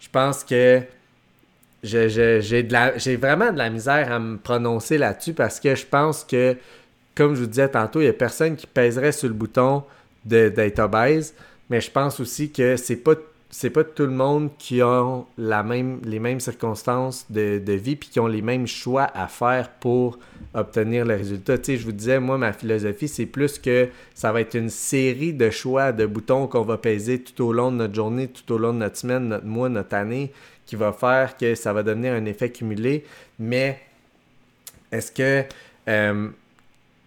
je 0.00 0.08
pense 0.08 0.42
que 0.42 0.80
j'ai 1.82 3.16
vraiment 3.16 3.52
de 3.52 3.58
la 3.58 3.68
misère 3.68 4.10
à 4.10 4.18
me 4.18 4.38
prononcer 4.38 4.96
là-dessus 4.96 5.34
parce 5.34 5.60
que 5.60 5.74
je 5.74 5.84
pense 5.84 6.24
que, 6.24 6.56
comme 7.14 7.34
je 7.34 7.40
vous 7.40 7.46
disais 7.46 7.68
tantôt, 7.68 8.00
il 8.00 8.04
n'y 8.04 8.10
a 8.10 8.14
personne 8.14 8.56
qui 8.56 8.66
pèserait 8.66 9.12
sur 9.12 9.28
le 9.28 9.34
bouton 9.34 9.84
d'être 10.24 10.78
obèse, 10.78 11.34
mais 11.68 11.82
je 11.82 11.90
pense 11.90 12.20
aussi 12.20 12.50
que 12.50 12.76
c'est 12.76 12.96
pas 12.96 13.14
c'est 13.50 13.70
pas 13.70 13.84
tout 13.84 14.04
le 14.04 14.12
monde 14.12 14.50
qui 14.58 14.82
a 14.82 15.22
la 15.38 15.62
même, 15.62 16.00
les 16.04 16.18
mêmes 16.18 16.40
circonstances 16.40 17.30
de, 17.30 17.72
vie 17.72 17.96
puis 17.96 18.08
qui 18.08 18.18
ont 18.18 18.26
les 18.26 18.42
mêmes 18.42 18.66
choix 18.66 19.08
à 19.14 19.28
faire 19.28 19.70
pour 19.70 20.18
obtenir 20.52 21.04
le 21.04 21.14
résultat. 21.14 21.56
Tu 21.58 21.64
sais, 21.64 21.76
je 21.76 21.84
vous 21.84 21.92
disais, 21.92 22.18
moi, 22.18 22.38
ma 22.38 22.52
philosophie, 22.52 23.08
c'est 23.08 23.26
plus 23.26 23.58
que 23.58 23.88
ça 24.14 24.32
va 24.32 24.40
être 24.40 24.54
une 24.54 24.70
série 24.70 25.32
de 25.32 25.50
choix, 25.50 25.92
de 25.92 26.06
boutons 26.06 26.48
qu'on 26.48 26.62
va 26.62 26.76
peser 26.76 27.22
tout 27.22 27.44
au 27.44 27.52
long 27.52 27.70
de 27.70 27.76
notre 27.76 27.94
journée, 27.94 28.28
tout 28.28 28.52
au 28.52 28.58
long 28.58 28.72
de 28.72 28.78
notre 28.78 28.96
semaine, 28.96 29.28
notre 29.28 29.46
mois, 29.46 29.68
notre 29.68 29.94
année, 29.94 30.32
qui 30.66 30.74
va 30.74 30.92
faire 30.92 31.36
que 31.36 31.54
ça 31.54 31.72
va 31.72 31.82
devenir 31.82 32.14
un 32.14 32.24
effet 32.24 32.50
cumulé. 32.50 33.04
Mais 33.38 33.80
est-ce 34.90 35.12
que 35.12 35.44
euh, 35.88 36.28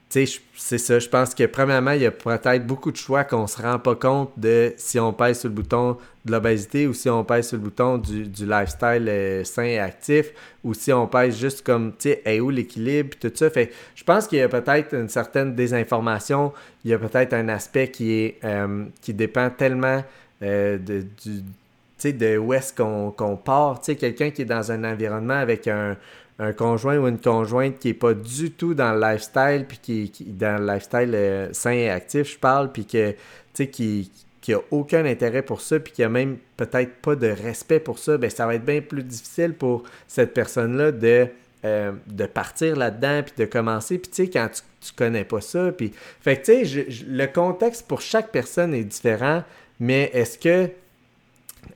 c'est 0.09 0.77
ça. 0.79 0.97
Je 0.97 1.07
pense 1.07 1.35
que 1.35 1.43
premièrement, 1.45 1.91
il 1.91 2.01
y 2.01 2.05
a 2.05 2.11
peut-être 2.11 2.65
beaucoup 2.65 2.91
de 2.91 2.97
choix 2.97 3.23
qu'on 3.23 3.45
se 3.45 3.61
rend 3.61 3.77
pas 3.77 3.95
compte 3.95 4.31
de 4.37 4.73
si 4.75 4.99
on 4.99 5.13
pèse 5.13 5.41
sur 5.41 5.49
le 5.49 5.55
bouton 5.55 5.97
de 6.25 6.31
l'obésité 6.31 6.87
ou 6.87 6.93
si 6.95 7.09
on 7.09 7.23
pèse 7.23 7.49
sur 7.49 7.57
le 7.57 7.63
bouton 7.63 7.99
du, 7.99 8.23
lifestyle 8.23 9.07
euh, 9.07 9.43
sain 9.43 9.63
et 9.63 9.77
actif 9.77 10.31
ou 10.63 10.73
si 10.73 10.91
on 10.91 11.05
pèse 11.05 11.39
juste 11.39 11.63
comme, 11.63 11.93
tu 11.97 12.15
sais, 12.25 12.39
où 12.39 12.49
l'équilibre 12.49 13.17
tout 13.19 13.31
ça. 13.35 13.51
Fait 13.51 13.71
je 13.93 14.03
pense 14.03 14.27
qu'il 14.27 14.39
y 14.39 14.41
a 14.41 14.49
peut-être 14.49 14.95
une 14.95 15.09
certaine 15.09 15.53
désinformation. 15.53 16.53
Il 16.83 16.91
y 16.91 16.93
a 16.95 16.97
peut-être 16.97 17.33
un 17.33 17.47
aspect 17.47 17.89
qui 17.89 18.11
est 18.13 18.39
euh, 18.43 18.85
qui 19.01 19.13
dépend 19.13 19.51
tellement 19.51 20.03
euh, 20.41 20.79
de, 20.79 21.05
du, 21.23 22.13
de 22.13 22.37
où 22.37 22.53
est-ce 22.53 22.73
qu'on 22.73 23.37
part. 23.37 23.79
Tu 23.79 23.85
sais, 23.85 23.95
quelqu'un 23.95 24.31
qui 24.31 24.41
est 24.41 24.45
dans 24.45 24.71
un 24.71 24.83
environnement 24.83 25.35
avec 25.35 25.67
un 25.67 25.97
un 26.39 26.53
conjoint 26.53 26.97
ou 26.97 27.07
une 27.07 27.19
conjointe 27.19 27.79
qui 27.79 27.89
est 27.89 27.93
pas 27.93 28.13
du 28.13 28.51
tout 28.51 28.73
dans 28.73 28.93
le 28.93 29.01
lifestyle, 29.01 29.65
puis 29.67 29.77
qui, 29.77 30.09
qui 30.09 30.23
dans 30.23 30.57
le 30.57 30.73
lifestyle 30.73 31.11
euh, 31.13 31.49
sain 31.51 31.71
et 31.71 31.89
actif, 31.89 32.33
je 32.33 32.39
parle, 32.39 32.71
puis 32.71 32.85
que, 32.85 33.13
qui, 33.53 34.09
qui 34.39 34.53
a 34.53 34.59
aucun 34.71 35.05
intérêt 35.05 35.41
pour 35.41 35.59
ça, 35.59 35.79
puis 35.79 35.91
qui 35.91 36.01
a 36.01 36.07
même 36.07 36.37
peut-être 36.55 36.95
pas 37.01 37.15
de 37.15 37.27
respect 37.27 37.81
pour 37.81 37.99
ça, 37.99 38.17
ben 38.17 38.29
ça 38.29 38.47
va 38.47 38.55
être 38.55 38.63
bien 38.63 38.79
plus 38.79 39.03
difficile 39.03 39.53
pour 39.53 39.83
cette 40.07 40.33
personne-là 40.33 40.93
de, 40.93 41.27
euh, 41.65 41.91
de 42.07 42.25
partir 42.25 42.77
là-dedans, 42.77 43.21
puis 43.23 43.33
de 43.37 43.45
commencer. 43.45 43.97
Puis 43.97 44.09
tu 44.09 44.23
sais, 44.23 44.29
quand 44.29 44.47
tu, 44.47 44.61
tu 44.79 44.93
connais 44.93 45.25
pas 45.25 45.41
ça, 45.41 45.73
puis... 45.73 45.91
Fait 46.21 46.37
que 46.37 46.45
tu 46.45 46.65
sais, 46.65 46.87
le 47.05 47.25
contexte 47.25 47.85
pour 47.85 47.99
chaque 47.99 48.31
personne 48.31 48.73
est 48.73 48.85
différent, 48.85 49.43
mais 49.81 50.09
est-ce 50.13 50.37
que, 50.37 50.69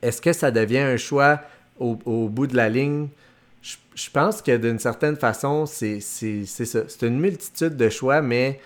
est-ce 0.00 0.22
que 0.22 0.32
ça 0.32 0.50
devient 0.50 0.78
un 0.78 0.96
choix 0.96 1.42
au 1.78 2.28
bout 2.28 2.46
de 2.46 2.56
la 2.56 2.70
ligne? 2.70 3.08
Je, 3.94 4.10
pense 4.10 4.42
que 4.42 4.56
d'une 4.56 4.78
certaine 4.78 5.16
façon, 5.16 5.64
c'est 5.66 6.00
ça. 6.00 6.82
C'est 6.88 7.06
une 7.06 7.18
multitude 7.18 7.76
de 7.76 7.88
choix, 7.88 8.20
mais 8.20 8.60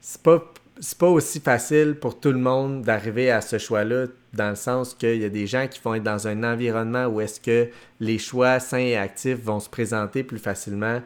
c'est 0.00 0.22
pas 0.22 0.52
pas 0.98 1.08
aussi 1.08 1.40
facile 1.40 1.96
pour 2.00 2.18
tout 2.18 2.32
le 2.32 2.38
monde 2.38 2.82
d'arriver 2.82 3.30
à 3.30 3.40
ce 3.40 3.58
choix-là, 3.58 4.06
dans 4.32 4.50
le 4.50 4.56
sens 4.56 4.94
qu'il 4.94 5.22
y 5.22 5.24
a 5.24 5.28
des 5.28 5.46
gens 5.46 5.68
qui 5.68 5.80
vont 5.80 5.94
être 5.94 6.02
dans 6.02 6.26
un 6.26 6.42
environnement 6.42 7.06
où 7.06 7.20
est-ce 7.20 7.40
que 7.40 7.68
les 8.00 8.18
choix 8.18 8.58
sains 8.58 8.78
et 8.78 8.96
actifs 8.96 9.38
vont 9.40 9.60
se 9.60 9.68
présenter 9.68 10.24
plus 10.24 10.40
facilement. 10.40 11.00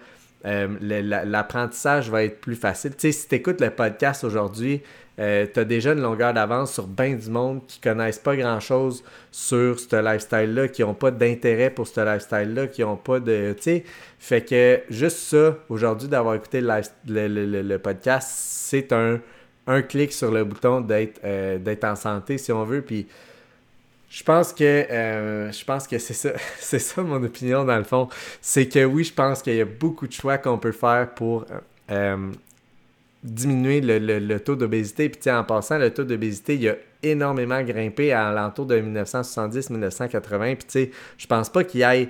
Euh, 0.47 0.69
l'apprentissage 1.25 2.11
va 2.11 2.25
être 2.25 2.41
plus 2.41 2.55
facile. 2.55 2.93
Tu 2.93 3.01
sais, 3.01 3.13
si 3.13 3.29
tu 3.29 3.35
écoutes 3.35 3.61
le 3.61 3.71
podcast 3.71 4.23
aujourd'hui, 4.23 4.83
euh, 5.19 5.47
tu 5.53 5.59
as 5.59 5.65
déjà 5.65 5.93
une 5.93 6.01
longueur 6.01 6.33
d'avance 6.33 6.73
sur 6.73 6.87
bien 6.87 7.15
du 7.15 7.29
monde 7.29 7.67
qui 7.67 7.81
connaissent 7.81 8.21
pas 8.21 8.37
grand-chose 8.37 9.03
sur 9.33 9.81
ce 9.81 9.97
lifestyle-là, 9.97 10.69
qui 10.69 10.83
n'ont 10.83 10.95
pas 10.95 11.11
d'intérêt 11.11 11.71
pour 11.71 11.89
ce 11.89 12.01
lifestyle-là, 12.01 12.69
qui 12.69 12.83
n'ont 12.83 12.97
pas 12.97 13.19
de... 13.19 13.53
Tu 13.57 13.63
sais, 13.63 13.85
fait 14.21 14.45
que 14.45 14.81
juste 14.91 15.19
ça, 15.19 15.57
aujourd'hui, 15.69 16.07
d'avoir 16.07 16.37
écouté 16.37 16.61
le, 16.61 17.77
podcast, 17.79 18.29
c'est 18.31 18.93
un, 18.93 19.21
clic 19.89 20.13
sur 20.13 20.31
le 20.31 20.45
bouton 20.45 20.81
d'être 20.81 21.21
euh, 21.25 21.59
d'être 21.59 21.85
en 21.85 21.97
santé, 21.97 22.39
si 22.39 22.53
on 22.53 22.65
veut, 22.65 22.83
puis... 22.83 23.09
Je 24.11 24.23
pense 24.23 24.53
que 24.53 24.65
euh, 24.65 25.53
je 25.53 25.65
pense 25.65 25.87
que 25.87 25.99
c'est 25.99 26.15
ça, 26.15 26.31
c'est 26.59 26.79
ça 26.79 27.03
mon 27.03 27.23
opinion 27.23 27.65
dans 27.65 27.77
le 27.77 27.85
fond. 27.85 28.09
C'est 28.41 28.69
que 28.69 28.85
oui, 28.85 29.05
je 29.05 29.13
pense 29.13 29.43
qu'il 29.43 29.55
y 29.55 29.61
a 29.61 29.67
beaucoup 29.67 30.07
de 30.07 30.13
choix 30.13 30.39
qu'on 30.39 30.59
peut 30.59 30.73
faire 30.73 31.11
pour 31.15 31.47
diminuer 33.23 33.81
le, 33.81 34.39
taux 34.39 34.57
d'obésité. 34.57 35.09
Puis 35.09 35.31
en 35.31 35.45
passant, 35.45 35.79
le 35.79 35.93
taux 35.93 36.05
d'obésité, 36.05 36.55
il 36.55 36.69
a 36.69 36.75
énormément 37.03 37.63
grimpé 37.63 38.13
à 38.13 38.33
l'entour 38.33 38.67
de 38.67 38.81
1970-1980. 38.81 40.57
Puis 40.57 40.57
tu 40.57 40.65
sais, 40.69 40.91
je 41.17 41.27
pense 41.27 41.49
pas 41.49 41.65
qu'il 41.65 41.81
y 41.81 41.83
ait 41.83 42.09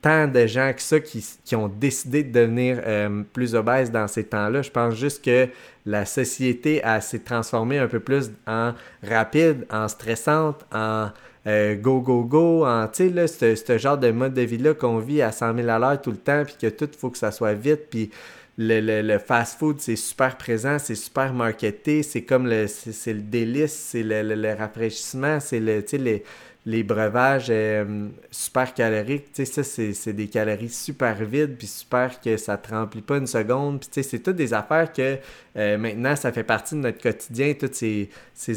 tant 0.00 0.26
de 0.26 0.46
gens 0.46 0.72
que 0.74 0.82
ça 0.82 0.98
qui, 0.98 1.54
ont 1.54 1.68
décidé 1.68 2.24
de 2.24 2.32
devenir 2.32 2.82
euh, 2.84 3.22
plus 3.32 3.54
obèses 3.54 3.90
dans 3.90 4.08
ces 4.08 4.24
temps-là. 4.24 4.62
Je 4.62 4.70
pense 4.70 4.94
juste 4.94 5.24
que 5.24 5.48
la 5.86 6.04
société 6.04 6.82
s'est 7.00 7.20
transformée 7.20 7.78
un 7.78 7.86
peu 7.86 8.00
plus 8.00 8.30
en 8.46 8.72
rapide, 9.02 9.64
en 9.70 9.86
stressante, 9.88 10.64
en 10.72 11.10
euh, 11.46 11.74
go, 11.74 12.00
go, 12.00 12.22
go, 12.22 12.66
en, 12.66 12.86
tu 12.88 13.12
sais, 13.26 13.56
ce 13.56 13.78
genre 13.78 13.98
de 13.98 14.10
mode 14.10 14.34
de 14.34 14.42
vie-là 14.42 14.74
qu'on 14.74 14.98
vit 14.98 15.22
à 15.22 15.32
100 15.32 15.56
000 15.56 15.68
à 15.68 15.78
l'heure 15.78 16.00
tout 16.00 16.12
le 16.12 16.16
temps, 16.16 16.44
puis 16.44 16.54
que 16.60 16.68
tout, 16.68 16.88
faut 16.96 17.10
que 17.10 17.18
ça 17.18 17.32
soit 17.32 17.54
vite, 17.54 17.86
puis 17.90 18.10
le, 18.58 19.18
fast-food, 19.18 19.80
c'est 19.80 19.96
super 19.96 20.36
présent, 20.36 20.78
c'est 20.78 20.94
super 20.94 21.32
marketé, 21.32 22.02
c'est 22.02 22.22
comme 22.22 22.46
le, 22.46 22.66
c'est, 22.68 23.12
le 23.12 23.20
délice, 23.20 23.72
c'est 23.72 24.02
le, 24.02 24.54
rafraîchissement, 24.54 25.40
c'est 25.40 25.60
le, 25.60 25.84
les, 25.92 26.22
les 26.64 26.84
breuvages 26.84 27.48
euh, 27.50 28.08
super 28.30 28.72
caloriques, 28.72 29.32
tu 29.32 29.44
sais, 29.44 29.62
ça, 29.62 29.64
c'est, 29.64 30.12
des 30.12 30.28
calories 30.28 30.68
super 30.68 31.16
vides, 31.24 31.56
puis 31.56 31.66
super 31.66 32.20
que 32.20 32.36
ça 32.36 32.56
te 32.56 32.72
remplit 32.72 33.02
pas 33.02 33.16
une 33.16 33.26
seconde, 33.26 33.80
puis 33.80 33.88
tu 33.88 34.02
sais, 34.02 34.08
c'est 34.08 34.20
toutes 34.20 34.36
des 34.36 34.54
affaires 34.54 34.92
que 34.92 35.18
euh, 35.56 35.76
maintenant, 35.76 36.14
ça 36.14 36.30
fait 36.30 36.44
partie 36.44 36.76
de 36.76 36.80
notre 36.80 37.02
quotidien, 37.02 37.54
toutes 37.58 37.74
ces, 37.74 38.08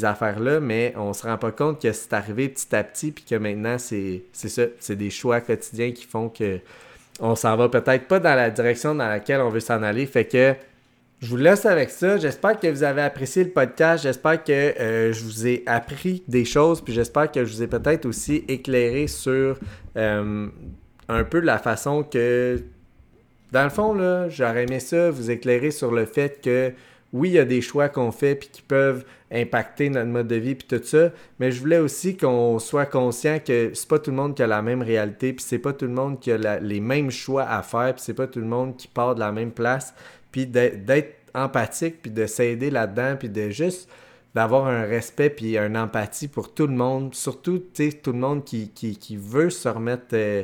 affaires-là, 0.04 0.60
mais 0.60 0.94
on 0.98 1.13
se 1.13 1.26
rend 1.26 1.38
pas 1.39 1.52
compte 1.52 1.82
que 1.82 1.91
c'est 1.91 2.13
arrivé 2.13 2.50
petit 2.50 2.76
à 2.76 2.84
petit, 2.84 3.12
puis 3.12 3.24
que 3.24 3.36
maintenant, 3.36 3.80
c'est, 3.80 4.24
c'est 4.34 4.50
ça, 4.50 4.63
c'est 4.80 4.96
des 4.96 5.10
choix 5.10 5.41
quotidiens 5.41 5.91
qui 5.91 6.06
font 6.06 6.30
que 6.30 6.60
on 7.20 7.36
s'en 7.36 7.56
va 7.56 7.70
peut-être 7.70 8.08
pas 8.08 8.20
dans 8.20 8.36
la 8.36 8.50
direction 8.50 8.94
dans 8.94 9.08
laquelle 9.08 9.39
on 9.39 9.50
veut 9.50 9.62
s'en 9.62 9.82
aller. 9.84 10.06
Fait 10.06 10.26
que 10.26 10.54
je 11.19 11.30
vous 11.30 11.38
laisse 11.38 11.65
avec 11.65 11.89
ça. 11.89 12.17
J'espère 12.17 12.60
que 12.60 12.67
vous 12.67 12.84
avez 12.84 13.01
apprécié 13.01 13.43
le 13.43 13.49
podcast. 13.49 14.04
J'espère 14.04 14.43
que 14.43 14.51
euh, 14.51 15.13
je 15.13 15.23
vous 15.23 15.47
ai 15.47 15.63
appris 15.65 16.23
des 16.28 16.45
choses. 16.45 16.82
Puis 16.82 16.93
j'espère 16.93 17.32
que 17.32 17.45
je 17.45 17.54
vous 17.54 17.63
ai 17.63 17.67
peut-être 17.67 18.06
aussi 18.06 18.43
éclairé 18.47 19.08
sur 19.08 19.58
euh, 19.97 20.47
un 21.08 21.23
peu 21.23 21.39
la 21.39 21.58
façon 21.58 22.04
que. 22.04 22.62
Dans 23.51 23.63
le 23.63 23.69
fond, 23.69 23.93
là, 23.93 24.28
j'aurais 24.28 24.63
aimé 24.63 24.80
ça, 24.80 25.10
vous 25.12 25.32
éclairer 25.32 25.71
sur 25.71 25.91
le 25.91 26.06
fait 26.06 26.41
que 26.41 26.73
oui, 27.13 27.30
il 27.30 27.34
y 27.34 27.39
a 27.39 27.45
des 27.45 27.62
choix 27.62 27.88
qu'on 27.88 28.12
fait 28.12 28.36
puis 28.36 28.49
qui 28.51 28.62
peuvent 28.62 29.06
impacter 29.32 29.89
notre 29.89 30.10
mode 30.10 30.28
de 30.28 30.36
vie 30.36 30.56
puis 30.56 30.67
tout 30.67 30.84
ça, 30.84 31.12
mais 31.39 31.51
je 31.51 31.62
voulais 31.62 31.78
aussi 31.78 32.17
qu'on 32.17 32.60
soit 32.60 32.86
conscient 32.86 33.39
que 33.39 33.71
c'est 33.73 33.88
pas 33.88 33.99
tout 33.99 34.12
le 34.12 34.17
monde 34.17 34.36
qui 34.36 34.43
a 34.43 34.47
la 34.47 34.62
même 34.62 34.82
réalité 34.82 35.32
puis 35.32 35.45
c'est 35.47 35.60
pas 35.60 35.71
tout 35.71 35.86
le 35.86 35.93
monde 35.93 36.19
qui 36.19 36.32
a 36.32 36.60
les 36.60 36.80
mêmes 36.82 37.12
choix 37.12 37.43
à 37.43 37.62
faire 37.62 37.93
puis 37.93 38.04
c'est 38.04 38.13
pas 38.13 38.28
tout 38.28 38.39
le 38.39 38.45
monde 38.45 38.75
qui 38.75 38.89
part 38.89 39.15
de 39.15 39.21
la 39.21 39.32
même 39.32 39.51
place 39.51 39.93
puis 40.36 40.48
d'être 40.48 41.15
empathique 41.34 42.02
puis 42.02 42.12
de 42.12 42.26
s'aider 42.26 42.69
là-dedans 42.69 43.15
puis 43.17 43.30
de 43.30 43.52
juste 43.52 43.89
d'avoir 44.34 44.67
un 44.67 44.84
respect 44.84 45.30
puis 45.30 45.58
une 45.58 45.78
empathie 45.78 46.28
pour 46.28 46.54
tout 46.54 46.67
le 46.67 46.74
monde, 46.74 47.15
surtout 47.15 47.60
tout 47.60 48.12
le 48.12 48.19
monde 48.19 48.43
qui, 48.43 48.69
qui, 48.69 49.15
veut 49.15 49.50
se 49.50 49.69
remettre 49.69 50.08
euh, 50.12 50.43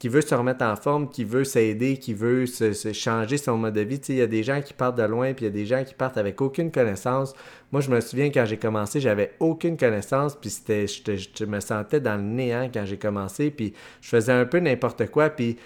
qui 0.00 0.08
veut 0.08 0.22
se 0.22 0.34
remettre 0.34 0.64
en 0.64 0.74
forme, 0.74 1.08
qui 1.08 1.22
veut 1.22 1.44
s'aider, 1.44 1.98
qui 1.98 2.14
veut 2.14 2.46
se, 2.46 2.92
changer 2.92 3.36
son 3.36 3.58
mode 3.58 3.74
de 3.74 3.82
vie. 3.82 4.00
Il 4.08 4.16
y 4.16 4.22
a 4.22 4.26
des 4.26 4.42
gens 4.42 4.60
qui 4.60 4.74
partent 4.74 4.98
de 4.98 5.04
loin, 5.04 5.34
puis 5.34 5.44
il 5.44 5.48
y 5.48 5.52
a 5.52 5.54
des 5.54 5.66
gens 5.66 5.84
qui 5.84 5.94
partent 5.94 6.16
avec 6.16 6.40
aucune 6.40 6.72
connaissance. 6.72 7.32
Moi, 7.70 7.80
je 7.80 7.90
me 7.90 8.00
souviens 8.00 8.30
quand 8.30 8.44
j'ai 8.44 8.56
commencé, 8.56 8.98
j'avais 8.98 9.34
aucune 9.38 9.76
connaissance, 9.76 10.34
puis 10.34 10.50
c'était, 10.50 10.88
je, 10.88 11.44
me 11.44 11.60
sentais 11.60 12.00
dans 12.00 12.16
le 12.16 12.22
néant 12.22 12.68
quand 12.74 12.84
j'ai 12.84 12.98
commencé, 12.98 13.52
puis 13.52 13.72
je 14.00 14.08
faisais 14.08 14.32
un 14.32 14.46
peu 14.46 14.58
n'importe 14.58 15.06
quoi, 15.06 15.30
puis 15.30 15.56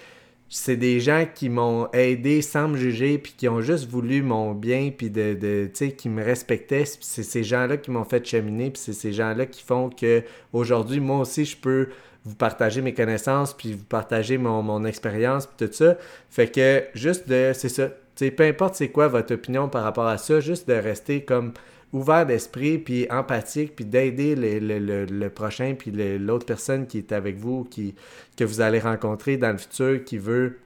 c'est 0.48 0.76
des 0.76 1.00
gens 1.00 1.26
qui 1.32 1.48
m'ont 1.48 1.88
aidé 1.92 2.40
sans 2.40 2.68
me 2.68 2.76
juger, 2.76 3.18
puis 3.18 3.34
qui 3.36 3.48
ont 3.48 3.60
juste 3.60 3.88
voulu 3.88 4.22
mon 4.22 4.52
bien, 4.52 4.90
puis 4.96 5.10
de, 5.10 5.34
de 5.34 5.86
qui 5.88 6.08
me 6.08 6.22
respectaient. 6.22 6.84
C'est 6.84 7.22
ces 7.22 7.42
gens-là 7.42 7.76
qui 7.76 7.90
m'ont 7.90 8.04
fait 8.04 8.24
cheminer, 8.24 8.70
puis 8.70 8.80
c'est 8.80 8.92
ces 8.92 9.12
gens-là 9.12 9.46
qui 9.46 9.62
font 9.62 9.90
que 9.90 10.22
aujourd'hui, 10.52 11.00
moi 11.00 11.20
aussi, 11.20 11.44
je 11.44 11.56
peux 11.56 11.88
vous 12.24 12.34
partager 12.34 12.82
mes 12.82 12.94
connaissances, 12.94 13.54
puis 13.54 13.72
vous 13.72 13.84
partager 13.84 14.38
mon, 14.38 14.84
expérience, 14.84 15.46
puis 15.46 15.66
tout 15.66 15.72
ça. 15.72 15.96
Fait 16.30 16.48
que 16.48 16.84
juste 16.94 17.28
de, 17.28 17.52
c'est 17.54 17.68
ça, 17.68 17.88
sais, 18.16 18.30
peu 18.30 18.44
importe 18.44 18.74
c'est 18.74 18.88
quoi 18.88 19.08
votre 19.08 19.34
opinion 19.34 19.68
par 19.68 19.84
rapport 19.84 20.06
à 20.06 20.18
ça, 20.18 20.40
juste 20.40 20.68
de 20.68 20.74
rester 20.74 21.24
comme 21.24 21.52
ouvert 21.96 22.26
d'esprit, 22.26 22.78
puis 22.78 23.06
empathique, 23.10 23.74
puis 23.74 23.84
d'aider 23.84 24.34
le, 24.36 25.28
prochain, 25.28 25.74
puis 25.78 25.90
l'autre 25.90 26.46
personne 26.46 26.86
qui 26.86 26.98
est 26.98 27.12
avec 27.12 27.36
vous, 27.38 27.68
que 28.36 28.44
vous 28.44 28.60
allez 28.60 28.80
rencontrer 28.80 29.36
dans 29.36 29.52
le 29.52 29.58
futur, 29.58 30.04
qui 30.04 30.18
veut 30.18 30.58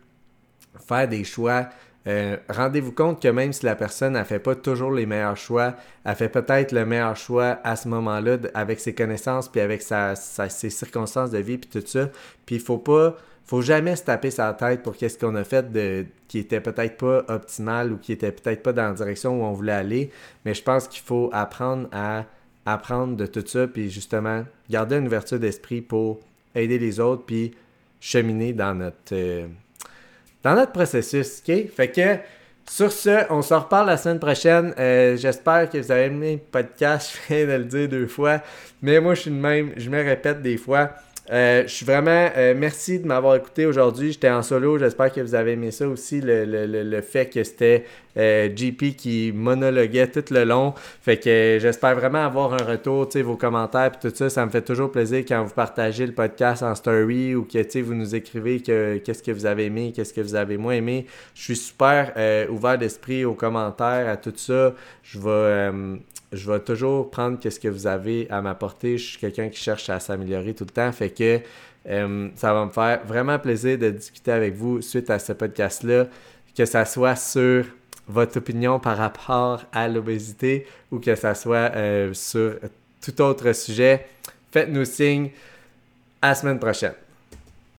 faire 0.86 1.08
des 1.08 1.24
choix 1.24 1.68
euh, 2.06 2.38
rendez-vous 2.48 2.92
compte 2.92 3.20
que 3.20 3.28
même 3.28 3.52
si 3.52 3.66
la 3.66 3.76
personne 3.76 4.14
ne 4.14 4.24
fait 4.24 4.38
pas 4.38 4.54
toujours 4.54 4.90
les 4.90 5.04
meilleurs 5.04 5.36
choix, 5.36 5.74
elle 6.04 6.14
fait 6.14 6.30
peut-être 6.30 6.72
le 6.72 6.86
meilleur 6.86 7.14
choix 7.16 7.58
à 7.62 7.76
ce 7.76 7.88
moment-là 7.88 8.38
avec 8.54 8.80
ses 8.80 8.94
connaissances, 8.94 9.48
puis 9.48 9.60
avec 9.60 9.82
ses 9.82 10.70
circonstances 10.70 11.30
de 11.30 11.38
vie, 11.38 11.58
puis 11.58 11.68
tout 11.68 11.86
ça. 11.86 12.08
Puis 12.46 12.56
il 12.56 12.60
faut 12.60 12.78
pas, 12.78 13.16
faut 13.50 13.62
jamais 13.62 13.96
se 13.96 14.04
taper 14.04 14.30
sa 14.30 14.52
tête 14.52 14.80
pour 14.84 14.96
qu'est-ce 14.96 15.18
qu'on 15.18 15.34
a 15.34 15.42
fait 15.42 15.72
de, 15.72 16.06
qui 16.28 16.38
était 16.38 16.60
peut-être 16.60 16.96
pas 16.96 17.24
optimal 17.26 17.92
ou 17.92 17.96
qui 17.96 18.12
était 18.12 18.30
peut-être 18.30 18.62
pas 18.62 18.72
dans 18.72 18.84
la 18.84 18.92
direction 18.92 19.40
où 19.40 19.44
on 19.44 19.50
voulait 19.50 19.72
aller. 19.72 20.10
Mais 20.44 20.54
je 20.54 20.62
pense 20.62 20.86
qu'il 20.86 21.02
faut 21.02 21.30
apprendre 21.32 21.88
à 21.90 22.26
apprendre 22.64 23.16
de 23.16 23.26
tout 23.26 23.44
ça, 23.44 23.66
puis 23.66 23.90
justement 23.90 24.44
garder 24.70 24.98
une 24.98 25.08
ouverture 25.08 25.40
d'esprit 25.40 25.80
pour 25.80 26.20
aider 26.54 26.78
les 26.78 27.00
autres, 27.00 27.24
puis 27.26 27.50
cheminer 27.98 28.52
dans 28.52 28.72
notre... 28.72 29.12
Euh, 29.12 29.48
dans 30.44 30.54
notre 30.54 30.70
processus, 30.70 31.42
OK? 31.44 31.72
Fait 31.74 31.90
que 31.90 32.18
sur 32.70 32.92
ce, 32.92 33.26
on 33.30 33.42
se 33.42 33.52
reparle 33.52 33.88
la 33.88 33.96
semaine 33.96 34.20
prochaine. 34.20 34.72
Euh, 34.78 35.16
j'espère 35.16 35.68
que 35.68 35.76
vous 35.76 35.90
avez 35.90 36.04
aimé 36.04 36.34
le 36.34 36.38
podcast. 36.38 37.18
Je 37.28 37.34
viens 37.34 37.46
de 37.48 37.52
le 37.54 37.64
dire 37.64 37.88
deux 37.88 38.06
fois. 38.06 38.42
Mais 38.80 39.00
moi, 39.00 39.14
je 39.14 39.22
suis 39.22 39.30
le 39.30 39.36
même. 39.36 39.72
Je 39.76 39.90
me 39.90 40.00
répète 40.02 40.40
des 40.40 40.56
fois. 40.56 40.92
Euh, 41.30 41.62
je 41.62 41.72
suis 41.72 41.86
vraiment. 41.86 42.28
Euh, 42.36 42.54
merci 42.56 42.98
de 42.98 43.06
m'avoir 43.06 43.36
écouté 43.36 43.64
aujourd'hui. 43.66 44.12
J'étais 44.12 44.30
en 44.30 44.42
solo. 44.42 44.78
J'espère 44.78 45.12
que 45.12 45.20
vous 45.20 45.34
avez 45.34 45.52
aimé 45.52 45.70
ça 45.70 45.88
aussi. 45.88 46.20
Le, 46.20 47.00
fait 47.02 47.26
que 47.26 47.44
c'était 47.44 47.84
euh, 48.16 48.48
GP 48.48 48.96
qui 48.96 49.32
monologuait 49.32 50.08
tout 50.08 50.24
le 50.30 50.44
long. 50.44 50.74
Fait 51.00 51.18
que 51.18 51.58
j'espère 51.60 51.94
vraiment 51.94 52.24
avoir 52.24 52.54
un 52.54 52.64
retour, 52.64 53.08
vos 53.22 53.36
commentaires 53.36 53.92
et 53.94 54.08
tout 54.08 54.14
ça. 54.14 54.28
Ça 54.28 54.44
me 54.44 54.50
fait 54.50 54.62
toujours 54.62 54.90
plaisir 54.90 55.24
quand 55.26 55.44
vous 55.44 55.54
partagez 55.54 56.04
le 56.04 56.12
podcast 56.12 56.64
en 56.64 56.74
story 56.74 57.36
ou 57.36 57.44
que 57.44 57.80
vous 57.80 57.94
nous 57.94 58.14
écrivez 58.14 58.60
que 58.60 58.98
qu'est-ce 58.98 59.22
que 59.22 59.30
vous 59.30 59.46
avez 59.46 59.66
aimé, 59.66 59.92
qu'est-ce 59.94 60.12
que 60.12 60.20
vous 60.20 60.34
avez 60.34 60.56
moins 60.56 60.74
aimé. 60.74 61.06
Je 61.34 61.42
suis 61.42 61.56
super 61.56 62.12
ouvert 62.50 62.76
d'esprit 62.76 63.24
aux 63.24 63.34
commentaires, 63.34 64.08
à 64.08 64.16
tout 64.16 64.32
ça. 64.34 64.74
Je 65.02 65.18
vais 65.18 66.00
je 66.32 66.50
vais 66.50 66.60
toujours 66.60 67.10
prendre 67.10 67.38
ce 67.42 67.58
que 67.58 67.68
vous 67.68 67.86
avez 67.86 68.28
à 68.30 68.40
m'apporter. 68.40 68.98
Je 68.98 69.10
suis 69.10 69.18
quelqu'un 69.18 69.48
qui 69.48 69.60
cherche 69.60 69.88
à 69.90 69.98
s'améliorer 69.98 70.54
tout 70.54 70.64
le 70.64 70.70
temps. 70.70 70.90
Fait 70.92 71.10
que 71.10 71.40
euh, 71.88 72.28
ça 72.36 72.52
va 72.52 72.66
me 72.66 72.70
faire 72.70 73.00
vraiment 73.04 73.38
plaisir 73.38 73.78
de 73.78 73.90
discuter 73.90 74.32
avec 74.32 74.54
vous 74.54 74.80
suite 74.82 75.10
à 75.10 75.18
ce 75.18 75.32
podcast-là, 75.32 76.06
que 76.56 76.64
ça 76.64 76.84
soit 76.84 77.16
sur 77.16 77.64
votre 78.06 78.38
opinion 78.38 78.78
par 78.78 78.96
rapport 78.96 79.64
à 79.72 79.88
l'obésité 79.88 80.66
ou 80.90 80.98
que 80.98 81.14
ça 81.14 81.34
soit 81.34 81.72
euh, 81.74 82.12
sur 82.12 82.54
tout 83.02 83.20
autre 83.22 83.52
sujet. 83.52 84.06
Faites-nous 84.52 84.84
signe. 84.84 85.30
À 86.22 86.28
la 86.28 86.34
semaine 86.34 86.58
prochaine. 86.58 87.09